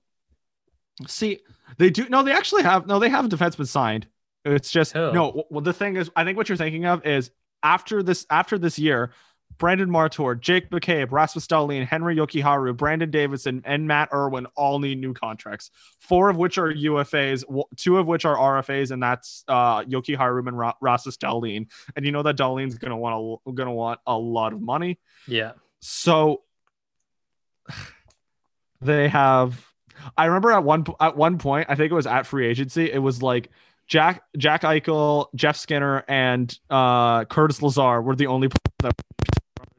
see, 1.07 1.40
they 1.78 1.90
do. 1.90 2.09
No, 2.09 2.22
they 2.22 2.33
actually 2.33 2.62
have. 2.62 2.87
No, 2.87 2.98
they 2.98 3.09
have 3.09 3.24
a 3.24 3.28
defenseman 3.28 3.66
signed. 3.66 4.07
It's 4.44 4.70
just 4.70 4.92
Who? 4.92 5.12
no. 5.12 5.44
Well, 5.50 5.62
the 5.62 5.72
thing 5.72 5.96
is, 5.96 6.11
I 6.14 6.24
think 6.24 6.37
what 6.37 6.48
you're 6.48 6.59
thinking 6.59 6.87
of 6.87 7.07
is 7.07 7.30
after 7.62 8.02
this. 8.02 8.26
After 8.30 8.59
this 8.59 8.78
year, 8.78 9.12
Brandon 9.59 9.90
Montour, 9.90 10.35
Jake 10.35 10.70
McCabe, 10.70 11.11
Rasmus 11.11 11.46
Dahlin, 11.46 11.87
Henry 11.87 12.16
Jokiharju, 12.16 12.76
Brandon 12.76 13.11
Davidson, 13.11 13.62
and 13.64 13.87
Matt 13.87 14.11
Irwin 14.12 14.46
all 14.57 14.78
need 14.78 15.00
new 15.00 15.14
contracts. 15.14 15.70
Four 16.00 16.28
of 16.28 16.37
which 16.37 16.59
are 16.59 16.72
UFAs, 16.72 17.44
two 17.76 17.98
of 17.98 18.07
which 18.07 18.24
are 18.24 18.37
RFAs, 18.37 18.90
and 18.90 19.02
that's 19.02 19.44
uh, 19.48 19.83
Jokiharju 19.85 20.46
and 20.48 20.59
Ra- 20.59 20.74
Rasmus 20.80 21.16
Dahlin. 21.16 21.70
And 21.96 22.04
you 22.04 22.12
know 22.12 22.22
that 22.22 22.37
Dahlin's 22.37 22.78
gonna 22.78 22.96
want 22.96 23.40
a 23.46 23.52
gonna 23.52 23.72
want 23.72 24.00
a 24.07 24.16
lot 24.18 24.52
of 24.52 24.61
money. 24.61 24.98
Yeah. 25.26 25.52
So 25.80 26.42
they 28.85 29.09
have. 29.09 29.64
I 30.16 30.27
remember 30.27 30.53
at 30.53 30.64
one 30.64 30.85
at 31.01 31.16
one 31.16 31.38
point, 31.38 31.66
I 31.70 31.75
think 31.75 31.90
it 31.90 31.94
was 31.94 32.07
at 32.07 32.27
free 32.27 32.47
agency. 32.47 32.90
It 32.90 32.99
was 32.99 33.23
like 33.23 33.51
Jack 33.87 34.23
Jack 34.37 34.63
Eichel, 34.63 35.29
Jeff 35.35 35.56
Skinner, 35.56 36.04
and 36.08 36.56
uh, 36.71 37.25
Curtis 37.27 37.63
Lazar 37.63 38.02
were 38.02 38.17
the 38.17 38.27
only 38.27 38.48
players 38.48 38.94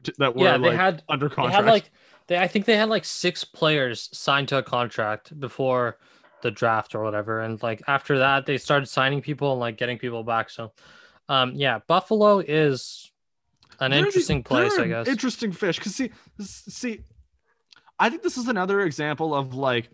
that 0.04 0.16
that 0.18 0.36
were 0.36 0.44
yeah. 0.44 0.58
They 0.58 0.68
like 0.68 0.76
had 0.76 1.02
under 1.08 1.28
contract. 1.28 1.52
they 1.52 1.56
had 1.56 1.72
like 1.72 1.90
they 2.26 2.38
I 2.38 2.48
think 2.48 2.64
they 2.64 2.76
had 2.76 2.88
like 2.88 3.04
six 3.04 3.44
players 3.44 4.08
signed 4.12 4.48
to 4.48 4.58
a 4.58 4.62
contract 4.62 5.38
before 5.38 5.98
the 6.42 6.50
draft 6.50 6.94
or 6.94 7.02
whatever, 7.02 7.40
and 7.40 7.62
like 7.62 7.82
after 7.86 8.18
that 8.18 8.46
they 8.46 8.58
started 8.58 8.86
signing 8.86 9.20
people 9.22 9.52
and 9.52 9.60
like 9.60 9.76
getting 9.76 9.98
people 9.98 10.22
back. 10.22 10.50
So, 10.50 10.72
um, 11.28 11.52
yeah, 11.54 11.80
Buffalo 11.86 12.38
is 12.40 13.10
an 13.80 13.90
They're 13.90 14.00
the- 14.00 14.06
interesting 14.06 14.42
place, 14.42 14.78
I 14.78 14.86
guess. 14.86 15.08
Interesting 15.08 15.52
fish. 15.52 15.78
Because 15.78 15.94
see, 15.94 16.10
see, 16.40 17.00
I 17.98 18.10
think 18.10 18.22
this 18.22 18.36
is 18.36 18.48
another 18.48 18.80
example 18.82 19.34
of 19.34 19.54
like, 19.54 19.88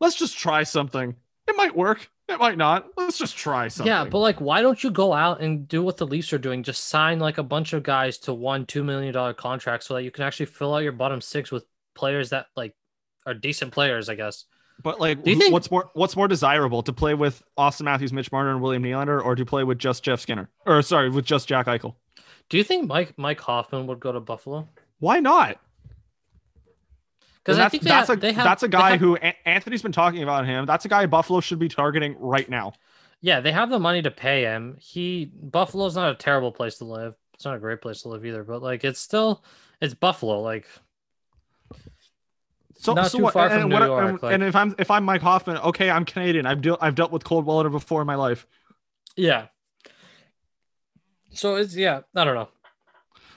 let's 0.00 0.16
just 0.16 0.38
try 0.38 0.62
something. 0.62 1.14
It 1.46 1.56
might 1.56 1.74
work. 1.76 2.10
It 2.28 2.38
might 2.38 2.58
not. 2.58 2.86
Let's 2.96 3.16
just 3.18 3.36
try 3.36 3.68
something. 3.68 3.86
Yeah, 3.90 4.04
but 4.04 4.18
like, 4.18 4.38
why 4.40 4.60
don't 4.60 4.82
you 4.84 4.90
go 4.90 5.14
out 5.14 5.40
and 5.40 5.66
do 5.66 5.82
what 5.82 5.96
the 5.96 6.06
Leafs 6.06 6.32
are 6.34 6.38
doing? 6.38 6.62
Just 6.62 6.88
sign 6.88 7.18
like 7.18 7.38
a 7.38 7.42
bunch 7.42 7.72
of 7.72 7.82
guys 7.82 8.18
to 8.18 8.34
one, 8.34 8.66
two 8.66 8.84
million 8.84 9.14
dollar 9.14 9.32
contracts 9.32 9.86
so 9.86 9.94
that 9.94 10.02
you 10.02 10.10
can 10.10 10.24
actually 10.24 10.46
fill 10.46 10.74
out 10.74 10.82
your 10.82 10.92
bottom 10.92 11.20
six 11.22 11.50
with 11.50 11.64
players 11.94 12.30
that 12.30 12.46
like 12.54 12.74
are 13.24 13.34
decent 13.34 13.72
players, 13.72 14.08
I 14.10 14.14
guess. 14.14 14.44
But 14.82 15.00
like, 15.00 15.24
Do 15.24 15.30
you 15.30 15.38
think- 15.38 15.52
what's 15.52 15.70
more 15.70 15.90
what's 15.94 16.14
more 16.16 16.28
desirable 16.28 16.82
to 16.82 16.92
play 16.92 17.14
with 17.14 17.42
Auston 17.58 17.82
Matthews, 17.82 18.12
Mitch 18.12 18.30
Marner, 18.30 18.50
and 18.50 18.60
William 18.60 18.82
Nylander, 18.82 19.24
or 19.24 19.34
to 19.34 19.44
play 19.46 19.64
with 19.64 19.78
just 19.78 20.04
Jeff 20.04 20.20
Skinner, 20.20 20.50
or 20.66 20.82
sorry, 20.82 21.08
with 21.10 21.24
just 21.24 21.48
Jack 21.48 21.66
Eichel? 21.66 21.94
Do 22.50 22.58
you 22.58 22.64
think 22.64 22.86
Mike 22.86 23.14
Mike 23.16 23.40
Hoffman 23.40 23.86
would 23.86 24.00
go 24.00 24.12
to 24.12 24.20
Buffalo? 24.20 24.68
Why 25.00 25.18
not? 25.20 25.58
Because 27.48 27.58
I 27.58 27.62
that's 27.62 27.70
think 27.72 27.82
that's 27.84 28.08
have, 28.08 28.22
a 28.22 28.32
have 28.32 28.44
that's 28.44 28.62
a 28.62 28.68
guy 28.68 28.90
have- 28.92 29.00
who 29.00 29.16
Anthony's 29.46 29.82
been 29.82 29.92
talking 29.92 30.22
about 30.22 30.44
him. 30.46 30.66
That's 30.66 30.84
a 30.84 30.88
guy 30.88 31.06
Buffalo 31.06 31.40
should 31.40 31.58
be 31.58 31.68
targeting 31.68 32.14
right 32.18 32.48
now. 32.48 32.74
yeah 33.20 33.40
they 33.40 33.50
have 33.52 33.70
the 33.70 33.78
money 33.78 34.02
to 34.02 34.10
pay 34.10 34.42
him. 34.42 34.76
He 34.80 35.24
Buffalo's 35.24 35.96
not 35.96 36.10
a 36.12 36.14
terrible 36.14 36.52
place 36.52 36.78
to 36.78 36.84
live. 36.84 37.14
It's 37.34 37.44
not 37.44 37.56
a 37.56 37.58
great 37.58 37.80
place 37.80 38.02
to 38.02 38.08
live 38.08 38.26
either, 38.26 38.44
but 38.44 38.62
like 38.62 38.84
it's 38.84 39.00
still 39.00 39.42
it's 39.80 39.94
Buffalo. 39.94 40.40
Like 40.42 40.66
So, 42.80 42.94
Not 42.94 43.10
so 43.10 43.18
too 43.18 43.24
what, 43.24 43.32
far 43.32 43.48
and, 43.48 43.62
from 43.62 43.70
what- 43.70 43.80
New 43.80 43.86
York, 43.86 44.08
and, 44.08 44.22
like- 44.22 44.32
and 44.34 44.42
if 44.44 44.54
I'm 44.54 44.74
if 44.78 44.90
I'm 44.90 45.04
Mike 45.04 45.22
Hoffman, 45.22 45.56
okay, 45.58 45.90
I'm 45.90 46.04
Canadian. 46.04 46.46
I've 46.46 46.60
dealt 46.62 46.78
I've 46.82 46.94
dealt 46.94 47.10
with 47.10 47.24
cold 47.24 47.44
weather 47.46 47.70
before 47.70 48.00
in 48.02 48.06
my 48.06 48.14
life. 48.14 48.46
yeah. 49.16 49.46
So 51.32 51.56
it's 51.56 51.74
yeah 51.76 52.00
I 52.14 52.24
don't 52.24 52.34
know. 52.34 52.48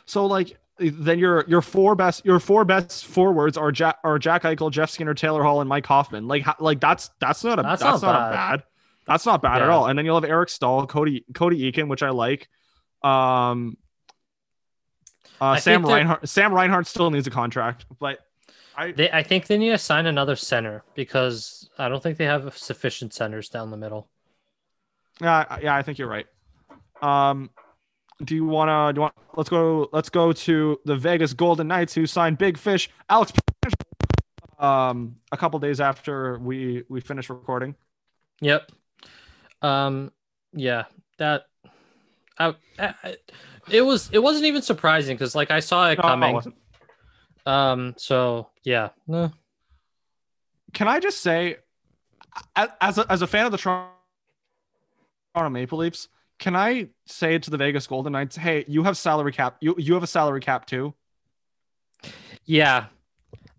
So 0.05 0.25
like 0.25 0.57
then 0.81 1.19
your 1.19 1.45
your 1.47 1.61
four 1.61 1.95
best 1.95 2.25
your 2.25 2.39
four 2.39 2.65
best 2.65 3.05
forwards 3.05 3.57
are 3.57 3.71
Jack 3.71 3.97
are 4.03 4.17
Jack 4.17 4.43
Eichel, 4.43 4.71
Jeff 4.71 4.89
Skinner, 4.89 5.13
Taylor 5.13 5.43
Hall, 5.43 5.61
and 5.61 5.69
Mike 5.69 5.85
Hoffman. 5.85 6.27
Like 6.27 6.45
like 6.59 6.79
that's 6.79 7.09
that's 7.19 7.43
not 7.43 7.59
a 7.59 7.63
That's 7.63 7.81
that's, 7.81 8.01
not 8.01 8.11
not, 8.13 8.31
bad. 8.31 8.57
bad. 8.57 8.63
That's 9.07 9.25
not 9.25 9.41
bad 9.41 9.61
at 9.61 9.69
all. 9.69 9.87
And 9.87 9.97
then 9.97 10.05
you'll 10.05 10.19
have 10.19 10.29
Eric 10.29 10.49
Staal, 10.49 10.87
Cody 10.87 11.25
Cody 11.33 11.71
Eakin, 11.71 11.87
which 11.87 12.03
I 12.03 12.09
like. 12.09 12.49
Um 13.03 13.77
uh, 15.39 15.57
Sam 15.57 15.83
Reinhart 15.85 16.27
Sam 16.29 16.53
Reinhart 16.53 16.85
still 16.87 17.09
needs 17.09 17.25
a 17.27 17.31
contract, 17.31 17.85
but 17.99 18.19
I 18.75 18.91
They 18.91 19.11
I 19.11 19.23
think 19.23 19.47
they 19.47 19.57
need 19.57 19.71
to 19.71 19.77
sign 19.77 20.05
another 20.05 20.35
center 20.35 20.83
because 20.95 21.69
I 21.77 21.89
don't 21.89 22.01
think 22.01 22.17
they 22.17 22.25
have 22.25 22.57
sufficient 22.57 23.13
centers 23.13 23.49
down 23.49 23.71
the 23.71 23.77
middle. 23.77 24.07
Yeah, 25.19 25.57
yeah, 25.61 25.75
I 25.75 25.81
think 25.81 25.97
you're 25.97 26.07
right. 26.07 26.25
Um, 27.01 27.49
do 28.23 28.35
you 28.35 28.45
wanna 28.45 28.93
do 28.93 28.97
you 28.97 29.01
want 29.01 29.13
let's 29.35 29.49
go 29.49 29.89
let's 29.91 30.09
go 30.09 30.31
to 30.31 30.79
the 30.85 30.95
Vegas 30.95 31.33
Golden 31.33 31.67
Knights 31.67 31.93
who 31.93 32.05
signed 32.05 32.37
Big 32.37 32.57
Fish 32.57 32.89
Alex 33.09 33.31
um 34.59 35.15
a 35.31 35.37
couple 35.37 35.59
days 35.59 35.81
after 35.81 36.37
we 36.39 36.83
we 36.87 37.01
finished 37.01 37.29
recording. 37.29 37.75
Yep. 38.41 38.71
Um. 39.61 40.11
Yeah. 40.53 40.85
That. 41.17 41.45
I, 42.37 42.55
I, 42.79 43.17
it 43.69 43.81
was. 43.81 44.09
It 44.11 44.19
wasn't 44.19 44.45
even 44.45 44.61
surprising 44.61 45.15
because 45.15 45.35
like 45.35 45.51
I 45.51 45.59
saw 45.59 45.89
it 45.89 45.97
No, 45.97 46.03
coming. 46.03 46.33
wasn't. 46.33 46.55
Um. 47.45 47.93
So 47.97 48.49
yeah. 48.63 48.89
Eh. 49.11 49.29
Can 50.73 50.87
I 50.87 50.99
just 50.99 51.19
say, 51.19 51.57
as 52.55 52.97
a, 52.97 53.11
as 53.11 53.21
a 53.21 53.27
fan 53.27 53.45
of 53.45 53.51
the 53.51 53.57
Toronto 53.57 53.89
Maple 55.49 55.79
Leafs, 55.79 56.07
can 56.41 56.55
I 56.55 56.89
say 57.05 57.37
to 57.37 57.49
the 57.51 57.55
Vegas 57.55 57.85
Golden 57.85 58.13
Knights, 58.13 58.35
hey, 58.35 58.65
you 58.67 58.83
have 58.83 58.97
salary 58.97 59.31
cap, 59.31 59.57
you 59.61 59.75
you 59.77 59.93
have 59.93 60.03
a 60.03 60.07
salary 60.07 60.41
cap 60.41 60.65
too. 60.65 60.93
Yeah. 62.43 62.87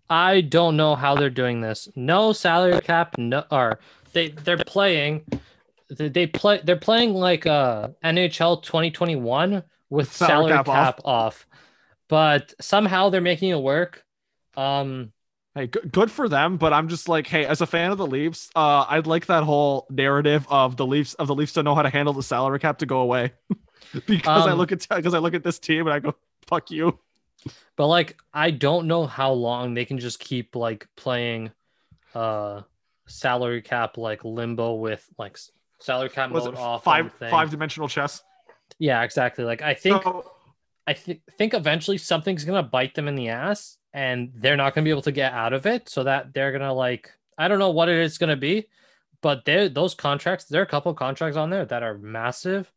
I 0.09 0.41
don't 0.41 0.75
know 0.75 0.93
how 0.93 1.15
they're 1.15 1.29
doing 1.29 1.61
this. 1.61 1.87
No 1.95 2.33
salary 2.33 2.81
cap. 2.81 3.17
No. 3.17 3.45
Or 3.49 3.79
they 4.11 4.29
they're 4.29 4.57
playing. 4.57 5.25
They, 5.89 6.09
they 6.09 6.27
play. 6.27 6.59
They're 6.61 6.75
playing 6.75 7.13
like 7.13 7.47
uh 7.47 7.89
NHL 8.03 8.61
2021 8.61 9.63
with 9.89 10.11
Salary 10.11 10.49
salary, 10.49 10.51
cap 10.51 10.65
cap, 10.65 10.99
off. 11.05 11.05
off. 11.05 11.47
but 12.09 12.53
somehow 12.59 13.09
they're 13.09 13.21
making 13.21 13.49
it 13.49 13.61
work. 13.61 14.03
Um. 14.57 15.12
Hey, 15.55 15.67
good, 15.67 15.91
good 15.91 16.09
for 16.11 16.27
them, 16.27 16.57
but 16.57 16.73
I'm 16.73 16.87
just 16.89 17.07
like, 17.07 17.27
hey, 17.27 17.45
as 17.45 17.61
a 17.61 17.67
fan 17.67 17.91
of 17.91 17.99
the 17.99 18.07
Leafs, 18.07 18.49
uh, 18.55 18.85
I'd 18.89 19.05
like 19.05 19.27
that 19.27 19.43
whole 19.43 19.85
narrative 19.89 20.47
of 20.49 20.77
the 20.77 20.85
Leafs 20.85 21.13
of 21.15 21.27
the 21.27 21.35
Leafs 21.35 21.53
to 21.53 21.63
know 21.63 21.75
how 21.75 21.83
to 21.83 21.89
handle 21.89 22.13
the 22.13 22.23
salary 22.23 22.57
cap 22.59 22.79
to 22.79 22.87
go 22.87 23.01
away, 23.01 23.33
because 24.07 24.47
I 24.47 24.51
Um, 24.51 24.57
look 24.57 24.71
at 24.71 24.87
because 24.89 25.13
I 25.13 25.19
look 25.19 25.35
at 25.35 25.43
this 25.43 25.59
team 25.59 25.85
and 25.87 25.93
I 25.93 25.99
go, 25.99 26.15
fuck 26.47 26.71
you. 26.71 26.99
But 27.75 27.87
like 27.87 28.17
I 28.33 28.51
don't 28.51 28.87
know 28.87 29.05
how 29.05 29.31
long 29.33 29.73
they 29.73 29.85
can 29.85 29.99
just 29.99 30.19
keep 30.19 30.55
like 30.55 30.87
playing 30.95 31.51
uh 32.15 32.63
salary 33.07 33.61
cap 33.61 33.97
like 33.97 34.23
limbo 34.25 34.75
with 34.75 35.07
like 35.17 35.37
salary 35.79 36.09
cap 36.09 36.31
Was 36.31 36.45
mode 36.45 36.55
off 36.55 36.83
five 36.83 37.11
five 37.29 37.49
dimensional 37.51 37.87
chess? 37.87 38.23
Yeah, 38.79 39.03
exactly. 39.03 39.45
Like 39.45 39.61
I 39.61 39.73
think 39.73 40.03
So, 40.03 40.31
I 40.87 40.93
th- 40.93 41.21
think 41.37 41.53
eventually 41.53 41.97
something's 41.97 42.45
gonna 42.45 42.63
bite 42.63 42.95
them 42.95 43.07
in 43.07 43.15
the 43.15 43.29
ass 43.29 43.77
and 43.93 44.31
they're 44.35 44.57
not 44.57 44.73
gonna 44.73 44.85
be 44.85 44.91
able 44.91 45.01
to 45.03 45.11
get 45.11 45.33
out 45.33 45.53
of 45.53 45.65
it 45.65 45.89
so 45.89 46.03
that 46.03 46.33
they're 46.33 46.51
gonna 46.51 46.73
like 46.73 47.11
I 47.37 47.47
don't 47.47 47.59
know 47.59 47.71
what 47.71 47.89
it 47.89 47.97
is 47.97 48.17
gonna 48.17 48.35
be, 48.35 48.67
but 49.21 49.45
there 49.45 49.69
those 49.69 49.95
contracts, 49.95 50.45
there 50.45 50.61
are 50.61 50.65
a 50.65 50.67
couple 50.67 50.91
of 50.91 50.97
contracts 50.97 51.37
on 51.37 51.49
there 51.49 51.65
that 51.65 51.83
are 51.83 51.97
massive 51.97 52.71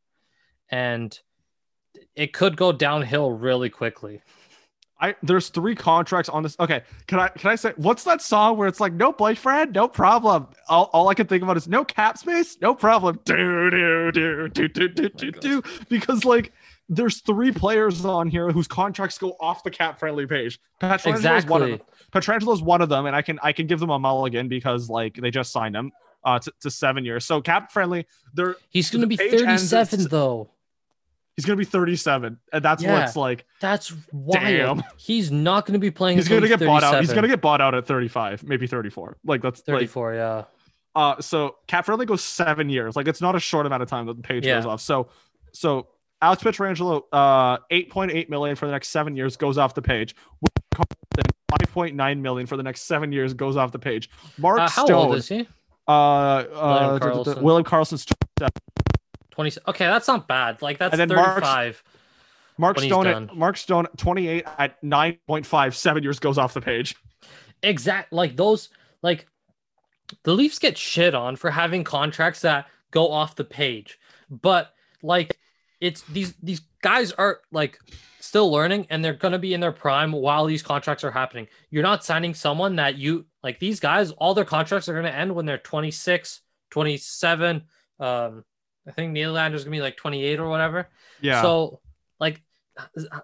and 0.71 1.19
it 2.14 2.33
could 2.33 2.57
go 2.57 2.73
downhill 2.73 3.31
really 3.31 3.71
quickly. 3.71 4.23
I 4.99 5.14
there's 5.23 5.51
three 5.51 5.75
contracts 5.75 6.29
on 6.31 6.43
this. 6.43 6.57
Okay, 6.59 6.83
can 7.07 7.19
I 7.21 7.29
can 7.29 7.51
I 7.51 7.57
say 7.57 7.75
what's 7.77 8.05
that 8.05 8.23
song 8.23 8.57
where 8.57 8.67
it's 8.67 8.81
like 8.81 8.95
no 8.95 9.12
boyfriend, 9.12 9.75
no 9.75 9.89
problem. 9.89 10.49
All, 10.69 10.89
all 10.93 11.09
I 11.09 11.14
can 11.14 11.27
think 11.27 11.43
about 11.43 11.59
is 11.59 11.69
no 11.69 11.85
cap 11.85 12.17
space, 12.17 12.57
no 12.62 12.75
problem. 12.75 13.21
Do 13.25 13.71
do 13.71 14.11
do 14.12 14.49
do 14.49 14.69
do 14.69 14.89
do 14.89 15.09
do 15.11 15.31
do. 15.33 15.62
Because 15.91 16.25
like 16.25 16.53
there's 16.89 17.20
three 17.20 17.51
players 17.53 18.05
on 18.05 18.28
here 18.28 18.51
whose 18.51 18.68
contracts 18.68 19.18
go 19.18 19.37
off 19.41 19.64
the 19.64 19.70
cap 19.70 19.99
friendly 19.99 20.26
page. 20.26 20.59
Pietrangelo 20.80 21.39
is 21.39 21.47
one 21.47 21.62
of 21.62 21.68
them. 21.68 21.80
Exactly. 21.80 21.87
Pietrangelo 22.20 22.55
is 22.55 22.62
one 22.62 22.80
of 22.82 22.89
them, 22.89 23.07
and 23.07 23.16
I 23.16 23.22
can 23.22 23.39
I 23.43 23.53
can 23.53 23.66
give 23.66 23.80
them 23.80 23.91
a 23.91 23.99
mulligan 23.99 24.49
because 24.49 24.89
like 24.89 25.14
they 25.16 25.30
just 25.30 25.51
signed 25.53 25.74
him 25.74 25.91
uh 26.24 26.39
to, 26.39 26.53
to 26.61 26.70
seven 26.70 27.05
years. 27.05 27.24
So 27.24 27.41
cap 27.41 27.72
friendly, 27.72 28.07
they're 28.34 28.57
He's 28.70 28.91
gonna 28.91 29.07
be 29.07 29.16
page 29.16 29.43
ends 29.43 29.72
at 29.72 29.91
though. 30.11 30.51
he's 31.34 31.45
gonna 31.45 31.57
be 31.57 31.64
37, 31.64 32.39
and 32.53 32.64
that's 32.64 32.82
Yeah. 32.82 33.01
what's 33.01 33.16
like. 33.16 33.45
That's 33.61 33.93
wild. 34.12 34.78
Damn. 34.78 34.82
He's 34.97 35.30
not 35.32 35.66
going 35.66 35.74
to 35.74 35.78
be 35.78 35.91
playing. 35.91 36.18
He's 36.18 36.28
gonna 36.28 36.49
get 36.49 36.61
bought 36.61 36.82
out. 36.84 37.01
He's 37.01 37.12
gonna 37.12 37.28
get 37.28 37.41
bought 37.41 37.61
out 37.61 37.74
at 37.74 37.87
35, 37.87 38.45
maybe 38.45 38.66
34. 38.66 39.16
Like 39.24 39.43
that's 39.43 39.59
like 39.61 39.66
34. 39.66 40.14
yeah. 40.14 40.45
Uh, 40.95 41.20
so 41.20 41.57
cap 41.66 41.84
friendly 41.84 42.07
goes 42.07 42.22
seven 42.24 42.70
years. 42.70 42.97
Like 42.97 43.07
it's 43.09 43.20
not 43.20 43.34
a 43.37 43.41
short 43.41 43.66
amount 43.66 43.82
of 43.82 43.89
time 43.89 44.07
that 44.07 44.16
the 44.16 44.22
page 44.22 44.47
Yeah. 44.47 44.55
goes 44.57 44.66
off. 44.66 44.80
So, 44.80 45.09
so 45.53 45.89
Alex 46.23 46.43
Pietrangelo, 46.43 47.03
uh, 47.12 47.59
8.8 47.71 48.29
million 48.29 48.57
for 48.57 48.67
the 48.67 48.73
next 48.73 48.89
seven 48.89 49.17
years 49.17 49.37
goes 49.37 49.59
off 49.59 49.75
the 49.75 49.83
page. 49.83 50.14
Will 50.41 50.49
Karlsson, 50.75 51.31
5.9 51.53 52.21
million 52.21 52.47
for 52.47 52.57
the 52.57 52.62
next 52.62 52.83
seven 52.83 53.12
years 53.12 53.35
goes 53.35 53.57
off 53.57 53.71
the 53.73 53.79
page. 53.79 54.09
Mark 54.39 54.59
Uh, 54.61 54.69
how 54.69 54.85
Stone, 54.87 55.07
old 55.09 55.17
is 55.17 55.29
he? 55.29 55.47
uh, 55.87 55.91
uh, 55.91 56.99
Karlsson. 56.99 57.43
William 57.43 57.64
Karlsson's 57.64 58.07
20. 59.31 59.51
Okay, 59.69 59.85
that's 59.87 60.09
not 60.09 60.27
bad. 60.27 60.62
Like 60.62 60.79
that's 60.79 60.93
And 60.99 61.01
then 61.11 61.14
Mark's- 61.17 61.35
35. 61.47 61.83
Mark 62.59 62.77
When 62.79 62.87
Stone, 62.87 63.07
at, 63.07 63.37
Mark 63.37 63.57
Stone, 63.59 63.87
28 63.99 64.45
at 64.59 64.83
9.5, 64.83 65.75
seven 65.75 66.03
years 66.03 66.19
goes 66.19 66.39
off 66.39 66.55
the 66.55 66.62
page. 66.62 66.97
Exact. 67.62 68.12
Like 68.14 68.37
those. 68.37 68.71
Like 69.03 69.27
the 70.23 70.33
Leafs 70.33 70.59
get 70.59 70.79
shit 70.79 71.14
on 71.14 71.37
for 71.37 71.51
having 71.51 71.85
contracts 71.85 72.41
that 72.41 72.67
go 72.93 73.11
off 73.12 73.37
the 73.37 73.45
page, 73.45 73.99
but 74.31 74.73
like 75.03 75.39
it's 75.87 76.03
these 76.03 76.34
these 76.43 76.62
guys 76.82 77.12
are 77.12 77.41
like 77.53 77.78
still 78.20 78.51
learning 78.51 78.87
and 78.91 79.05
they're 79.05 79.14
going 79.14 79.32
to 79.32 79.39
be 79.39 79.55
in 79.55 79.61
their 79.61 79.72
prime 79.72 80.11
while 80.11 80.47
these 80.47 80.62
contracts 80.62 81.05
are 81.05 81.12
happening. 81.12 81.47
You're 81.70 81.84
not 81.84 82.05
signing 82.05 82.34
someone 82.34 82.76
that 82.76 82.97
you 82.97 83.26
like 83.43 83.61
these 83.61 83.78
guys 83.78 84.11
all 84.11 84.34
their 84.34 84.45
contracts 84.45 84.89
are 84.89 84.95
going 84.95 85.05
to 85.05 85.14
end 85.14 85.32
when 85.34 85.47
they're 85.47 85.59
26, 85.59 86.41
27, 86.70 87.62
um 88.01 88.45
I 88.89 88.93
think 88.93 89.16
Nylander's 89.16 89.64
going 89.64 89.72
to 89.72 89.78
be 89.78 89.80
like 89.80 89.97
28 89.97 90.39
or 90.39 90.49
whatever. 90.49 90.89
Yeah. 91.20 91.43
So 91.43 91.80
like 92.18 92.43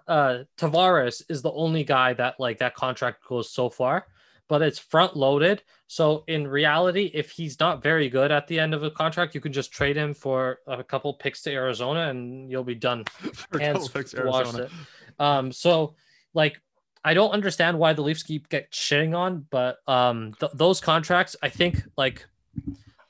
uh 0.07 0.43
Tavares 0.57 1.21
is 1.29 1.41
the 1.41 1.51
only 1.51 1.83
guy 1.83 2.13
that 2.13 2.39
like 2.39 2.59
that 2.59 2.75
contract 2.75 3.25
goes 3.27 3.51
so 3.51 3.69
far, 3.69 4.07
but 4.47 4.61
it's 4.61 4.79
front 4.79 5.15
loaded. 5.15 5.63
So 5.87 6.23
in 6.27 6.47
reality, 6.47 7.11
if 7.13 7.31
he's 7.31 7.59
not 7.59 7.83
very 7.83 8.09
good 8.09 8.31
at 8.31 8.47
the 8.47 8.59
end 8.59 8.73
of 8.73 8.83
a 8.83 8.91
contract, 8.91 9.35
you 9.35 9.41
can 9.41 9.53
just 9.53 9.71
trade 9.71 9.95
him 9.95 10.13
for 10.13 10.59
a 10.67 10.83
couple 10.83 11.13
picks 11.13 11.41
to 11.43 11.51
Arizona 11.51 12.09
and 12.09 12.49
you'll 12.49 12.63
be 12.63 12.75
done. 12.75 13.03
Colfax, 13.51 14.13
washed 14.13 14.47
Arizona. 14.47 14.63
it. 14.63 14.71
Um 15.19 15.51
so 15.51 15.95
like 16.33 16.59
I 17.05 17.13
don't 17.13 17.31
understand 17.31 17.77
why 17.77 17.93
the 17.93 18.01
Leafs 18.01 18.23
keep 18.23 18.49
get 18.49 18.71
shitting 18.71 19.15
on, 19.15 19.45
but 19.49 19.77
um 19.87 20.33
th- 20.39 20.51
those 20.53 20.81
contracts, 20.81 21.35
I 21.41 21.49
think 21.49 21.83
like 21.97 22.25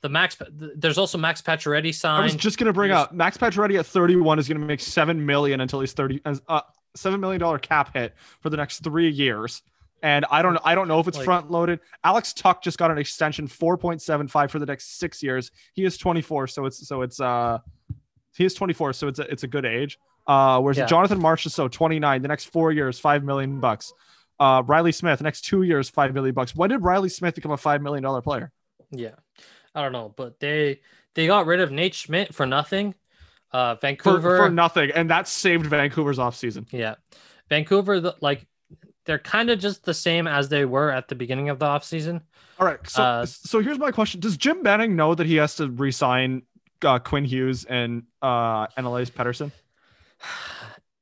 the 0.02 0.10
max 0.10 0.38
there's 0.52 0.98
also 0.98 1.18
Max 1.18 1.42
Pacioretty 1.42 1.96
signed. 1.96 2.22
I 2.22 2.26
was 2.26 2.36
just 2.36 2.58
gonna 2.58 2.74
bring 2.74 2.92
up 2.92 3.14
Max 3.14 3.38
Pacioretty 3.38 3.80
at 3.80 3.86
31 3.86 4.40
is 4.40 4.48
gonna 4.48 4.60
make 4.60 4.82
seven 4.82 5.26
million 5.26 5.62
until 5.62 5.80
he's 5.80 5.94
30. 5.94 6.22
Uh, 6.26 6.62
seven 6.96 7.20
million 7.20 7.40
dollar 7.40 7.58
cap 7.60 7.94
hit 7.94 8.14
for 8.42 8.50
the 8.50 8.58
next 8.58 8.84
three 8.84 9.10
years. 9.10 9.62
And 10.04 10.26
I 10.30 10.42
don't 10.44 10.60
I 10.64 10.76
don't 10.76 10.88
know 10.88 11.00
if 11.00 11.08
it's 11.08 11.18
Like- 11.18 11.26
front 11.26 11.50
loaded. 11.50 11.80
Alex 12.04 12.34
Tuch 12.34 12.62
just 12.62 12.78
got 12.78 12.92
an 12.92 12.98
extension 13.00 13.48
4.75 13.48 14.52
for 14.52 14.60
the 14.60 14.66
next 14.66 15.00
six 15.00 15.24
years. 15.24 15.50
He 15.74 15.86
is 15.86 15.98
24, 15.98 16.48
so 16.48 16.66
it's 16.66 16.86
so 16.88 17.02
it's 17.02 17.20
uh 17.20 17.58
he 18.36 18.46
is 18.46 18.54
24, 18.54 18.94
so 18.94 19.08
it's 19.08 19.20
a, 19.20 19.24
it's 19.32 19.44
a 19.44 19.48
good 19.48 19.66
age. 19.66 19.98
Uh, 20.28 20.60
whereas 20.60 20.78
Yeah. 20.78 20.86
Jonathan 20.88 21.20
Marchessault 21.20 21.72
29. 21.72 22.22
The 22.22 22.28
next 22.28 22.46
four 22.46 22.72
years, 22.72 23.00
five 23.00 23.24
million 23.24 23.60
bucks. 23.60 23.94
Uh, 24.40 24.62
Reilly 24.66 24.92
Smith, 24.92 25.22
next 25.22 25.42
two 25.42 25.62
years, 25.64 25.90
five 25.90 26.14
million 26.14 26.34
bucks. 26.36 26.56
When 26.56 26.70
did 26.70 26.84
Reilly 26.84 27.10
Smith 27.10 27.36
become 27.36 27.52
a 27.52 27.58
five 27.58 27.82
million 27.82 28.04
dollar 28.04 28.22
player? 28.22 28.52
Yeah, 28.92 29.16
I 29.74 29.82
don't 29.82 29.92
know, 29.94 30.14
but 30.16 30.40
they 30.40 30.82
they 31.14 31.28
got 31.28 31.46
rid 31.46 31.60
of 31.62 31.72
Nate 31.72 31.94
Schmidt 31.94 32.34
for 32.36 32.46
nothing. 32.46 32.96
Uh, 33.52 33.76
Vancouver 33.76 34.38
for 34.38 34.50
nothing, 34.50 34.92
and 34.96 35.10
that 35.12 35.28
saved 35.28 35.66
Vancouver's 35.68 36.18
offseason. 36.18 36.66
Yeah. 36.72 36.96
Vancouver, 37.50 38.14
like, 38.20 38.48
they're 39.06 39.20
kind 39.20 39.50
of 39.50 39.60
just 39.60 39.84
the 39.84 39.94
same 39.94 40.28
as 40.28 40.50
they 40.50 40.66
were 40.66 40.92
at 40.92 41.08
the 41.08 41.16
beginning 41.16 41.50
of 41.50 41.60
the 41.60 41.66
offseason. 41.66 42.22
All 42.60 42.68
right, 42.68 42.80
so 42.88 43.04
Uh, 43.04 43.26
so 43.26 43.60
here's 43.62 43.80
my 43.80 43.92
question: 43.92 44.20
Does 44.20 44.38
Jim 44.38 44.64
Benning 44.64 44.96
know 44.96 45.16
that 45.16 45.26
he 45.28 45.36
has 45.38 45.56
to 45.56 45.70
resign 45.70 46.44
uh, 46.84 47.00
Quinn 47.00 47.26
Hughes 47.26 47.66
and 47.66 48.04
uh, 48.22 48.68
and 48.78 48.86
Elias 48.86 49.10
Pettersson? 49.10 49.52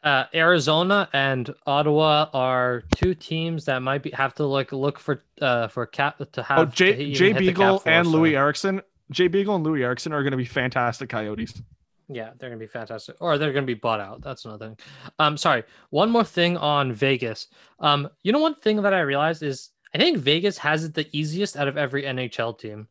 Uh, 0.03 0.25
Arizona 0.33 1.07
and 1.13 1.53
Ottawa 1.67 2.27
are 2.33 2.81
two 2.95 3.13
teams 3.13 3.65
that 3.65 3.83
might 3.83 4.01
be 4.01 4.09
have 4.09 4.33
to 4.33 4.45
like 4.47 4.71
look 4.71 4.97
for 4.97 5.23
uh 5.41 5.67
for 5.67 5.85
cap 5.85 6.19
to 6.31 6.41
have 6.41 6.57
Oh, 6.57 6.65
Jay 6.65 7.11
Jay 7.13 7.27
hit 7.27 7.37
the 7.37 7.45
cap 7.45 7.55
Beagle 7.55 7.83
and 7.85 8.07
Louis 8.07 8.35
Eriksson. 8.35 8.81
Jay 9.11 9.27
Beagle 9.27 9.57
and 9.57 9.63
Louis 9.63 9.83
Eriksson 9.83 10.11
are 10.11 10.23
going 10.23 10.31
to 10.31 10.37
be 10.37 10.45
fantastic 10.45 11.09
Coyotes. 11.09 11.61
Yeah, 12.13 12.31
they're 12.37 12.49
gonna 12.49 12.59
be 12.59 12.67
fantastic, 12.67 13.15
or 13.19 13.37
they're 13.37 13.53
gonna 13.53 13.65
be 13.65 13.73
bought 13.73 13.99
out. 13.99 14.21
That's 14.21 14.45
another 14.45 14.67
thing. 14.67 14.77
Um, 15.19 15.37
sorry. 15.37 15.63
One 15.89 16.09
more 16.09 16.23
thing 16.23 16.57
on 16.57 16.91
Vegas. 16.93 17.47
Um, 17.79 18.09
you 18.23 18.31
know, 18.31 18.39
one 18.39 18.55
thing 18.55 18.81
that 18.81 18.93
I 18.93 18.99
realized 19.01 19.43
is 19.43 19.69
I 19.93 19.97
think 19.97 20.17
Vegas 20.17 20.57
has 20.59 20.83
it 20.83 20.93
the 20.93 21.07
easiest 21.11 21.57
out 21.57 21.67
of 21.67 21.77
every 21.77 22.03
NHL 22.03 22.57
team, 22.57 22.87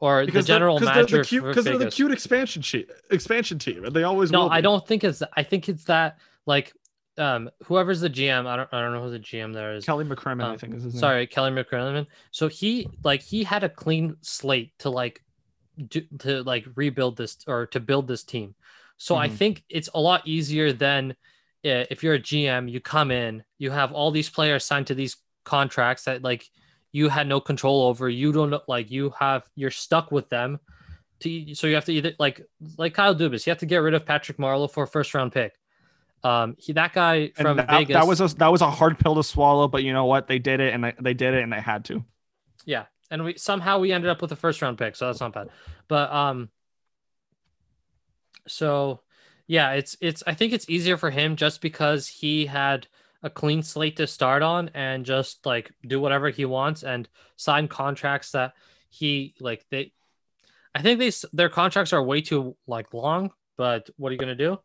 or 0.00 0.26
the 0.26 0.42
general 0.42 0.78
they're 0.78 0.94
manager 0.94 1.18
the 1.18 1.24
cute, 1.24 1.42
for 1.42 1.48
because 1.48 1.64
they're 1.64 1.78
the 1.78 1.90
cute 1.90 2.12
expansion 2.12 2.62
sheet, 2.62 2.90
expansion 3.10 3.58
team, 3.58 3.84
and 3.84 3.94
they 3.94 4.02
always 4.04 4.30
No. 4.30 4.48
I 4.48 4.60
don't 4.60 4.86
think 4.86 5.04
it's. 5.04 5.22
I 5.36 5.42
think 5.42 5.68
it's 5.68 5.84
that 5.84 6.18
like, 6.46 6.72
um, 7.18 7.50
whoever's 7.64 8.00
the 8.00 8.10
GM. 8.10 8.46
I 8.46 8.56
don't. 8.56 8.68
I 8.72 8.80
don't 8.80 8.92
know 8.92 9.02
who 9.02 9.10
the 9.10 9.18
GM 9.18 9.52
there 9.54 9.74
is. 9.74 9.84
Kelly 9.84 10.04
McCrimmon, 10.04 10.44
I 10.44 10.50
Um, 10.50 10.58
think 10.58 10.74
is 10.74 10.82
his 10.84 10.94
name. 10.94 11.00
Sorry, 11.00 11.26
Kelly 11.26 11.50
McCrimmon. 11.50 12.06
So 12.30 12.48
he 12.48 12.88
like 13.02 13.22
he 13.22 13.42
had 13.44 13.64
a 13.64 13.68
clean 13.68 14.16
slate 14.20 14.78
to 14.80 14.90
like 14.90 15.22
do, 15.76 16.02
to 16.20 16.42
like 16.42 16.66
rebuild 16.74 17.16
this 17.16 17.38
or 17.46 17.66
to 17.68 17.80
build 17.80 18.08
this 18.08 18.24
team. 18.24 18.54
So 18.98 19.16
I 19.16 19.28
Mhm. 19.28 19.32
think 19.32 19.64
it's 19.68 19.88
a 19.94 20.00
lot 20.00 20.26
easier 20.26 20.72
than 20.72 21.12
uh, 21.64 21.84
if 21.90 22.02
you're 22.02 22.14
a 22.14 22.18
GM, 22.18 22.68
you 22.68 22.80
come 22.80 23.10
in, 23.10 23.44
you 23.58 23.70
have 23.70 23.92
all 23.92 24.10
these 24.10 24.30
players 24.30 24.64
signed 24.64 24.86
to 24.88 24.94
these 24.94 25.16
contracts 25.44 26.04
that 26.04 26.22
like 26.22 26.48
you 26.92 27.08
had 27.08 27.26
no 27.26 27.40
control 27.40 27.82
over. 27.88 28.08
You 28.08 28.32
don't 28.32 28.50
know, 28.50 28.62
like 28.68 28.90
you 28.90 29.10
have 29.18 29.48
you're 29.54 29.70
stuck 29.70 30.12
with 30.12 30.28
them. 30.28 30.60
To 31.20 31.54
so 31.54 31.66
you 31.66 31.74
have 31.76 31.86
to 31.86 31.92
either 31.92 32.12
like 32.18 32.42
like 32.76 32.94
Kyle 32.94 33.14
Dubas, 33.14 33.46
you 33.46 33.50
have 33.50 33.58
to 33.58 33.66
get 33.66 33.78
rid 33.78 33.94
of 33.94 34.04
Patrick 34.06 34.38
Marleau 34.38 34.70
for 34.70 34.84
a 34.84 34.86
first 34.88 35.14
round 35.14 35.32
pick. 35.32 35.54
Um, 36.22 36.56
he 36.58 36.72
that 36.74 36.92
guy 36.92 37.28
from 37.34 37.56
that, 37.56 37.68
Vegas. 37.70 37.94
that 37.94 38.06
was 38.06 38.20
a 38.20 38.28
that 38.36 38.48
was 38.52 38.60
a 38.62 38.70
hard 38.70 38.98
pill 38.98 39.14
to 39.14 39.22
swallow, 39.24 39.68
but 39.68 39.82
you 39.82 39.92
know 39.92 40.04
what? 40.06 40.26
They 40.26 40.38
did 40.38 40.60
it, 40.60 40.74
and 40.74 40.84
they, 40.84 40.94
they 41.00 41.14
did 41.14 41.34
it, 41.34 41.42
and 41.42 41.52
they 41.52 41.60
had 41.60 41.84
to. 41.86 42.04
Yeah, 42.64 42.86
and 43.10 43.24
we 43.24 43.36
somehow 43.36 43.78
we 43.78 43.92
ended 43.92 44.10
up 44.10 44.22
with 44.22 44.32
a 44.32 44.36
first 44.36 44.62
round 44.62 44.78
pick, 44.78 44.96
so 44.96 45.06
that's 45.06 45.20
not 45.20 45.32
bad. 45.32 45.48
But 45.88 46.12
um, 46.12 46.50
so 48.46 49.00
yeah, 49.46 49.72
it's 49.72 49.96
it's 50.00 50.22
I 50.26 50.34
think 50.34 50.52
it's 50.52 50.68
easier 50.68 50.96
for 50.96 51.10
him 51.10 51.36
just 51.36 51.60
because 51.60 52.08
he 52.08 52.46
had 52.46 52.86
a 53.22 53.30
clean 53.30 53.62
slate 53.62 53.96
to 53.96 54.06
start 54.06 54.42
on 54.42 54.70
and 54.74 55.04
just 55.04 55.44
like 55.46 55.70
do 55.86 56.00
whatever 56.00 56.30
he 56.30 56.44
wants 56.44 56.82
and 56.82 57.08
sign 57.36 57.68
contracts 57.68 58.32
that 58.32 58.54
he 58.88 59.34
like 59.40 59.64
they. 59.70 59.92
I 60.74 60.82
think 60.82 60.98
they 60.98 61.10
their 61.32 61.48
contracts 61.48 61.92
are 61.92 62.02
way 62.02 62.20
too 62.20 62.56
like 62.66 62.92
long, 62.92 63.30
but 63.56 63.88
what 63.96 64.10
are 64.10 64.12
you 64.12 64.18
gonna 64.18 64.34
do? 64.34 64.58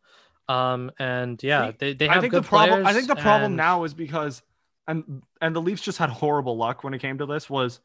Um, 0.50 0.92
and 1.00 1.42
yeah, 1.42 1.72
they 1.78 1.94
they 1.94 2.08
have 2.08 2.18
I 2.18 2.22
think 2.22 2.32
good 2.34 2.44
the 2.44 2.48
problem. 2.48 2.86
I 2.86 2.94
think 2.94 3.08
the 3.08 3.16
problem 3.16 3.52
and- 3.52 3.58
now 3.58 3.84
is 3.84 3.94
because, 3.94 4.42
and 4.88 5.24
and 5.40 5.56
the 5.56 5.62
Leafs 5.62 5.82
just 5.82 5.98
had 5.98 6.10
horrible 6.10 6.58
luck 6.58 6.84
when 6.84 6.94
it 6.94 7.00
came 7.00 7.18
to 7.20 7.26
this. 7.26 7.50
Was 7.50 7.80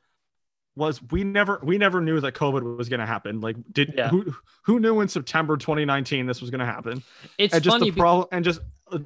was 0.76 1.00
we 1.10 1.24
never 1.24 1.58
we 1.62 1.78
never 1.78 2.00
knew 2.00 2.20
that 2.20 2.34
COVID 2.34 2.76
was 2.76 2.88
going 2.88 3.00
to 3.00 3.06
happen. 3.06 3.40
Like, 3.40 3.56
did 3.72 3.94
Yeah. 3.96 4.10
who 4.10 4.34
who 4.62 4.78
knew 4.78 5.00
in 5.00 5.08
September 5.08 5.56
2019 5.56 6.26
this 6.26 6.40
was 6.40 6.50
going 6.50 6.60
to 6.60 6.66
happen? 6.66 7.02
It's 7.38 7.54
and 7.54 7.64
just 7.64 7.74
funny 7.74 7.90
the 7.90 7.96
problem 7.98 8.28
and 8.30 8.44
just 8.44 8.60
uh, 8.92 8.98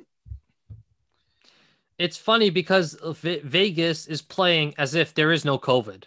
it's 1.99 2.17
funny 2.17 2.51
because 2.51 2.95
Ve- 3.03 3.41
Vegas 3.45 4.07
is 4.07 4.23
playing 4.23 4.75
as 4.79 4.95
if 4.95 5.15
there 5.15 5.33
is 5.33 5.45
no 5.45 5.59
COVID. 5.59 6.05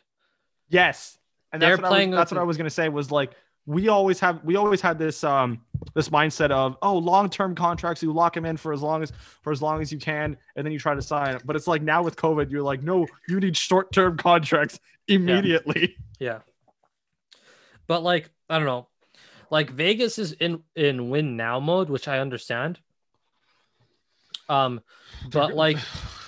yes, 0.70 1.18
and 1.52 1.62
They're 1.62 1.72
that's 1.78 1.82
what 1.84 1.90
playing 1.90 2.10
I 2.10 2.12
was, 2.12 2.20
that's 2.20 2.32
what 2.32 2.42
I 2.42 2.44
was 2.44 2.58
going 2.58 2.66
to 2.66 2.70
say 2.72 2.90
was 2.90 3.12
like 3.12 3.32
we 3.66 3.88
always 3.88 4.20
have 4.20 4.44
we 4.44 4.56
always 4.56 4.82
had 4.82 5.00
this 5.00 5.24
um 5.24 5.62
this 5.94 6.10
mindset 6.10 6.52
of 6.52 6.78
oh 6.82 6.98
long 6.98 7.30
term 7.30 7.56
contracts 7.56 8.04
you 8.04 8.12
lock 8.12 8.34
them 8.34 8.46
in 8.46 8.58
for 8.58 8.74
as 8.74 8.82
long 8.82 9.02
as 9.02 9.12
for 9.42 9.52
as 9.52 9.62
long 9.62 9.82
as 9.82 9.92
you 9.92 10.00
can 10.00 10.36
and 10.56 10.66
then 10.66 10.72
you 10.74 10.80
try 10.80 10.94
to 10.94 11.02
sign 11.02 11.38
but 11.46 11.56
it's 11.56 11.68
like 11.68 11.82
now 11.82 12.04
with 12.04 12.16
covid 12.16 12.52
you're 12.52 12.62
like 12.62 12.84
no 12.84 13.08
you 13.28 13.40
need 13.40 13.56
short 13.56 13.92
term 13.92 14.18
contracts 14.30 14.80
immediately 15.08 15.96
Yeah. 16.20 16.40
But 17.88 18.04
like, 18.04 18.30
I 18.50 18.58
don't 18.58 18.66
know. 18.66 18.88
Like 19.50 19.70
Vegas 19.70 20.18
is 20.18 20.32
in 20.34 20.64
in 20.76 21.10
win 21.10 21.36
now 21.36 21.60
mode, 21.60 21.90
which 21.90 22.08
I 22.08 22.20
understand. 22.20 22.80
Um 24.50 24.82
but 25.32 25.54
like 25.54 25.78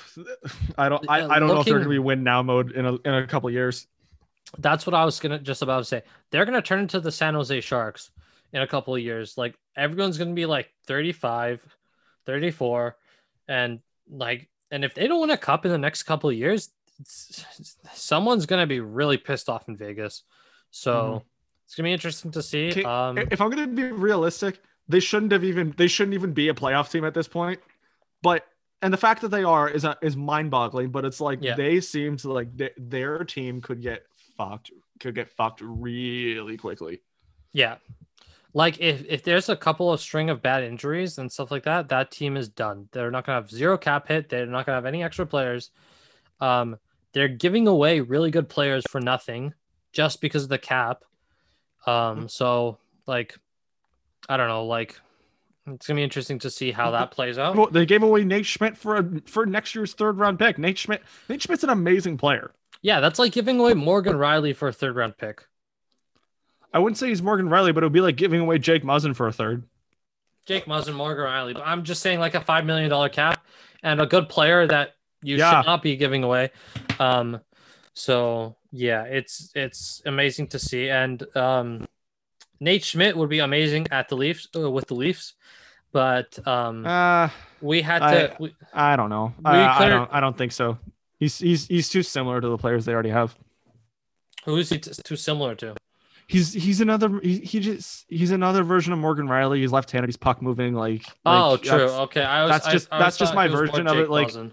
I 0.77 0.89
don't 0.89 1.09
I, 1.09 1.25
I 1.27 1.39
don't 1.39 1.47
know 1.47 1.59
if 1.61 1.65
they're 1.65 1.77
gonna 1.77 1.89
be 1.89 1.99
win 1.99 2.23
now 2.23 2.43
mode 2.43 2.71
in 2.71 2.85
a 2.85 2.93
in 2.95 3.13
a 3.13 3.25
couple 3.25 3.49
years. 3.49 3.87
That's 4.59 4.85
what 4.85 4.93
I 4.93 5.05
was 5.05 5.19
gonna 5.19 5.39
just 5.39 5.61
about 5.61 5.79
to 5.79 5.85
say. 5.85 6.03
They're 6.31 6.45
gonna 6.45 6.61
turn 6.61 6.79
into 6.79 6.99
the 6.99 7.11
San 7.11 7.33
Jose 7.33 7.61
Sharks 7.61 8.11
in 8.53 8.61
a 8.61 8.67
couple 8.67 8.95
of 8.95 9.01
years. 9.01 9.37
Like 9.37 9.55
everyone's 9.75 10.17
gonna 10.17 10.33
be 10.33 10.45
like 10.45 10.71
35, 10.87 11.61
34, 12.25 12.95
and 13.47 13.79
like 14.09 14.49
and 14.71 14.83
if 14.83 14.93
they 14.93 15.07
don't 15.07 15.21
win 15.21 15.29
a 15.29 15.37
cup 15.37 15.65
in 15.65 15.71
the 15.71 15.77
next 15.77 16.03
couple 16.03 16.29
of 16.29 16.35
years, 16.35 16.69
someone's 17.93 18.45
gonna 18.45 18.67
be 18.67 18.79
really 18.79 19.17
pissed 19.17 19.49
off 19.49 19.67
in 19.67 19.77
Vegas. 19.77 20.23
So 20.71 21.23
it's 21.65 21.75
gonna 21.75 21.87
be 21.87 21.93
interesting 21.93 22.31
to 22.31 22.41
see. 22.43 22.83
Um 22.83 23.17
if 23.17 23.41
I'm 23.41 23.49
gonna 23.49 23.67
be 23.67 23.83
realistic, 23.91 24.59
they 24.87 24.99
shouldn't 24.99 25.31
have 25.31 25.43
even 25.43 25.73
they 25.77 25.87
shouldn't 25.87 26.13
even 26.13 26.33
be 26.33 26.49
a 26.49 26.53
playoff 26.53 26.91
team 26.91 27.05
at 27.05 27.13
this 27.13 27.27
point. 27.27 27.59
But 28.21 28.45
and 28.81 28.93
the 28.93 28.97
fact 28.97 29.21
that 29.21 29.29
they 29.29 29.43
are 29.43 29.69
is 29.69 29.83
a, 29.83 29.97
is 30.01 30.15
mind 30.15 30.51
boggling. 30.51 30.89
But 30.89 31.05
it's 31.05 31.21
like 31.21 31.39
Yeah. 31.41 31.55
they 31.55 31.79
seem 31.81 32.17
to 32.17 32.31
like 32.31 32.55
th- 32.57 32.73
their 32.77 33.23
team 33.23 33.61
could 33.61 33.81
get 33.81 34.05
fucked 34.37 34.71
could 34.99 35.15
get 35.15 35.29
fucked 35.29 35.61
really 35.61 36.57
quickly. 36.57 37.01
Yeah. 37.53 37.75
Like 38.53 38.79
if, 38.79 39.03
if 39.07 39.23
there's 39.23 39.49
a 39.49 39.55
couple 39.55 39.91
of 39.91 39.99
string 39.99 40.29
of 40.29 40.41
bad 40.41 40.63
injuries 40.63 41.17
and 41.17 41.31
stuff 41.31 41.51
like 41.51 41.63
that, 41.63 41.89
that 41.89 42.11
team 42.11 42.37
is 42.37 42.47
done. 42.47 42.87
They're 42.91 43.11
not 43.11 43.25
gonna 43.25 43.41
have 43.41 43.51
zero 43.51 43.77
cap 43.77 44.07
hit. 44.07 44.29
They're 44.29 44.45
not 44.45 44.65
gonna 44.65 44.77
have 44.77 44.85
any 44.85 45.03
extra 45.03 45.25
players. 45.25 45.71
Um, 46.39 46.77
they're 47.11 47.27
giving 47.27 47.67
away 47.67 47.99
really 47.99 48.31
good 48.31 48.47
players 48.47 48.83
for 48.89 49.01
nothing 49.01 49.53
just 49.91 50.21
because 50.21 50.43
of 50.43 50.49
the 50.49 50.57
cap. 50.57 51.03
Um, 51.85 52.29
so 52.29 52.77
like, 53.07 53.37
I 54.29 54.37
don't 54.37 54.47
know. 54.47 54.65
Like, 54.65 54.99
it's 55.67 55.87
gonna 55.87 55.97
be 55.97 56.03
interesting 56.03 56.39
to 56.39 56.49
see 56.49 56.71
how 56.71 56.91
that 56.91 57.11
plays 57.11 57.37
out. 57.37 57.55
Well, 57.55 57.67
They 57.67 57.85
gave 57.85 58.03
away 58.03 58.23
Nate 58.23 58.45
Schmidt 58.45 58.77
for 58.77 58.97
a, 58.97 59.21
for 59.25 59.45
next 59.45 59.75
year's 59.75 59.93
third 59.93 60.17
round 60.17 60.39
pick. 60.39 60.57
Nate 60.57 60.77
Schmidt 60.77 61.03
Nate 61.27 61.41
Schmidt's 61.41 61.63
an 61.63 61.71
amazing 61.71 62.17
player. 62.17 62.51
Yeah, 62.85 62.99
that's 62.99 63.17
like 63.17 63.31
giving 63.31 63.59
away 63.59 63.73
Morgan 63.73 64.13
Rielly 64.13 64.55
for 64.55 64.67
a 64.67 64.71
third 64.71 64.95
round 64.95 65.17
pick. 65.17 65.43
I 66.71 66.77
wouldn't 66.77 66.99
say 66.99 67.07
he's 67.09 67.19
Morgan 67.23 67.47
Rielly, 67.49 67.73
but 67.73 67.81
it 67.81 67.87
would 67.87 67.93
be 67.93 67.99
like 68.01 68.15
giving 68.15 68.39
away 68.41 68.59
Jake 68.59 68.83
Muzzin 68.83 69.15
for 69.15 69.27
a 69.27 69.31
third. 69.31 69.63
Jake 70.45 70.65
Muzzin, 70.65 70.93
Morgan 70.93 71.25
Rielly. 71.25 71.55
But 71.55 71.63
I'm 71.65 71.83
just 71.83 72.03
saying 72.03 72.19
like 72.19 72.35
a 72.35 72.41
five 72.41 72.63
million 72.63 72.87
dollar 72.91 73.09
cap 73.09 73.43
and 73.81 73.99
a 73.99 74.05
good 74.05 74.29
player 74.29 74.67
that 74.67 74.93
you 75.23 75.37
Yeah. 75.37 75.49
should 75.61 75.65
not 75.65 75.81
be 75.81 75.95
giving 75.95 76.23
away. 76.23 76.51
Um, 76.99 77.39
so 77.95 78.55
yeah, 78.71 79.05
it's 79.05 79.51
it's 79.55 80.03
amazing 80.05 80.49
to 80.49 80.59
see. 80.59 80.89
And 80.91 81.25
um, 81.35 81.87
Nate 82.59 82.83
Schmidt 82.83 83.17
would 83.17 83.29
be 83.29 83.39
amazing 83.39 83.87
at 83.89 84.09
the 84.09 84.15
Leafs 84.15 84.47
uh, 84.55 84.69
with 84.69 84.85
the 84.85 84.93
Leafs, 84.93 85.33
but 85.91 86.37
um, 86.47 86.85
Uh, 86.85 87.29
we 87.61 87.81
had 87.81 88.03
I- 88.03 88.13
to. 88.27 88.35
we, 88.39 88.55
I 88.75 88.95
don't 88.95 89.09
know. 89.09 89.33
I, 89.43 89.85
I 89.85 89.89
don't. 89.89 90.09
I 90.13 90.19
don't 90.19 90.37
think 90.37 90.51
so. 90.51 90.77
He's 91.25 91.39
he's 91.39 91.67
he's 91.67 91.89
too 91.89 92.03
similar 92.03 92.39
to 92.39 92.47
the 92.47 92.57
players 92.57 92.85
they 92.85 92.93
already 92.93 93.09
have. 93.09 93.35
who 94.45 94.57
is 94.57 94.69
he 94.69 94.77
t- 94.77 94.91
too 95.03 95.15
similar 95.15 95.55
to? 95.55 95.73
He's 96.27 96.53
he's 96.53 96.81
another 96.81 97.19
he, 97.21 97.39
he 97.39 97.59
just 97.59 98.05
he's 98.07 98.29
another 98.29 98.63
version 98.63 98.93
of 98.93 98.99
Morgan 98.99 99.27
Rielly. 99.27 99.57
He's 99.57 99.71
left-handed. 99.71 100.07
He's 100.07 100.17
puck 100.17 100.39
moving. 100.41 100.75
Like, 100.75 101.03
oh, 101.25 101.53
like, 101.53 101.63
true. 101.63 101.81
Okay, 102.05 102.21
I 102.23 102.43
was. 102.43 102.51
that's 102.51 102.67
I- 102.67 102.71
just- 102.71 102.87
I 102.91 102.99
that's 102.99 103.17
just 103.17 103.33
my 103.33 103.45
it 103.45 103.49
was 103.51 103.59
more 103.59 103.67
version 103.67 103.87
of 103.87 103.97
it, 103.97 104.09
like- 104.11 104.27
Muzzin. 104.27 104.51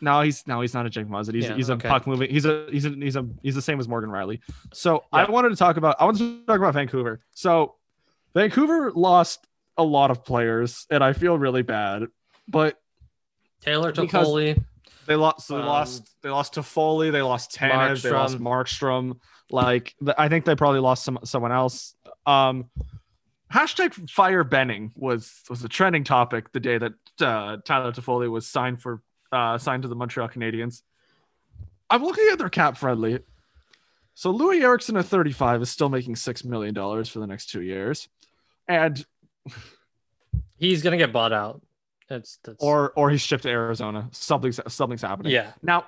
No, 0.00 0.20
he's 0.22 0.46
no, 0.46 0.60
he's 0.60 0.74
not 0.74 0.86
a 0.86 0.90
Jake 0.90 1.08
Muzzin. 1.08 1.34
He's 1.34 1.44
Yeah, 1.48 1.56
he's 1.56 1.68
a 1.68 1.74
okay. 1.74 1.88
puck 1.88 2.06
moving. 2.06 2.30
He's 2.30 2.44
a 2.46 2.66
he's 2.70 2.86
a 2.86 2.90
he's 2.90 3.16
a 3.16 3.26
he's 3.42 3.54
the 3.56 3.60
same 3.62 3.80
as 3.80 3.88
Morgan 3.88 4.10
Rielly. 4.10 4.40
So 4.72 5.04
Yeah. 5.12 5.26
I 5.26 5.30
wanted 5.30 5.50
to 5.50 5.56
talk 5.56 5.76
about 5.76 5.96
I 6.00 6.04
wanted 6.04 6.18
to 6.20 6.46
talk 6.46 6.58
about 6.58 6.72
Vancouver. 6.74 7.20
So 7.32 7.74
Vancouver 8.32 8.92
lost 8.92 9.44
a 9.76 9.82
lot 9.84 10.10
of 10.12 10.24
players, 10.24 10.86
and 10.90 11.02
I 11.04 11.12
feel 11.12 11.36
really 11.36 11.62
bad. 11.62 12.04
But 12.48 12.80
Taylor 13.60 13.92
Toffoli. 13.92 14.64
They 15.10 15.16
lost. 15.16 15.48
So 15.48 15.56
they 15.56 15.62
Um, 15.62 15.66
lost. 15.66 16.08
They 16.22 16.30
lost 16.30 16.54
Toffoli. 16.54 17.10
They 17.10 17.20
lost 17.20 17.50
Tanev. 17.50 18.00
They 18.00 18.10
lost 18.12 18.38
Markstrom. 18.38 19.18
Like 19.50 19.92
th- 19.98 20.14
I 20.16 20.28
think 20.28 20.44
they 20.44 20.54
probably 20.54 20.78
lost 20.78 21.02
some 21.02 21.18
someone 21.24 21.50
else. 21.50 21.96
Um, 22.26 22.70
hashtag 23.52 24.08
fire 24.08 24.44
Benning 24.44 24.92
was 24.94 25.42
was 25.50 25.64
a 25.64 25.68
trending 25.68 26.04
topic 26.04 26.52
the 26.52 26.60
day 26.60 26.78
that 26.78 26.92
uh, 27.20 27.56
Tyler 27.64 27.90
Toffoli 27.90 28.30
was 28.30 28.46
signed 28.46 28.80
for 28.80 29.02
uh, 29.32 29.58
signed 29.58 29.82
to 29.82 29.88
the 29.88 29.96
Montreal 29.96 30.28
Canadiens. 30.28 30.82
I'm 31.90 32.04
looking 32.04 32.28
at 32.30 32.38
their 32.38 32.48
cap 32.48 32.76
friendly. 32.76 33.18
So 34.14 34.30
Louis 34.30 34.62
Eriksson 34.62 34.96
at 34.96 35.06
35 35.06 35.62
is 35.62 35.70
still 35.70 35.88
making 35.88 36.14
six 36.14 36.44
million 36.44 36.72
dollars 36.72 37.08
for 37.08 37.18
the 37.18 37.26
next 37.26 37.50
two 37.50 37.62
years, 37.62 38.08
and 38.68 39.04
He's 40.56 40.82
gonna 40.82 40.98
get 40.98 41.12
bought 41.12 41.32
out. 41.32 41.62
It's 42.10 42.38
that's 42.44 42.62
or 42.62 42.92
or 42.96 43.10
he's 43.10 43.20
shipped 43.20 43.44
to 43.44 43.48
Arizona. 43.48 44.08
Something's 44.12 44.60
something's 44.68 45.02
happening. 45.02 45.32
yeah, 45.32 45.52
Now, 45.62 45.86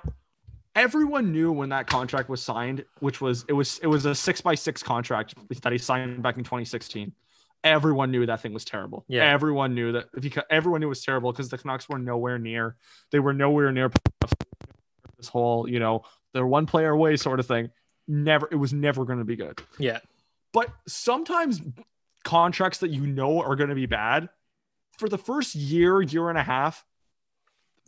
everyone 0.75 1.31
knew 1.31 1.51
when 1.51 1.69
that 1.69 1.87
contract 1.87 2.29
was 2.29 2.41
signed, 2.41 2.85
which 2.99 3.21
was 3.21 3.45
it 3.47 3.53
was 3.53 3.79
it 3.79 3.87
was 3.87 4.05
a 4.05 4.15
six 4.15 4.41
by 4.41 4.55
six 4.55 4.81
contract 4.81 5.35
that 5.61 5.71
he 5.71 5.77
signed 5.77 6.21
back 6.23 6.37
in 6.37 6.43
2016. 6.43 7.13
Everyone 7.63 8.11
knew 8.11 8.25
that 8.25 8.41
thing 8.41 8.53
was 8.53 8.65
terrible. 8.65 9.05
Yeah. 9.07 9.23
Everyone 9.31 9.73
knew 9.73 9.93
that 9.93 10.07
because 10.19 10.43
everyone 10.49 10.81
knew 10.81 10.87
it 10.87 10.89
was 10.89 11.03
terrible 11.03 11.31
because 11.31 11.49
the 11.49 11.57
Canucks 11.57 11.87
were 11.87 11.99
nowhere 11.99 12.37
near. 12.37 12.75
They 13.11 13.19
were 13.19 13.33
nowhere 13.33 13.71
near 13.71 13.89
this 15.17 15.29
whole, 15.29 15.69
you 15.69 15.79
know, 15.79 16.03
they're 16.33 16.45
one 16.45 16.65
player 16.65 16.89
away 16.89 17.15
sort 17.15 17.39
of 17.39 17.45
thing. 17.45 17.69
Never, 18.05 18.49
it 18.51 18.55
was 18.55 18.73
never 18.73 19.05
going 19.05 19.19
to 19.19 19.25
be 19.25 19.37
good. 19.37 19.61
yeah, 19.79 19.99
But 20.51 20.71
sometimes 20.87 21.61
contracts 22.25 22.79
that 22.79 22.89
you 22.89 23.07
know 23.07 23.41
are 23.41 23.55
going 23.55 23.69
to 23.69 23.75
be 23.75 23.85
bad 23.85 24.27
for 24.97 25.09
the 25.09 25.17
first 25.17 25.55
year, 25.55 26.01
year 26.01 26.29
and 26.29 26.37
a 26.37 26.43
half, 26.43 26.85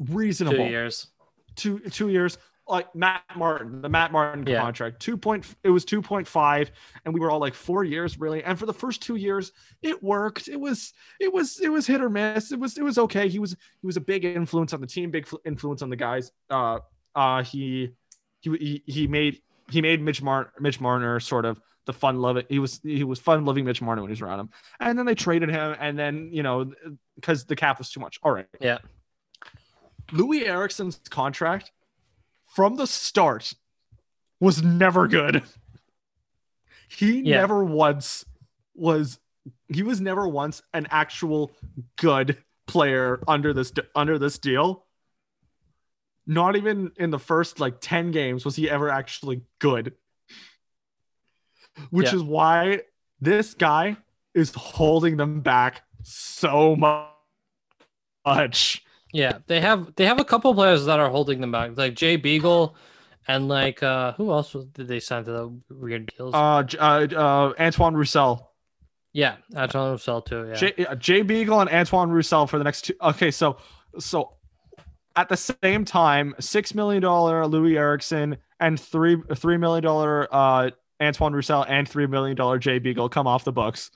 reasonable 0.10 0.58
two 0.58 0.64
years. 0.72 1.08
two 1.56 1.80
two 1.80 2.10
years 2.10 2.38
like 2.68 2.94
Matt 2.96 3.22
Martin, 3.36 3.84
the 3.84 3.90
Matt 3.90 4.12
Martin 4.12 4.44
Yeah. 4.48 4.60
contract, 4.60 5.00
two 5.00 5.18
point 5.18 5.46
it 5.64 5.70
was 5.70 5.86
two 5.86 6.02
point 6.02 6.28
five, 6.28 6.72
and 7.06 7.14
we 7.14 7.20
were 7.20 7.30
all 7.30 7.40
like 7.40 7.54
four 7.54 7.84
years 7.84 8.20
really. 8.20 8.44
And 8.44 8.58
for 8.58 8.66
the 8.66 8.74
first 8.74 9.04
two 9.04 9.16
years, 9.16 9.52
it 9.84 10.02
worked. 10.02 10.48
It 10.48 10.60
was 10.60 10.92
it 11.20 11.32
was 11.32 11.60
it 11.60 11.70
was 11.70 11.86
hit 11.86 12.02
or 12.02 12.10
miss. 12.10 12.52
It 12.52 12.60
was 12.60 12.78
it 12.78 12.84
was 12.84 12.98
okay. 12.98 13.30
He 13.30 13.38
was 13.40 13.56
he 13.82 13.86
was 13.86 13.98
a 13.98 14.02
big 14.02 14.26
influence 14.26 14.74
on 14.74 14.82
the 14.82 14.88
team, 14.88 15.12
big 15.12 15.28
influence 15.46 15.82
on 15.84 15.90
the 15.90 15.96
guys. 15.96 16.32
Uh 16.50 16.80
uh 17.14 17.44
he 17.44 17.92
he 18.42 18.58
he, 18.58 18.84
he 18.88 19.08
made 19.08 19.42
he 19.70 19.82
made 19.82 20.02
Mitch 20.02 20.22
Mar- 20.24 20.52
Mitch 20.60 20.82
Marner 20.82 21.20
sort 21.20 21.46
of 21.46 21.62
the 21.86 21.94
fun 21.94 22.20
loving. 22.20 22.46
He 22.50 22.60
was 22.60 22.80
he 22.84 23.04
was 23.04 23.20
fun 23.20 23.46
loving 23.46 23.66
Mitch 23.66 23.82
Marner 23.82 24.02
when 24.02 24.10
he 24.10 24.14
was 24.14 24.22
around 24.22 24.40
him. 24.40 24.50
And 24.80 24.98
then 24.98 25.06
they 25.06 25.16
traded 25.16 25.50
him, 25.50 25.76
and 25.80 25.98
then 25.98 26.30
you 26.32 26.44
know 26.44 26.72
because 27.16 27.46
the 27.46 27.56
cap 27.56 27.78
was 27.78 27.90
too 27.90 28.00
much. 28.00 28.20
All 28.24 28.32
right. 28.32 28.48
Yeah. 28.60 28.80
Louis 30.12 30.46
Eriksson's 30.46 31.00
contract 31.10 31.72
from 32.48 32.76
the 32.76 32.86
start 32.88 33.54
was 34.40 34.62
never 34.64 35.08
good. 35.08 35.44
He 36.88 37.22
Yeah. 37.22 37.38
never 37.38 37.64
once 37.64 38.26
was 38.74 39.20
he 39.70 39.84
was 39.84 40.02
never 40.02 40.28
once 40.28 40.62
an 40.74 40.88
actual 40.92 41.52
good 41.96 42.38
player 42.68 43.22
under 43.28 43.54
this 43.54 43.74
under 43.96 44.18
this 44.20 44.38
deal. 44.38 44.86
Not 46.28 46.56
even 46.56 46.92
in 46.98 47.12
the 47.12 47.20
first 47.20 47.60
like 47.60 47.78
10 47.82 48.12
games 48.12 48.46
was 48.46 48.56
he 48.56 48.70
ever 48.70 48.90
actually 48.90 49.42
good. 49.60 49.94
Which 51.90 52.08
Yeah. 52.08 52.16
is 52.16 52.24
why 52.24 52.82
this 53.20 53.54
guy 53.54 53.98
is 54.34 54.54
holding 54.56 55.18
them 55.18 55.42
back 55.42 55.84
so 56.04 56.76
much. 58.26 58.84
Yeah, 59.14 59.38
they 59.48 59.62
have 59.62 59.96
they 59.96 60.06
have 60.06 60.20
a 60.20 60.26
couple 60.26 60.54
players 60.54 60.86
that 60.86 61.00
are 61.00 61.10
holding 61.10 61.40
them 61.42 61.52
back, 61.52 61.78
like 61.78 61.94
Jay 61.96 62.16
Beagle, 62.18 62.76
and 63.28 63.48
like 63.48 63.82
uh 63.82 64.14
who 64.14 64.32
else 64.32 64.56
did 64.74 64.88
they 64.88 65.00
sign 65.00 65.24
to 65.26 65.32
the 65.32 65.60
weird 65.70 66.12
deals? 66.18 66.34
Uh, 66.34 66.64
uh, 66.80 67.08
uh, 67.16 67.54
Antoine 67.60 67.94
Roussel. 67.96 68.52
yeah, 69.14 69.38
Antoine 69.56 69.92
Roussel 69.92 70.22
too. 70.22 70.48
Yeah, 70.50 70.56
Jay, 70.56 70.86
uh, 70.86 70.96
Jay 70.96 71.22
Beagle 71.22 71.62
and 71.62 71.70
Antoine 71.70 72.10
Roussel 72.10 72.46
for 72.48 72.58
the 72.58 72.64
next 72.66 72.82
two. 72.84 72.94
Okay, 73.02 73.32
so 73.32 73.58
so 74.00 74.34
at 75.16 75.30
the 75.30 75.38
same 75.38 75.86
time, 75.86 76.36
six 76.42 76.76
million 76.76 77.02
dollar 77.02 77.48
Louis 77.48 77.78
Eriksson 77.78 78.38
and 78.60 78.78
three 78.80 79.16
three 79.36 79.58
million 79.58 79.84
dollar 79.84 80.28
uh 80.34 80.72
Antoine 81.02 81.34
Roussel 81.34 81.66
and 81.68 81.88
three 81.88 82.08
million 82.08 82.36
dollar 82.36 82.58
Jay 82.60 82.80
Beagle 82.80 83.10
come 83.10 83.28
off 83.28 83.44
the 83.44 83.52
books. 83.52 83.92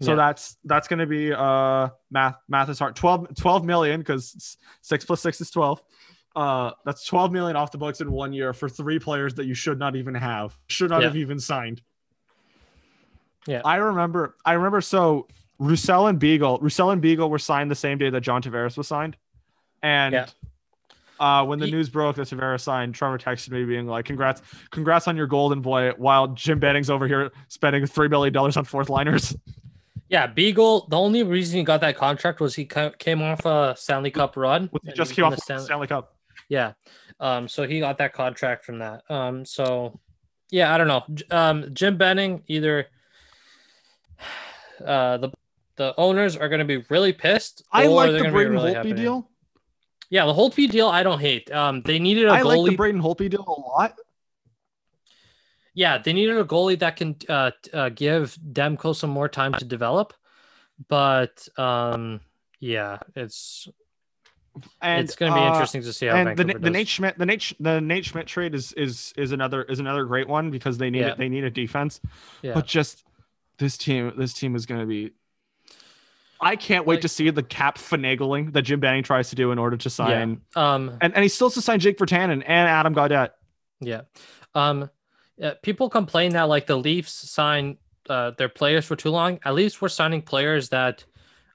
So 0.00 0.10
Yeah. 0.12 0.16
that's 0.16 0.56
that's 0.64 0.88
going 0.88 0.98
to 0.98 1.06
be 1.06 1.32
uh 1.32 1.88
math 2.10 2.36
math 2.48 2.68
is 2.68 2.78
hard 2.78 2.96
12, 2.96 3.34
12 3.34 3.64
million 3.64 4.00
because 4.00 4.56
six 4.82 5.04
plus 5.04 5.20
six 5.20 5.40
is 5.40 5.50
twelve. 5.50 5.82
Uh, 6.34 6.70
that's 6.84 7.06
twelve 7.06 7.32
million 7.32 7.56
off 7.56 7.72
the 7.72 7.78
books 7.78 8.02
in 8.02 8.12
one 8.12 8.30
year 8.34 8.52
for 8.52 8.68
three 8.68 8.98
players 8.98 9.34
that 9.36 9.46
you 9.46 9.54
should 9.54 9.78
not 9.78 9.96
even 9.96 10.14
have, 10.14 10.54
should 10.68 10.90
not 10.90 11.00
Yeah. 11.00 11.06
have 11.08 11.16
even 11.16 11.40
signed. 11.40 11.80
Yeah. 13.46 13.62
I 13.64 13.76
remember. 13.76 14.36
I 14.44 14.52
remember. 14.54 14.80
So 14.82 15.28
Roussel 15.58 16.08
and 16.08 16.18
Beagle, 16.18 16.58
Roussel 16.60 16.90
and 16.90 17.00
Beagle 17.00 17.30
were 17.30 17.38
signed 17.38 17.70
the 17.70 17.74
same 17.76 17.96
day 17.96 18.10
that 18.10 18.20
John 18.20 18.42
Tavares 18.42 18.76
was 18.76 18.86
signed, 18.88 19.16
and 19.82 20.12
Yeah. 20.12 20.26
Uh, 21.20 21.44
when 21.44 21.58
the 21.58 21.66
He- 21.66 21.72
news 21.72 21.88
broke 21.88 22.16
that 22.16 22.28
Tavares 22.28 22.60
signed, 22.60 22.94
Trevor 22.94 23.18
texted 23.18 23.50
me 23.50 23.64
being 23.64 23.86
like, 23.86 24.04
"Congrats, 24.04 24.42
congrats 24.70 25.08
on 25.08 25.16
your 25.16 25.26
golden 25.26 25.60
boy," 25.60 25.92
while 25.96 26.28
Jim 26.28 26.58
Benning's 26.58 26.90
over 26.90 27.06
here 27.08 27.30
spending 27.48 27.86
three 27.86 28.08
million 28.08 28.32
dollars 28.32 28.56
on 28.56 28.64
fourth 28.64 28.88
liners. 28.88 29.36
yeah. 30.08 30.26
Beagle. 30.26 30.86
The 30.88 30.96
only 30.98 31.22
reason 31.22 31.58
he 31.58 31.64
got 31.64 31.80
that 31.80 31.96
contract 31.96 32.40
was 32.40 32.54
he 32.54 32.64
came 32.98 33.22
off 33.22 33.44
a 33.44 33.74
Stanley 33.76 34.10
Cup 34.10 34.36
run. 34.36 34.70
He 34.84 34.92
just 34.92 35.14
came 35.14 35.24
off 35.24 35.34
the 35.34 35.40
Stanley- 35.40 35.64
Stanley 35.64 35.86
Cup. 35.86 36.14
Yeah. 36.48 36.72
Um, 37.18 37.48
so 37.48 37.66
he 37.66 37.80
got 37.80 37.98
that 37.98 38.12
contract 38.12 38.64
from 38.64 38.78
that. 38.80 39.02
Um, 39.10 39.44
so 39.44 39.98
yeah, 40.50 40.72
I 40.74 40.78
don't 40.78 40.86
know. 40.86 41.04
Um, 41.30 41.70
Jim 41.72 41.96
Benning 41.96 42.42
either 42.46 42.86
uh 44.84 45.16
the 45.18 45.30
the 45.76 45.94
owners 45.98 46.36
are 46.36 46.48
gonna 46.48 46.64
be 46.64 46.78
really 46.88 47.12
pissed. 47.12 47.62
I 47.72 47.86
like 47.86 48.12
the 48.12 48.30
Braden 48.30 48.52
really 48.52 48.72
Holtby 48.72 48.74
happy. 48.74 48.92
deal. 48.92 49.28
Yeah, 50.10 50.26
the 50.26 50.32
Holtby 50.34 50.70
deal 50.70 50.88
I 50.88 51.02
don't 51.02 51.20
hate. 51.20 51.50
Um, 51.50 51.82
they 51.82 51.98
needed 51.98 52.26
a 52.26 52.32
I 52.32 52.42
goalie. 52.42 52.58
like 52.58 52.70
the 52.70 52.76
Braden 52.76 53.02
Holtby 53.02 53.30
deal 53.30 53.44
a 53.46 53.60
lot. 53.60 53.98
yeah, 55.74 55.98
they 55.98 56.12
needed 56.12 56.36
a 56.36 56.44
goalie 56.44 56.78
that 56.78 56.96
can 56.96 57.16
uh, 57.28 57.50
uh 57.72 57.88
give 57.90 58.38
Demko 58.52 58.94
some 58.94 59.10
more 59.10 59.28
time 59.28 59.52
to 59.54 59.64
develop. 59.64 60.14
But 60.88 61.48
um, 61.58 62.20
yeah, 62.60 62.98
it's 63.14 63.68
And 64.80 65.04
it's 65.04 65.16
gonna 65.16 65.34
be 65.34 65.40
uh, 65.40 65.52
interesting 65.52 65.82
to 65.82 65.92
see 65.92 66.06
how 66.06 66.16
and 66.16 66.30
the, 66.30 66.44
Vancouver 66.44 66.58
the 66.58 66.64
does. 66.66 66.72
Nate 66.72 66.88
Schmidt 66.88 67.18
the 67.18 67.26
Nate 67.26 67.52
the 67.60 67.80
Nate 67.80 68.04
Schmidt 68.04 68.26
trade 68.26 68.54
is 68.54 68.72
is 68.72 69.12
is 69.16 69.32
another 69.32 69.62
is 69.62 69.80
another 69.80 70.04
great 70.04 70.28
one 70.28 70.50
because 70.50 70.78
they 70.78 70.90
need 70.90 71.00
Yeah. 71.00 71.08
it 71.08 71.18
they 71.18 71.28
need 71.28 71.44
a 71.44 71.50
defense 71.50 72.00
yeah. 72.42 72.54
but 72.54 72.66
just 72.66 73.04
this 73.58 73.76
team 73.76 74.12
this 74.16 74.32
team 74.32 74.54
is 74.54 74.66
going 74.66 74.80
to 74.80 74.86
be 74.86 75.12
I 76.40 76.56
can't 76.56 76.86
wait 76.86 76.96
Like- 76.96 77.02
to 77.02 77.08
see 77.08 77.30
the 77.30 77.42
cap 77.42 77.78
finagling 77.78 78.52
that 78.52 78.62
Jim 78.62 78.80
Benning 78.80 79.02
tries 79.02 79.30
to 79.30 79.36
do 79.36 79.52
in 79.52 79.58
order 79.58 79.76
to 79.76 79.90
sign 79.90 80.40
um, 80.54 80.96
and 81.00 81.14
and 81.14 81.22
he 81.22 81.28
still 81.28 81.48
has 81.48 81.54
to 81.54 81.62
sign 81.62 81.80
Jake 81.80 81.98
Virtanen 81.98 82.42
and 82.46 82.68
Adam 82.68 82.94
Gaudette 82.94 83.30
Yeah. 83.80 84.02
Um 84.54 84.90
uh, 85.42 85.52
people 85.62 85.90
complain 85.90 86.32
that 86.32 86.44
like 86.44 86.66
the 86.66 86.76
Leafs 86.76 87.12
sign 87.30 87.76
uh, 88.08 88.30
their 88.38 88.48
players 88.48 88.84
for 88.86 88.96
too 88.96 89.10
long. 89.10 89.38
At 89.44 89.54
least 89.54 89.82
we're 89.82 89.88
signing 89.88 90.22
players 90.22 90.68
that 90.70 91.04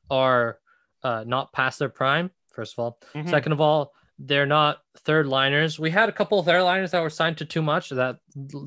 are 0.09 0.59
uh, 1.03 1.23
not 1.25 1.51
past 1.53 1.79
their 1.79 1.89
prime. 1.89 2.29
First 2.53 2.73
of 2.73 2.79
all, 2.79 2.99
Mhm. 3.15 3.29
second 3.29 3.53
of 3.53 3.61
all, 3.61 3.93
they're 4.19 4.45
not 4.45 4.79
third 4.99 5.25
liners. 5.25 5.79
We 5.79 5.89
had 5.89 6.09
a 6.09 6.11
couple 6.11 6.38
of 6.39 6.45
third 6.45 6.61
liners 6.61 6.91
that 6.91 7.01
were 7.01 7.09
signed 7.09 7.38
to 7.39 7.45
too 7.45 7.61
much 7.63 7.89
that 7.89 8.17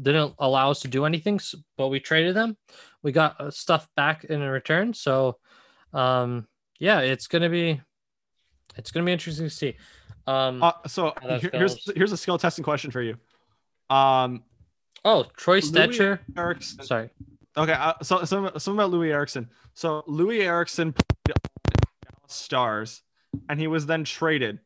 didn't 0.02 0.34
allow 0.40 0.70
us 0.70 0.80
to 0.80 0.88
do 0.88 1.04
anything, 1.04 1.38
but 1.76 1.88
we 1.88 2.00
traded 2.00 2.34
them. 2.34 2.56
We 3.04 3.12
got 3.12 3.40
uh, 3.40 3.50
stuff 3.52 3.86
back 3.94 4.24
in 4.24 4.40
return. 4.40 4.94
So, 4.94 5.36
um, 5.94 6.46
yeah, 6.78 7.00
it's 7.00 7.26
gonna 7.28 7.48
be, 7.48 7.80
it's 8.76 8.90
gonna 8.90 9.06
be 9.06 9.12
interesting 9.12 9.46
to 9.46 9.50
see. 9.50 9.76
Um, 10.26 10.62
Uh, 10.62 10.72
so 10.86 11.12
here- 11.40 11.50
here's 11.52 11.90
here's 11.96 12.12
a 12.12 12.16
skill 12.16 12.38
testing 12.38 12.64
question 12.64 12.90
for 12.90 13.02
you 13.02 13.16
um 13.90 14.42
oh, 15.04 15.24
Troy 15.36 15.60
Stecher. 15.60 16.18
Eriksson 16.36 16.82
Sorry. 16.84 17.10
Okay, 17.56 17.72
uh, 17.72 17.92
so 18.02 18.24
some 18.24 18.50
some 18.58 18.74
about 18.74 18.90
Louis 18.90 19.12
Eriksson. 19.12 19.48
So 19.74 20.02
Louis 20.06 20.40
Eriksson 20.40 20.92
played 20.94 21.36
on 21.36 21.50
the 21.64 22.08
Dallas 22.08 22.32
Stars, 22.32 23.02
and 23.48 23.60
he 23.60 23.66
was 23.66 23.84
then 23.86 24.04
traded 24.04 24.60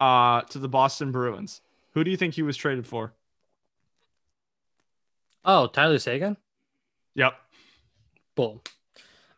uh, 0.00 0.42
to 0.42 0.58
the 0.58 0.68
Boston 0.68 1.10
Bruins. 1.10 1.62
Who 1.94 2.04
do 2.04 2.10
you 2.10 2.16
think 2.16 2.34
he 2.34 2.42
was 2.42 2.56
traded 2.56 2.86
for? 2.86 3.14
Oh, 5.44 5.66
Tyler 5.66 5.98
Seguin. 5.98 6.36
Yep. 7.14 7.32
Boom. 8.36 8.60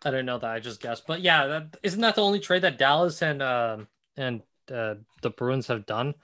I 0.04 0.10
didn't 0.10 0.26
know 0.26 0.38
that. 0.38 0.50
I 0.50 0.60
just 0.60 0.80
guessed. 0.80 1.06
But 1.06 1.20
yeah, 1.20 1.46
that 1.46 1.76
isn't 1.82 2.00
that 2.00 2.14
the 2.14 2.22
only 2.22 2.40
trade 2.40 2.62
that 2.62 2.78
Dallas 2.78 3.22
and 3.22 3.42
um 3.42 3.88
and 4.16 4.42
uh, 4.72 4.94
the 5.22 5.30
Bruins 5.30 5.66
have 5.66 5.84
done 5.86 6.14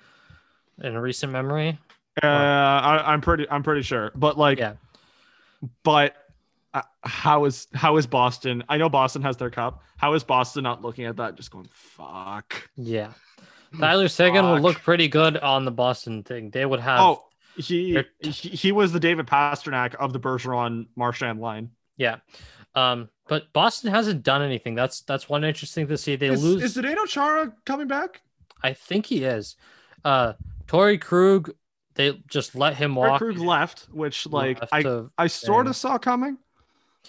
in 0.82 0.96
recent 0.96 1.32
memory? 1.32 1.78
Uh, 2.22 2.26
I, 2.26 3.12
I'm 3.12 3.20
pretty 3.20 3.48
I'm 3.50 3.62
pretty 3.62 3.82
sure, 3.82 4.10
but 4.14 4.38
like, 4.38 4.58
Yeah. 4.58 4.74
but 5.82 6.14
uh, 6.74 6.82
how 7.02 7.44
is 7.44 7.66
how 7.74 7.96
is 7.96 8.06
Boston? 8.06 8.64
I 8.68 8.76
know 8.78 8.88
Boston 8.88 9.22
has 9.22 9.36
their 9.36 9.50
cup. 9.50 9.82
How 9.96 10.14
is 10.14 10.24
Boston 10.24 10.62
not 10.62 10.82
looking 10.82 11.04
at 11.04 11.16
that, 11.16 11.34
just 11.36 11.50
going 11.50 11.68
fuck? 11.72 12.68
Yeah. 12.76 13.12
Tyler 13.78 14.08
Seguin 14.08 14.50
would 14.52 14.62
look 14.62 14.76
pretty 14.76 15.08
good 15.08 15.36
on 15.36 15.64
the 15.66 15.70
Boston 15.70 16.22
thing. 16.22 16.50
They 16.50 16.64
would 16.64 16.80
have 16.80 17.00
Oh, 17.00 17.24
he, 17.56 18.02
he 18.20 18.30
he 18.30 18.72
was 18.72 18.92
the 18.92 19.00
David 19.00 19.26
Pastrnak 19.26 19.94
of 19.96 20.12
the 20.14 20.20
Bergeron 20.20 20.86
Marchand 20.96 21.40
line. 21.40 21.70
yeah. 21.96 22.16
Um, 22.74 23.08
but 23.28 23.52
Boston 23.52 23.90
hasn't 23.90 24.22
done 24.22 24.42
anything. 24.42 24.74
That's 24.74 25.00
that's 25.02 25.28
one 25.28 25.44
interesting 25.44 25.86
to 25.88 25.98
see. 25.98 26.16
They 26.16 26.28
Is, 26.28 26.42
lose. 26.42 26.62
is 26.62 26.76
Zdeno 26.76 27.06
Chara 27.06 27.52
coming 27.64 27.88
back? 27.88 28.22
I 28.62 28.72
think 28.72 29.06
he 29.06 29.24
is. 29.24 29.56
Uh, 30.04 30.34
Torey 30.66 31.00
Krug 31.00 31.52
they 31.94 32.22
just 32.28 32.54
let 32.54 32.76
him 32.76 32.94
walk. 32.94 33.18
Krug 33.18 33.38
left, 33.38 33.86
which 33.90 34.26
like 34.26 34.60
left 34.60 34.72
I 34.72 34.82
to- 34.82 35.10
I 35.16 35.26
sort 35.28 35.66
of 35.66 35.74
saw 35.76 35.96
coming, 35.98 36.36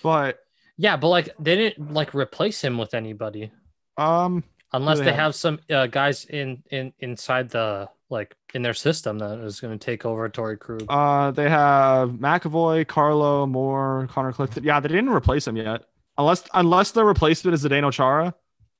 but 0.01 0.39
yeah, 0.77 0.95
but 0.97 1.09
like 1.09 1.29
they 1.39 1.55
didn't 1.55 1.93
like 1.93 2.13
replace 2.15 2.63
him 2.63 2.77
with 2.77 2.93
anybody 2.93 3.51
um 3.97 4.43
unless 4.73 4.99
they 4.99 5.05
they 5.05 5.11
have? 5.11 5.19
have 5.19 5.35
some 5.35 5.59
uh, 5.69 5.87
guys 5.87 6.25
in 6.25 6.63
in 6.71 6.93
inside 6.99 7.49
the 7.49 7.89
like 8.09 8.35
in 8.53 8.61
their 8.61 8.73
system 8.75 9.17
that 9.19 9.39
is 9.39 9.59
going 9.59 9.77
to 9.77 9.83
take 9.83 10.05
over 10.05 10.29
Torey 10.29 10.57
Krug. 10.57 10.85
uh 10.87 11.31
they 11.31 11.49
have 11.49 12.11
McAvoy, 12.11 12.87
Carlo, 12.87 13.45
Moore, 13.45 14.07
Connor 14.11 14.31
Clifton. 14.31 14.63
Yeah, 14.63 14.79
they 14.79 14.87
didn't 14.89 15.09
replace 15.09 15.45
him 15.47 15.57
yet, 15.57 15.83
unless 16.17 16.43
unless 16.53 16.91
their 16.91 17.05
replacement 17.05 17.53
is 17.55 17.63
Zdeno 17.63 17.91
Chara, 17.91 18.33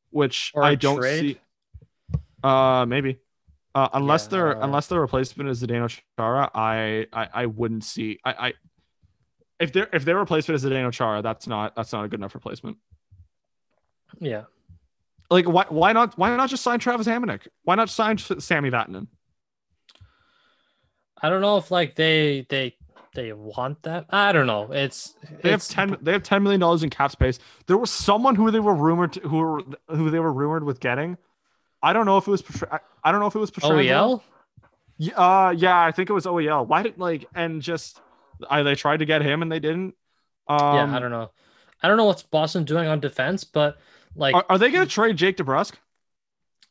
which 0.09 0.51
I 0.55 0.75
don't 0.75 0.97
trade? 0.97 1.37
see. 1.37 2.17
Uh, 2.43 2.85
maybe. 2.87 3.19
Uh, 3.75 3.89
unless 3.93 4.25
Yeah, 4.25 4.29
their 4.31 4.57
uh, 4.57 4.65
unless 4.65 4.87
their 4.87 4.99
replacement 5.01 5.49
is 5.49 5.61
Zdeno 5.61 5.87
Chara, 6.17 6.49
I, 6.53 7.05
I 7.13 7.29
I 7.33 7.45
wouldn't 7.45 7.83
see. 7.83 8.19
I 8.25 8.47
I 8.47 8.53
if 9.59 9.71
their 9.73 9.87
if 9.93 10.03
their 10.05 10.17
replacement 10.17 10.55
is 10.55 10.65
Zdeno 10.65 10.91
Chara, 10.91 11.21
that's 11.21 11.47
not 11.47 11.75
that's 11.75 11.93
not 11.93 12.05
a 12.05 12.07
good 12.07 12.19
enough 12.19 12.33
replacement. 12.35 12.77
yeah, 14.19 14.43
Like 15.29 15.45
why 15.45 15.65
why 15.69 15.93
not 15.93 16.17
why 16.17 16.35
not 16.35 16.49
just 16.49 16.63
sign 16.63 16.79
Travis 16.79 17.07
Hamonic? 17.07 17.47
Why 17.63 17.75
not 17.75 17.89
sign 17.89 18.17
Sami 18.17 18.71
Vatanen? 18.71 19.07
I 21.21 21.29
don't 21.29 21.41
know 21.41 21.57
if 21.57 21.69
like 21.71 21.95
they 21.95 22.45
they 22.49 22.77
they 23.17 23.33
want 23.33 23.81
that. 23.81 24.05
I 24.11 24.31
don't 24.31 24.45
know. 24.45 24.71
It's 24.71 25.15
They 25.41 25.49
have 25.49 25.67
ten. 25.67 25.97
They 26.01 26.11
have 26.11 26.21
ten 26.21 26.43
million 26.43 26.61
dollars 26.61 26.83
in 26.83 26.91
cap 26.91 27.11
space. 27.11 27.39
There 27.65 27.77
was 27.77 27.89
someone 27.89 28.35
who 28.35 28.51
they 28.51 28.59
were 28.59 28.75
rumored 28.75 29.13
to, 29.13 29.21
who 29.21 29.37
were 29.37 29.61
who 29.89 30.11
they 30.11 30.19
were 30.19 30.31
rumored 30.31 30.63
with 30.63 30.79
getting. 30.79 31.17
I 31.81 31.93
don't 31.93 32.05
know 32.05 32.17
if 32.17 32.27
it 32.27 32.31
was. 32.31 32.43
I- 32.71 33.11
don't 33.11 33.19
know 33.19 33.27
if 33.27 33.35
it 33.35 33.39
was 33.39 33.49
Pietrangelo. 33.49 34.21
OEL. 34.21 34.21
Yeah, 34.97 35.13
uh, 35.15 35.49
yeah, 35.49 35.81
I 35.81 35.91
think 35.91 36.09
it 36.09 36.13
was 36.13 36.25
OEL. 36.25 36.67
Why 36.67 36.83
didn't 36.83 36.99
like 36.99 37.25
and 37.33 37.59
just 37.61 37.99
I 38.49 38.61
they 38.61 38.75
tried 38.75 38.97
to 38.97 39.05
get 39.05 39.23
him 39.23 39.41
and 39.41 39.51
they 39.51 39.59
didn't. 39.59 39.95
Um, 40.47 40.75
yeah, 40.75 40.95
I 40.95 40.99
don't 40.99 41.11
know. 41.11 41.31
I 41.81 41.87
don't 41.87 41.97
know 41.97 42.05
what's 42.05 42.23
Boston 42.23 42.65
doing 42.65 42.87
on 42.87 42.99
defense, 42.99 43.43
but 43.43 43.79
like 44.15 44.35
Are, 44.35 44.45
are 44.49 44.57
they 44.59 44.69
going 44.69 44.85
to 44.85 44.91
trade 44.91 45.17
Jake 45.17 45.37
DeBrusk? 45.37 45.73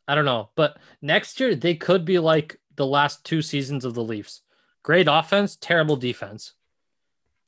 I 0.07 0.15
don't 0.15 0.25
know. 0.25 0.51
But 0.55 0.79
next 1.03 1.41
year 1.41 1.57
they 1.57 1.75
could 1.75 2.05
be 2.05 2.21
like 2.21 2.61
the 2.77 2.87
last 2.87 3.25
two 3.25 3.43
seasons 3.43 3.85
of 3.85 3.95
the 3.95 4.05
Leafs. 4.05 4.43
Great 4.87 5.09
offense, 5.11 5.57
terrible 5.61 5.97
defense. 5.97 6.53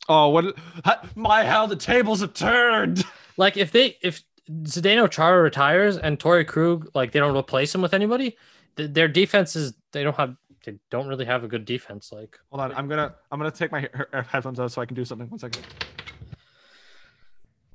Oh, 0.08 0.30
what? 0.30 0.58
ha- 0.84 1.02
My 1.14 1.44
how 1.44 1.66
the 1.66 1.76
tables 1.76 2.20
have 2.20 2.34
turned. 2.34 3.04
Like 3.36 3.56
if 3.56 3.70
they 3.70 3.96
if 4.02 4.24
Zdeno 4.50 5.08
Chara 5.08 5.40
retires 5.40 5.96
and 5.98 6.18
Torey 6.18 6.44
Krug 6.44 6.90
like 6.96 7.12
they 7.12 7.20
don't 7.20 7.36
replace 7.36 7.72
him 7.72 7.80
with 7.80 7.94
anybody, 7.94 8.36
th- 8.76 8.90
their 8.92 9.06
defense 9.06 9.54
is 9.54 9.74
they 9.92 10.02
don't 10.02 10.16
have 10.16 10.34
they 10.64 10.80
don't 10.90 11.06
really 11.06 11.26
have 11.26 11.44
a 11.44 11.46
good 11.46 11.64
defense. 11.64 12.10
Like 12.10 12.36
Hold 12.50 12.60
on, 12.62 12.74
I'm 12.74 12.88
gonna 12.88 13.14
I'm 13.30 13.38
gonna 13.38 13.52
take 13.52 13.70
my 13.70 13.82
he- 13.82 13.86
he- 13.96 14.18
headphones 14.26 14.58
out 14.58 14.72
so 14.72 14.82
I 14.82 14.86
can 14.86 14.96
do 14.96 15.04
something. 15.04 15.30
One 15.30 15.38
second. 15.38 15.64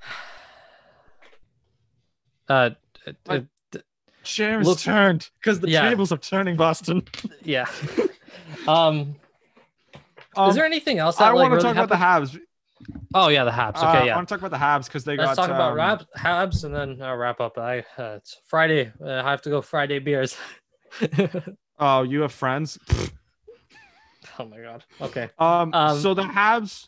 uh, 2.49 2.71
uh, 3.29 3.39
Chairs 4.23 4.67
Look- 4.67 4.79
turned 4.79 5.29
because 5.39 5.61
the 5.61 5.69
Yeah. 5.69 5.87
tables 5.89 6.11
are 6.11 6.17
turning, 6.17 6.57
Boston. 6.57 7.03
yeah. 7.43 7.67
um, 8.67 9.15
Um, 10.35 10.49
is 10.49 10.55
there 10.55 10.65
anything 10.65 10.99
else 10.99 11.17
that 11.17 11.25
I 11.25 11.27
like, 11.33 11.49
want 11.49 11.51
to 11.51 11.55
really 11.67 11.75
talk 11.75 11.83
about 11.85 11.89
the? 11.89 12.35
Habs. 12.35 12.39
Oh 13.13 13.29
yeah, 13.29 13.43
the 13.45 13.51
Habs. 13.51 13.77
Uh, 13.77 14.03
yeah. 14.05 14.13
I 14.13 14.15
want 14.15 14.27
to 14.27 14.33
talk 14.33 14.39
about 14.43 14.51
the 14.51 14.63
Habs 14.63 14.85
because 14.87 15.03
they 15.05 15.15
Let's 15.15 15.35
got. 15.35 15.47
talk 15.47 15.49
about 15.55 15.71
um, 15.71 15.77
Rab- 15.77 16.05
Habs 16.17 16.63
and 16.65 16.73
then 16.75 17.01
I'll 17.01 17.15
wrap 17.15 17.39
up. 17.39 17.57
I 17.57 17.79
uh, 17.97 18.15
it's 18.17 18.37
Friday. 18.45 18.91
Uh, 19.01 19.21
I 19.25 19.31
have 19.31 19.41
to 19.43 19.49
go 19.49 19.61
Friday 19.61 19.99
beers. 19.99 20.35
Oh, 21.79 22.03
you 22.03 22.21
have 22.21 22.31
friends. 22.31 22.77
oh 24.39 24.45
my 24.45 24.59
god. 24.59 24.83
Okay. 25.01 25.29
Um, 25.39 25.73
Um, 25.73 25.99
so 25.99 26.13
the 26.13 26.23
Habs, 26.23 26.87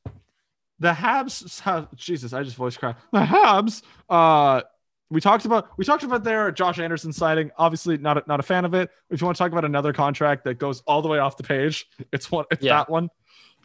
the 0.80 0.92
Habs. 0.92 1.60
Have, 1.62 1.94
Jesus, 1.96 2.34
I 2.34 2.44
just 2.44 2.56
voice 2.56 2.78
cracked. 2.78 3.02
The 3.12 3.20
Habs. 3.20 3.82
Uh, 4.10 4.62
we 5.10 5.22
talked 5.22 5.46
about 5.46 5.70
we 5.78 5.86
talked 5.86 6.04
about 6.04 6.24
their 6.24 6.52
Josh 6.52 6.80
Anderson 6.80 7.12
signing. 7.14 7.52
Obviously, 7.58 7.98
not 7.98 8.18
a, 8.20 8.24
not 8.28 8.40
a 8.40 8.44
fan 8.44 8.64
of 8.66 8.74
it. 8.74 8.90
If 9.10 9.22
you 9.22 9.26
want 9.26 9.38
to 9.38 9.44
talk 9.44 9.52
about 9.52 9.66
another 9.66 9.92
contract 9.94 10.44
that 10.46 10.56
goes 10.60 10.82
all 10.82 11.02
the 11.02 11.08
way 11.10 11.20
off 11.20 11.36
the 11.38 11.44
page, 11.44 11.88
it's 12.12 12.32
one. 12.32 12.46
It's 12.52 12.64
Yeah. 12.64 12.78
that 12.78 12.90
one. 12.90 13.10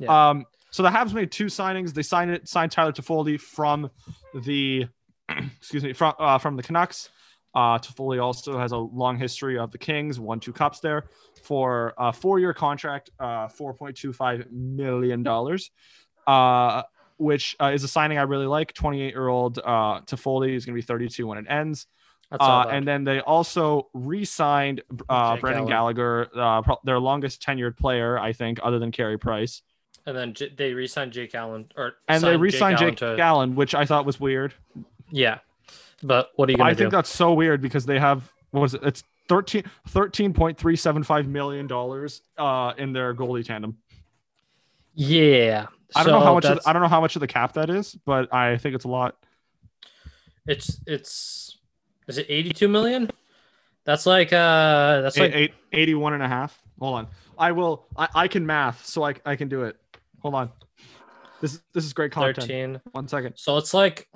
Yeah. 0.01 0.31
Um. 0.31 0.47
So 0.73 0.83
the 0.83 0.89
Habs 0.89 1.13
made 1.13 1.31
two 1.31 1.47
signings. 1.47 1.95
They 1.95 2.03
signed 2.03 2.31
it, 2.31 2.49
signed 2.49 2.73
Tyler 2.73 2.93
Toffoli 2.93 3.41
from 3.41 3.91
the, 4.35 4.87
excuse 5.59 5.83
me, 5.83 5.93
from 5.93 6.15
uh, 6.19 6.39
from 6.39 6.57
the 6.57 6.63
Canucks. 6.63 7.11
Uh, 7.55 7.79
Toffoli 7.79 8.23
also 8.23 8.59
has 8.59 8.71
a 8.73 8.77
long 8.77 9.19
history 9.19 9.59
of 9.59 9.73
the 9.73 9.79
Kings, 9.79 10.21
won 10.21 10.39
two 10.39 10.53
cups 10.53 10.79
there 10.81 11.07
for 11.43 11.95
a 11.99 12.13
four-year 12.13 12.55
contract, 12.55 13.11
uh, 13.19 13.49
four 13.49 13.75
point 13.75 13.97
two 13.97 14.13
five 14.13 14.47
million 14.53 15.25
dollars, 15.25 15.71
uh, 16.29 16.83
which 17.17 17.57
uh, 17.61 17.73
is 17.75 17.83
a 17.83 17.89
signing 17.89 18.19
I 18.19 18.23
really 18.23 18.47
like. 18.47 18.73
Twenty-eight-year-old 18.73 19.59
uh, 19.59 20.01
Toffoli 20.03 20.55
is 20.55 20.65
going 20.65 20.75
to 20.75 20.81
be 20.81 20.87
thirty-two 20.87 21.27
when 21.27 21.39
it 21.39 21.47
ends. 21.49 21.87
Uh, 22.39 22.65
and 22.71 22.87
then 22.87 23.03
they 23.03 23.19
also 23.19 23.89
re-signed 23.93 24.83
uh, 25.09 25.37
Brendan 25.39 25.63
Allen. 25.63 25.69
Gallagher, 25.69 26.29
uh, 26.33 26.63
pro- 26.63 26.79
their 26.85 27.01
longest 27.01 27.43
tenured 27.43 27.77
player, 27.77 28.17
I 28.17 28.33
think, 28.33 28.61
other 28.63 28.79
than 28.79 28.93
Carey 28.93 29.19
Price. 29.19 29.63
And 30.07 30.17
then 30.17 30.35
J- 30.35 30.49
they 30.57 30.73
re-signed 30.73 31.13
Jake 31.13 31.35
Allen, 31.35 31.71
or 31.77 31.95
And 32.09 32.23
they 32.23 32.29
signed 32.29 32.41
re-signed 32.43 32.79
Jake, 32.79 33.03
Allen 33.03 33.13
to- 33.13 33.17
Gallen, 33.17 33.55
which 33.55 33.75
I 33.75 33.85
thought 33.85 34.07
was 34.07 34.19
weird. 34.19 34.55
Yeah, 35.11 35.39
but 36.03 36.31
what 36.37 36.49
are 36.49 36.53
you 36.53 36.57
I 36.57 36.59
gonna 36.59 36.71
do? 36.71 36.73
I 36.73 36.75
think 36.85 36.93
that's 36.93 37.11
so 37.15 37.33
weird 37.35 37.61
because 37.61 37.85
they 37.87 37.99
have 37.99 38.31
what 38.51 38.61
was 38.61 38.75
it? 38.75 38.83
It's 38.83 39.05
13 39.29 39.65
13.375 39.89 41.27
million 41.29 41.67
dollars 41.67 42.23
uh 42.39 42.73
in 42.79 42.93
their 42.93 43.15
goalie 43.15 43.45
tandem. 43.45 43.77
yeah, 44.95 45.67
I 45.95 46.03
don't 46.05 46.13
know 46.13 46.21
how 46.21 46.35
much 46.35 46.45
of, 46.45 46.61
I 46.67 46.73
don't 46.73 46.83
know 46.83 46.89
how 46.89 47.01
much 47.01 47.17
of 47.17 47.21
the 47.21 47.27
cap 47.27 47.53
that 47.55 47.71
is, 47.71 47.95
but 48.07 48.33
I 48.33 48.57
think 48.59 48.75
it's 48.75 48.85
a 48.85 48.89
lot. 48.89 49.17
It's 50.47 50.81
it's 50.87 51.59
is 52.09 52.19
it 52.19 52.27
82 52.29 52.69
million? 52.69 53.11
That's 53.85 54.07
like 54.07 54.33
uh 54.33 55.01
that's 55.03 55.17
Eight, 55.19 55.23
like 55.23 55.35
eight, 55.35 55.55
81 55.73 56.15
and 56.15 56.23
a 56.23 56.29
half. 56.29 56.61
Hold 56.79 56.95
on. 56.99 57.07
I 57.39 57.53
will 57.53 57.87
I, 57.97 58.09
I 58.15 58.29
can 58.29 58.47
math 58.47 58.85
so 58.87 59.05
I 59.05 59.15
I 59.25 59.37
can 59.37 59.49
do 59.49 59.63
it. 59.65 59.77
Hold 60.23 60.35
on. 60.35 60.51
This 61.41 61.61
this 61.73 61.85
is 61.85 61.93
great 61.93 62.13
content. 62.13 62.37
13. 62.41 62.81
One 62.93 63.09
second. 63.09 63.35
So 63.37 63.57
it's 63.57 63.73
like 63.73 64.09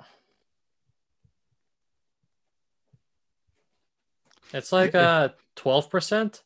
it's 4.53 4.71
like 4.71 4.93
uh 4.93 5.29
12%. 5.55 6.41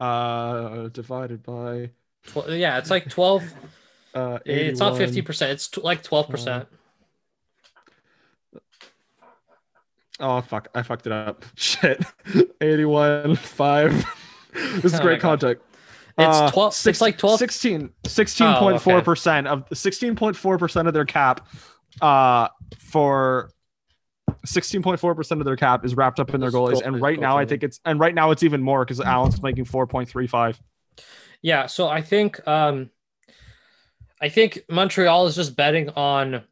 Uh 0.00 0.88
divided 0.88 1.42
by 1.42 1.90
Tw- 2.26 2.48
yeah, 2.48 2.78
it's 2.78 2.90
like 2.90 3.08
12 3.08 3.44
uh 4.14 4.38
it's 4.44 4.80
not 4.80 4.94
50%. 4.94 5.50
It's 5.50 5.68
t- 5.68 5.80
like 5.80 6.02
12%. 6.02 6.66
Oh 10.20 10.40
fuck, 10.40 10.68
I 10.74 10.82
fucked 10.82 11.06
it 11.06 11.12
up. 11.12 11.44
Shit. 11.54 12.02
81 12.60 13.36
5. 13.36 14.04
this 14.52 14.84
is 14.84 14.94
Oh 14.94 15.02
great 15.02 15.20
God. 15.20 15.58
Content. 16.16 16.28
It's 16.34 16.38
Uh, 16.38 16.50
12 16.50 16.74
six- 16.74 16.96
it's 16.96 17.00
like 17.00 17.18
12 17.18 17.38
16 17.38 17.90
16.4% 18.04 19.46
of 19.46 19.68
16.4% 19.70 20.86
of 20.88 20.94
their 20.94 21.04
cap 21.04 21.46
uh 22.00 22.48
for 22.78 23.50
16.4% 24.46 25.38
of 25.40 25.44
their 25.44 25.56
cap 25.56 25.84
is 25.84 25.94
wrapped 25.94 26.20
up 26.20 26.34
in 26.34 26.40
their 26.40 26.50
goalies 26.50 26.82
and 26.84 27.00
right 27.00 27.18
now 27.20 27.36
I 27.38 27.44
think 27.46 27.62
it's 27.62 27.80
and 27.84 27.98
right 28.00 28.14
now 28.14 28.30
it's 28.30 28.42
even 28.42 28.62
more 28.62 28.84
cuz 28.84 29.00
Allen's 29.00 29.42
making 29.42 29.64
4.35. 29.64 30.58
Yeah, 31.42 31.66
so 31.66 31.88
I 31.88 32.00
think 32.02 32.46
um 32.48 32.90
I 34.20 34.28
think 34.28 34.60
Montreal 34.70 35.26
is 35.26 35.34
just 35.34 35.54
betting 35.56 35.90
on 35.90 36.44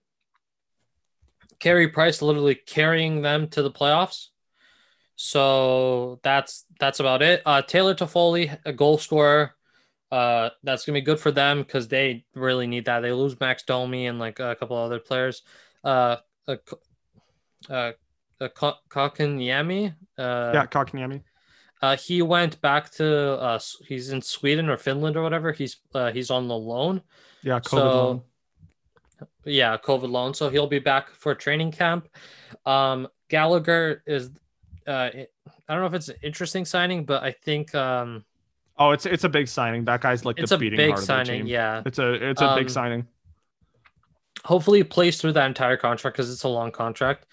Carey 1.59 1.89
Price 1.89 2.21
literally 2.21 2.55
carrying 2.55 3.23
them 3.23 3.49
to 3.49 3.63
the 3.63 3.71
playoffs. 3.71 4.29
So 5.17 6.21
that's 6.23 6.65
that's 6.81 7.01
about 7.01 7.23
it. 7.23 7.43
Uh 7.47 7.63
Taylor 7.63 7.95
Toffoli, 7.95 8.57
a 8.65 8.73
goal 8.73 8.99
scorer. 8.99 9.55
Uh 10.11 10.51
that's 10.63 10.85
gonna 10.85 10.97
be 10.99 11.03
good 11.03 11.21
for 11.21 11.31
them 11.31 11.59
because 11.63 11.89
they 11.89 12.25
really 12.35 12.67
need 12.67 12.85
that. 12.87 13.01
They 13.01 13.13
lose 13.13 13.39
Max 13.39 13.63
Domi 13.63 14.07
and 14.07 14.19
like 14.19 14.41
a 14.41 14.57
couple 14.57 14.77
other 14.77 14.99
players. 14.99 15.43
Uh 15.85 16.17
uh, 16.49 16.57
uh, 17.71 17.93
uh 18.41 18.49
Kotkaniemi, 18.49 19.95
uh 20.19 20.51
yeah, 20.55 20.67
Kotkaniemi. 20.67 21.23
uh, 21.81 21.97
he 21.97 22.21
went 22.23 22.61
back 22.61 22.91
to 22.93 23.39
uh, 23.41 23.59
he's 23.87 24.11
in 24.11 24.21
Sweden 24.23 24.69
or 24.69 24.77
Finland 24.77 25.17
or 25.17 25.23
whatever. 25.23 25.53
He's 25.53 25.77
uh, 25.95 26.11
he's 26.11 26.31
on 26.31 26.49
the 26.49 26.57
loan. 26.57 27.03
Yeah, 27.43 27.61
COVID 27.61 27.71
so 27.71 27.77
loan. 27.79 28.23
yeah, 29.45 29.77
COVID 29.77 30.11
loan. 30.11 30.35
So 30.35 30.51
he'll 30.51 30.67
be 30.67 30.81
back 30.81 31.11
for 31.11 31.35
training 31.35 31.73
camp. 31.73 32.09
Um, 32.67 33.09
Gallagher 33.29 34.03
is 34.07 34.31
uh, 34.87 35.11
I 35.15 35.27
don't 35.69 35.81
know 35.81 35.87
if 35.87 35.95
it's 35.95 36.09
an 36.09 36.17
interesting 36.23 36.65
signing, 36.65 37.05
but 37.05 37.23
I 37.23 37.33
think 37.33 37.75
um, 37.75 38.25
Oh, 38.79 38.91
it's 38.91 39.07
it's 39.07 39.25
a 39.25 39.29
big 39.29 39.49
signing. 39.49 39.85
That 39.85 40.01
guy's 40.01 40.25
like 40.25 40.39
it's 40.39 40.49
the 40.51 40.57
a 40.57 40.59
beating 40.59 40.77
big 40.77 40.91
heart 40.91 41.01
of 41.03 41.07
their 41.07 41.25
signing. 41.25 41.41
team. 41.43 41.47
Yeah, 41.47 41.83
It's 41.87 41.99
a 41.99 42.13
it's 42.31 42.41
a 42.43 42.47
Um, 42.49 42.59
big 42.59 42.71
signing. 42.71 43.07
hopefully 44.45 44.79
he 44.81 44.85
plays 44.85 45.21
through 45.21 45.33
that 45.33 45.47
entire 45.47 45.77
contract 45.77 46.17
because 46.17 46.33
it's 46.33 46.43
a 46.45 46.49
long 46.49 46.71
contract. 46.73 47.27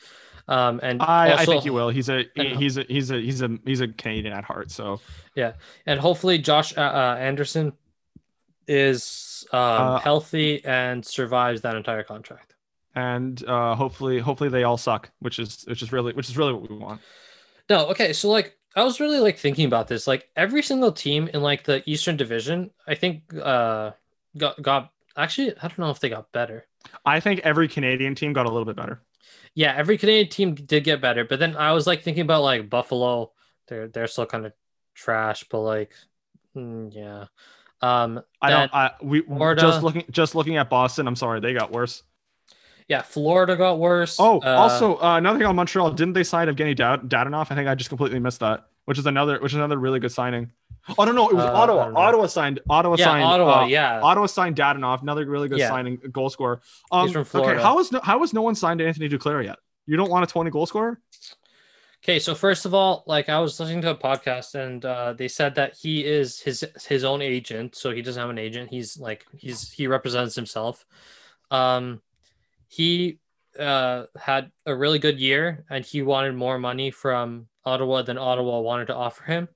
Um, 0.48 0.80
and 0.82 1.02
I, 1.02 1.34
I 1.38 1.46
think 1.46 1.64
he 1.64 1.70
will. 1.70 1.90
He's 1.90 2.10
a 2.10 2.26
he's 2.36 2.78
a 2.78 2.84
he's 2.84 3.12
a 3.12 3.22
he's 3.22 3.42
a 3.42 3.58
he's 3.66 3.82
a 3.82 3.88
Canadian 3.88 4.34
at 4.34 4.44
heart. 4.44 4.72
So 4.72 5.00
yeah, 5.36 5.54
and 5.86 6.00
hopefully 6.00 6.40
Josh 6.40 6.76
uh, 6.78 6.82
uh, 6.82 7.18
Anderson 7.20 7.74
is 8.68 9.46
um, 9.52 9.60
Uh, 9.60 10.00
healthy 10.00 10.64
and 10.66 11.06
survives 11.06 11.62
that 11.62 11.76
entire 11.76 12.04
contract. 12.04 12.56
and 12.96 13.44
uh, 13.48 13.76
hopefully 13.76 14.20
hopefully 14.20 14.50
they 14.50 14.64
all 14.64 14.78
suck, 14.78 15.10
which 15.20 15.40
is 15.40 15.64
which 15.68 15.82
is 15.82 15.92
really 15.92 16.14
which 16.14 16.30
is 16.30 16.38
really 16.38 16.54
what 16.54 16.70
we 16.70 16.76
want. 16.76 17.00
No, 17.70 17.88
okay, 17.88 18.14
so 18.14 18.30
like 18.30 18.58
I 18.76 18.84
was 18.84 19.00
really 19.00 19.20
like 19.20 19.38
thinking 19.38 19.66
about 19.66 19.88
this. 19.88 20.08
Like 20.08 20.30
every 20.36 20.64
single 20.64 20.92
team 20.92 21.30
in 21.34 21.42
like 21.42 21.64
the 21.64 21.84
Eastern 21.90 22.18
Division, 22.18 22.72
I 22.88 22.96
think 22.96 23.24
uh 23.36 23.92
got 24.38 24.62
got 24.62 24.92
actually 25.16 25.56
I 25.58 25.68
don't 25.68 25.80
know 25.80 25.92
if 25.92 26.00
they 26.00 26.10
got 26.10 26.32
better. 26.32 26.68
I 27.06 27.20
think 27.20 27.42
every 27.42 27.68
Canadian 27.68 28.16
team 28.16 28.34
got 28.34 28.46
a 28.46 28.50
little 28.50 28.66
bit 28.66 28.76
better. 28.76 29.02
Yeah, 29.54 29.74
every 29.76 29.98
Canadian 29.98 30.30
team 30.30 30.56
did 30.56 30.84
get 30.84 31.02
better, 31.02 31.26
but 31.26 31.40
then 31.40 31.56
I 31.56 31.74
was 31.74 31.86
like 31.86 32.02
thinking 32.02 32.22
about 32.22 32.44
like 32.44 32.70
Buffalo, 32.70 33.32
they're 33.68 33.88
they're 33.88 34.08
still 34.08 34.26
kind 34.26 34.46
of 34.46 34.54
trash, 34.96 35.44
but 35.50 35.60
like 35.62 35.92
mm, 36.56 36.94
yeah. 36.94 37.26
Um 37.82 38.22
I 38.42 38.50
don't. 38.50 38.74
I 38.74 38.92
we 39.02 39.22
Florida- 39.22 39.62
just 39.62 39.84
looking 39.84 40.06
just 40.12 40.36
looking 40.36 40.58
at 40.58 40.70
Boston. 40.70 41.08
I'm 41.08 41.16
sorry, 41.16 41.40
they 41.40 41.54
got 41.54 41.72
worse. 41.72 42.04
Yeah, 42.90 43.02
Florida 43.04 43.56
got 43.56 43.80
worse. 43.80 44.18
Oh, 44.20 44.42
Uh, 44.42 44.50
also 44.58 44.98
uh, 44.98 45.18
another 45.18 45.40
thing 45.40 45.48
on 45.48 45.56
Montreal. 45.56 45.92
Didn't 45.92 46.14
they 46.14 46.24
sign 46.26 46.48
Evgeny 46.50 46.76
Dad- 46.76 47.04
Dadonov? 47.04 47.48
I 47.50 47.56
think 47.56 47.70
I 47.70 47.76
just 47.76 47.90
completely 47.90 48.20
missed 48.20 48.42
that. 48.42 48.66
Which 48.86 48.98
is 48.98 49.06
another 49.06 49.40
which 49.40 49.52
is 49.54 49.58
another 49.58 49.78
really 49.78 50.00
good 50.00 50.12
signing. 50.12 50.52
Oh 50.98 51.04
no, 51.06 51.12
no, 51.12 51.30
it 51.30 51.36
was 51.36 51.46
Uh, 51.46 51.54
Ottawa. 51.54 51.92
Ottawa 51.96 52.26
signed. 52.26 52.60
Ottawa 52.68 52.96
yeah, 52.98 53.06
signed. 53.06 53.24
Ottawa, 53.24 53.62
uh, 53.62 53.66
yeah. 53.68 54.02
Ottawa 54.02 54.26
signed 54.26 54.56
Dadonov. 54.56 55.04
Another 55.04 55.26
really 55.28 55.48
good 55.48 55.60
Yeah. 55.60 55.70
signing, 55.70 55.98
goal 56.12 56.30
scorer. 56.32 56.62
Um, 56.92 57.06
He's 57.06 57.14
from 57.14 57.24
Florida. 57.26 57.54
okay, 57.60 57.62
how 57.64 57.78
is 57.80 57.92
no 57.92 58.00
how 58.04 58.24
is 58.24 58.34
no 58.34 58.42
one 58.42 58.56
signed 58.56 58.82
Anthony 58.82 59.08
Duclair 59.08 59.46
yet? 59.46 59.60
You 59.86 59.96
don't 59.98 60.10
want 60.10 60.24
a 60.24 60.28
20 60.28 60.50
goal 60.50 60.66
scorer? 60.66 61.00
Okay, 62.04 62.18
so 62.18 62.34
first 62.34 62.66
of 62.66 62.74
all, 62.74 63.04
like 63.06 63.30
I 63.30 63.40
was 63.40 63.60
listening 63.60 63.82
to 63.84 63.92
a 63.92 63.96
podcast 63.96 64.56
and 64.56 64.84
uh, 64.86 65.14
they 65.14 65.28
said 65.28 65.56
that 65.56 65.76
he 65.76 66.04
is 66.06 66.40
his 66.40 66.66
his 66.88 67.04
own 67.04 67.22
agent, 67.22 67.76
so 67.76 67.92
he 67.92 68.02
doesn't 68.02 68.20
have 68.20 68.30
an 68.32 68.40
agent. 68.40 68.70
He's 68.72 68.98
like 68.98 69.26
he's 69.38 69.70
he 69.72 69.86
represents 69.86 70.34
himself. 70.34 70.86
Um, 71.52 72.02
he 72.70 73.20
uh 73.60 74.06
had 74.18 74.52
a 74.66 74.74
really 74.74 75.00
good 75.00 75.20
year 75.20 75.66
and 75.70 75.84
he 75.84 76.02
wanted 76.02 76.34
more 76.36 76.58
money 76.58 76.92
from 76.92 77.48
Ottawa 77.66 78.04
than 78.04 78.18
Ottawa 78.18 78.62
wanted 78.62 78.86
to 78.88 78.96
offer 78.96 79.24
him. 79.26 79.50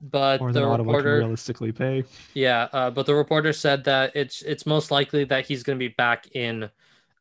But 0.00 0.40
Or 0.40 0.52
the 0.52 0.60
than 0.60 0.68
Ottawa 0.68 0.76
can 0.76 0.86
reporter, 0.86 1.18
realistically 1.18 1.72
pay. 1.72 2.04
yeah, 2.32 2.68
uh, 2.72 2.90
but 2.90 3.04
the 3.04 3.14
reporter 3.14 3.52
said 3.52 3.84
that 3.84 4.12
it's 4.14 4.40
it's 4.42 4.64
most 4.64 4.90
likely 4.90 5.24
that 5.24 5.46
he's 5.46 5.62
going 5.62 5.78
to 5.78 5.82
be 5.88 5.92
back 5.92 6.28
in, 6.34 6.70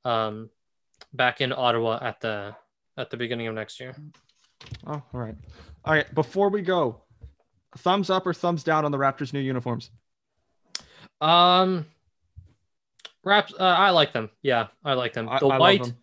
um, 0.05 0.49
back 1.11 1.41
in 1.41 1.51
Ottawa 1.51 1.99
at 2.01 2.21
the 2.21 2.55
at 2.97 3.09
the 3.09 3.17
beginning 3.17 3.47
of 3.47 3.55
next 3.55 3.81
year. 3.81 3.93
Oh, 4.87 4.93
all 4.93 5.19
right. 5.19 5.35
All 5.83 5.93
right. 5.93 6.13
Before 6.15 6.49
we 6.49 6.61
go, 6.61 7.01
thumbs 7.79 8.09
up 8.09 8.25
or 8.27 8.33
thumbs 8.33 8.63
down 8.63 8.85
on 8.85 8.91
the 8.91 8.97
Raptors' 8.97 9.33
new 9.33 9.39
uniforms? 9.39 9.91
Um, 11.21 11.85
Raps, 13.23 13.53
uh, 13.59 13.63
I 13.63 13.89
like 13.91 14.13
them. 14.13 14.29
Yeah, 14.41 14.67
I 14.83 14.93
like 14.93 15.13
them. 15.13 15.25
The 15.25 15.31
I 15.31 15.39
love 15.39 15.59
white, 15.59 15.83
them. 15.83 15.97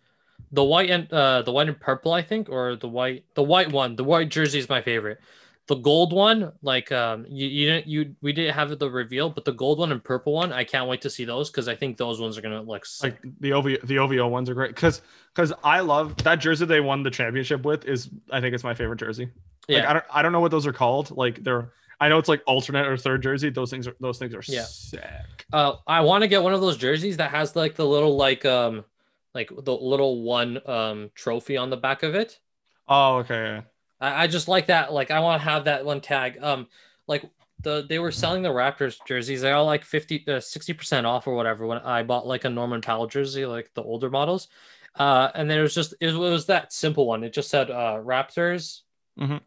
the 0.51 0.63
white 0.63 0.89
and 0.89 1.11
uh, 1.11 1.41
the 1.41 1.51
white 1.51 1.67
and 1.67 1.79
purple, 1.79 2.13
I 2.13 2.21
think, 2.21 2.49
or 2.49 2.75
the 2.75 2.87
white, 2.87 3.25
the 3.33 3.43
white 3.43 3.71
one. 3.71 3.95
The 3.95 4.03
white 4.03 4.29
jersey 4.29 4.59
is 4.59 4.69
my 4.69 4.81
favorite. 4.81 5.19
The 5.67 5.75
gold 5.75 6.13
one, 6.13 6.53
like 6.61 6.91
um, 6.93 7.25
you 7.27 7.45
you 7.47 7.65
didn't 7.65 7.87
you 7.87 8.15
we 8.21 8.31
didn't 8.31 8.53
have 8.53 8.77
the 8.79 8.89
reveal, 8.89 9.29
but 9.29 9.43
the 9.43 9.51
gold 9.51 9.79
one 9.79 9.91
and 9.91 10.01
purple 10.01 10.31
one, 10.31 10.53
I 10.53 10.63
can't 10.63 10.87
wait 10.87 11.01
to 11.01 11.09
see 11.09 11.25
those 11.25 11.49
because 11.49 11.67
I 11.67 11.75
think 11.75 11.97
those 11.97 12.21
ones 12.21 12.37
are 12.37 12.41
gonna 12.41 12.61
look 12.61 12.85
sick. 12.85 13.17
Like 13.21 13.33
the 13.41 13.51
OVO, 13.51 13.75
the 13.83 13.99
OVO 13.99 14.27
ones 14.29 14.49
are 14.49 14.53
great 14.53 14.73
because 14.73 15.01
because 15.35 15.51
I 15.65 15.81
love 15.81 16.15
that 16.23 16.35
jersey 16.39 16.65
they 16.65 16.79
won 16.79 17.03
the 17.03 17.11
championship 17.11 17.65
with 17.65 17.83
is 17.83 18.09
I 18.31 18.39
think 18.39 18.55
it's 18.55 18.63
my 18.63 18.75
favorite 18.75 18.99
jersey. 18.99 19.25
Like, 19.67 19.83
Yeah. 19.83 19.89
I 19.89 19.93
don't 19.93 20.05
I 20.13 20.21
don't 20.21 20.31
know 20.31 20.39
what 20.39 20.51
those 20.51 20.65
are 20.65 20.71
called. 20.73 21.11
Like 21.11 21.43
they're 21.43 21.73
I 21.99 22.09
know 22.09 22.17
it's 22.19 22.29
like 22.29 22.43
alternate 22.45 22.85
or 22.87 22.95
third 22.97 23.23
jersey. 23.23 23.49
Those 23.49 23.71
things 23.71 23.87
are 23.87 23.95
those 23.99 24.19
things 24.19 24.33
are 24.35 24.41
Yeah. 24.47 24.63
sick. 24.65 25.45
Uh, 25.51 25.75
I 25.87 26.01
want 26.01 26.21
to 26.23 26.27
get 26.27 26.43
one 26.43 26.53
of 26.53 26.61
those 26.61 26.77
jerseys 26.77 27.17
that 27.17 27.31
has 27.31 27.55
like 27.55 27.75
the 27.75 27.85
little 27.85 28.15
like 28.15 28.45
um 28.45 28.85
like 29.33 29.49
the 29.63 29.75
little 29.75 30.21
one 30.23 30.59
um 30.69 31.09
trophy 31.15 31.57
on 31.57 31.69
the 31.69 31.77
back 31.77 32.03
of 32.03 32.13
it. 32.15 32.39
Oh 32.87 33.17
okay. 33.17 33.61
I, 33.99 34.23
I 34.23 34.27
just 34.27 34.47
like 34.47 34.67
that. 34.67 34.93
Like 34.93 35.09
I 35.11 35.19
want 35.21 35.41
to 35.41 35.49
have 35.49 35.65
that 35.65 35.85
one 35.85 36.01
tag. 36.01 36.37
Um, 36.41 36.67
like 37.07 37.23
the 37.61 37.83
they 37.89 37.97
were 37.97 38.11
selling 38.11 38.43
the 38.43 38.49
Raptors 38.49 38.97
jerseys. 39.07 39.41
They're 39.41 39.55
all 39.55 39.65
like 39.65 39.83
50 39.83 40.25
uh, 40.27 40.31
60% 40.33 41.05
off 41.05 41.25
or 41.25 41.33
whatever 41.33 41.65
when 41.65 41.79
I 41.79 42.03
bought 42.03 42.27
like 42.27 42.45
a 42.45 42.49
Norman 42.49 42.81
Powell 42.81 43.07
jersey, 43.07 43.45
like 43.47 43.71
the 43.73 43.81
older 43.81 44.11
models. 44.11 44.47
Uh, 44.95 45.29
and 45.33 45.49
there 45.49 45.63
was 45.63 45.73
just 45.73 45.95
it 45.99 46.05
was, 46.07 46.15
it 46.15 46.19
was 46.19 46.45
that 46.45 46.71
simple 46.73 47.07
one. 47.07 47.23
It 47.23 47.33
just 47.33 47.49
said 47.49 47.71
uh 47.71 47.99
Raptors, 48.03 48.81
Mhm. 49.19 49.41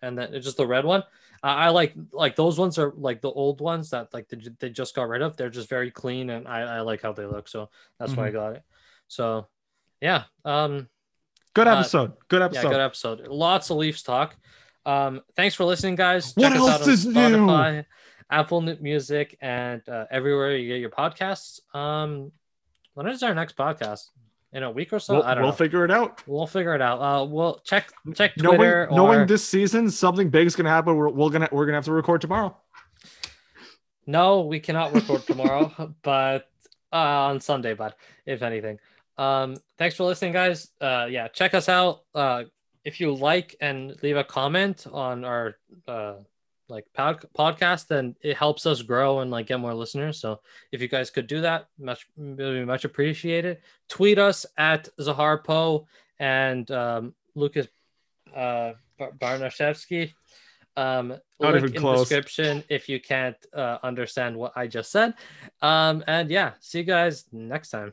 and 0.00 0.18
then 0.18 0.34
it's 0.34 0.44
just 0.46 0.56
the 0.56 0.66
red 0.66 0.84
one. 0.84 1.04
I 1.42 1.66
I 1.66 1.68
like 1.70 1.94
like 2.12 2.36
those 2.36 2.58
ones 2.58 2.78
are 2.78 2.92
like 2.96 3.20
the 3.20 3.30
old 3.30 3.60
ones 3.60 3.90
that 3.90 4.12
like 4.14 4.28
they, 4.28 4.38
they 4.58 4.70
just 4.70 4.94
got 4.94 5.08
rid 5.08 5.22
of. 5.22 5.36
They're 5.36 5.50
just 5.50 5.68
very 5.68 5.90
clean, 5.90 6.30
and 6.30 6.46
I, 6.46 6.60
I 6.60 6.80
like 6.80 7.02
how 7.02 7.12
they 7.12 7.26
look. 7.26 7.48
So 7.48 7.68
that's 7.98 8.14
why 8.14 8.28
I 8.28 8.30
got 8.30 8.54
it. 8.56 8.62
So 9.08 9.48
yeah, 10.00 10.24
um, 10.44 10.88
Good 11.54 11.66
Uh, 11.68 11.78
episode. 11.80 12.12
good 12.28 12.40
yeah, 12.40 12.46
episode. 12.46 12.68
good 12.70 12.80
episode. 12.80 13.26
Lots 13.28 13.70
of 13.70 13.76
Leafs 13.76 14.02
talk. 14.02 14.36
Um, 14.86 15.20
thanks 15.36 15.54
for 15.54 15.64
listening, 15.64 15.96
guys. 15.96 16.32
What 16.34 16.48
Check 16.50 16.58
else 16.58 16.68
us 16.70 16.74
out 16.80 16.82
on 16.82 16.90
is 16.90 17.06
new? 17.06 17.84
Apple 18.30 18.60
Music, 18.62 19.36
and 19.42 19.86
uh, 19.88 20.06
everywhere 20.10 20.56
you 20.56 20.66
get 20.68 20.80
your 20.80 20.90
podcasts. 20.90 21.60
Um, 21.74 22.32
when 22.94 23.06
is 23.06 23.22
our 23.22 23.34
next 23.34 23.56
podcast? 23.56 24.08
In 24.54 24.62
a 24.62 24.70
week 24.70 24.92
or 24.92 24.98
so? 24.98 25.14
we'll 25.14 25.22
I 25.22 25.34
don't 25.34 25.44
we'll 25.44 25.52
know. 25.52 25.56
figure 25.56 25.84
it 25.84 25.90
out. 25.90 26.22
we'll 26.26 26.46
figure 26.46 26.74
it 26.74 26.82
out. 26.82 26.98
Uh, 27.00 27.24
we'll 27.24 27.60
check 27.64 27.90
check 28.14 28.34
Twitter 28.36 28.86
Knowing, 28.90 28.96
knowing 28.96 29.26
this 29.26 29.46
season, 29.46 29.90
something 29.90 30.28
big 30.28 30.46
is 30.46 30.54
gonna 30.56 30.68
happen. 30.68 30.94
We're, 30.94 31.08
we're 31.08 31.30
gonna 31.30 31.48
we're 31.50 31.64
gonna 31.64 31.78
have 31.78 31.86
to 31.86 31.92
record 31.92 32.20
tomorrow. 32.20 32.54
no, 34.06 34.42
we 34.42 34.60
cannot 34.60 34.92
record 34.92 35.22
tomorrow, 35.26 35.94
but 36.02 36.50
uh, 36.92 36.96
on 36.96 37.40
Sunday. 37.40 37.74
But 37.74 37.96
if 38.26 38.42
anything, 38.42 38.78
um, 39.16 39.56
thanks 39.78 39.96
for 39.96 40.04
listening, 40.04 40.32
guys. 40.32 40.70
Uh, 40.80 41.06
yeah, 41.08 41.28
check 41.28 41.54
us 41.54 41.68
out. 41.68 42.02
Uh, 42.14 42.44
if 42.84 43.00
you 43.00 43.14
like 43.14 43.56
and 43.60 43.96
leave 44.02 44.16
a 44.16 44.24
comment 44.24 44.86
on 44.92 45.24
our 45.24 45.56
uh 45.86 46.14
like 46.72 46.86
pod- 46.94 47.26
podcast, 47.38 47.86
then 47.86 48.16
it 48.22 48.36
helps 48.36 48.66
us 48.66 48.82
grow 48.82 49.20
and 49.20 49.30
like 49.30 49.46
get 49.46 49.60
more 49.60 49.74
listeners. 49.74 50.18
So 50.18 50.40
if 50.72 50.80
you 50.80 50.88
guys 50.88 51.10
could 51.10 51.26
do 51.26 51.42
that, 51.42 51.68
much 51.78 52.08
really 52.16 52.64
much 52.64 52.84
appreciated. 52.84 53.58
Tweet 53.88 54.18
us 54.18 54.46
at 54.56 54.88
Zahar 54.98 55.44
Poe 55.44 55.86
and 56.18 56.68
um, 56.70 57.14
Lucas 57.34 57.68
uh, 58.34 58.72
Bar- 58.98 59.12
Barnashevsky. 59.18 60.14
Um, 60.74 61.08
Not 61.38 61.54
link 61.54 61.74
in 61.74 61.82
description 61.82 62.64
if 62.70 62.88
you 62.88 62.98
can't 62.98 63.36
uh, 63.52 63.76
understand 63.82 64.36
what 64.36 64.52
I 64.56 64.66
just 64.66 64.90
said. 64.90 65.14
Um, 65.60 66.02
and 66.06 66.30
yeah, 66.30 66.52
see 66.60 66.78
you 66.78 66.84
guys 66.84 67.26
next 67.30 67.68
time. 67.68 67.92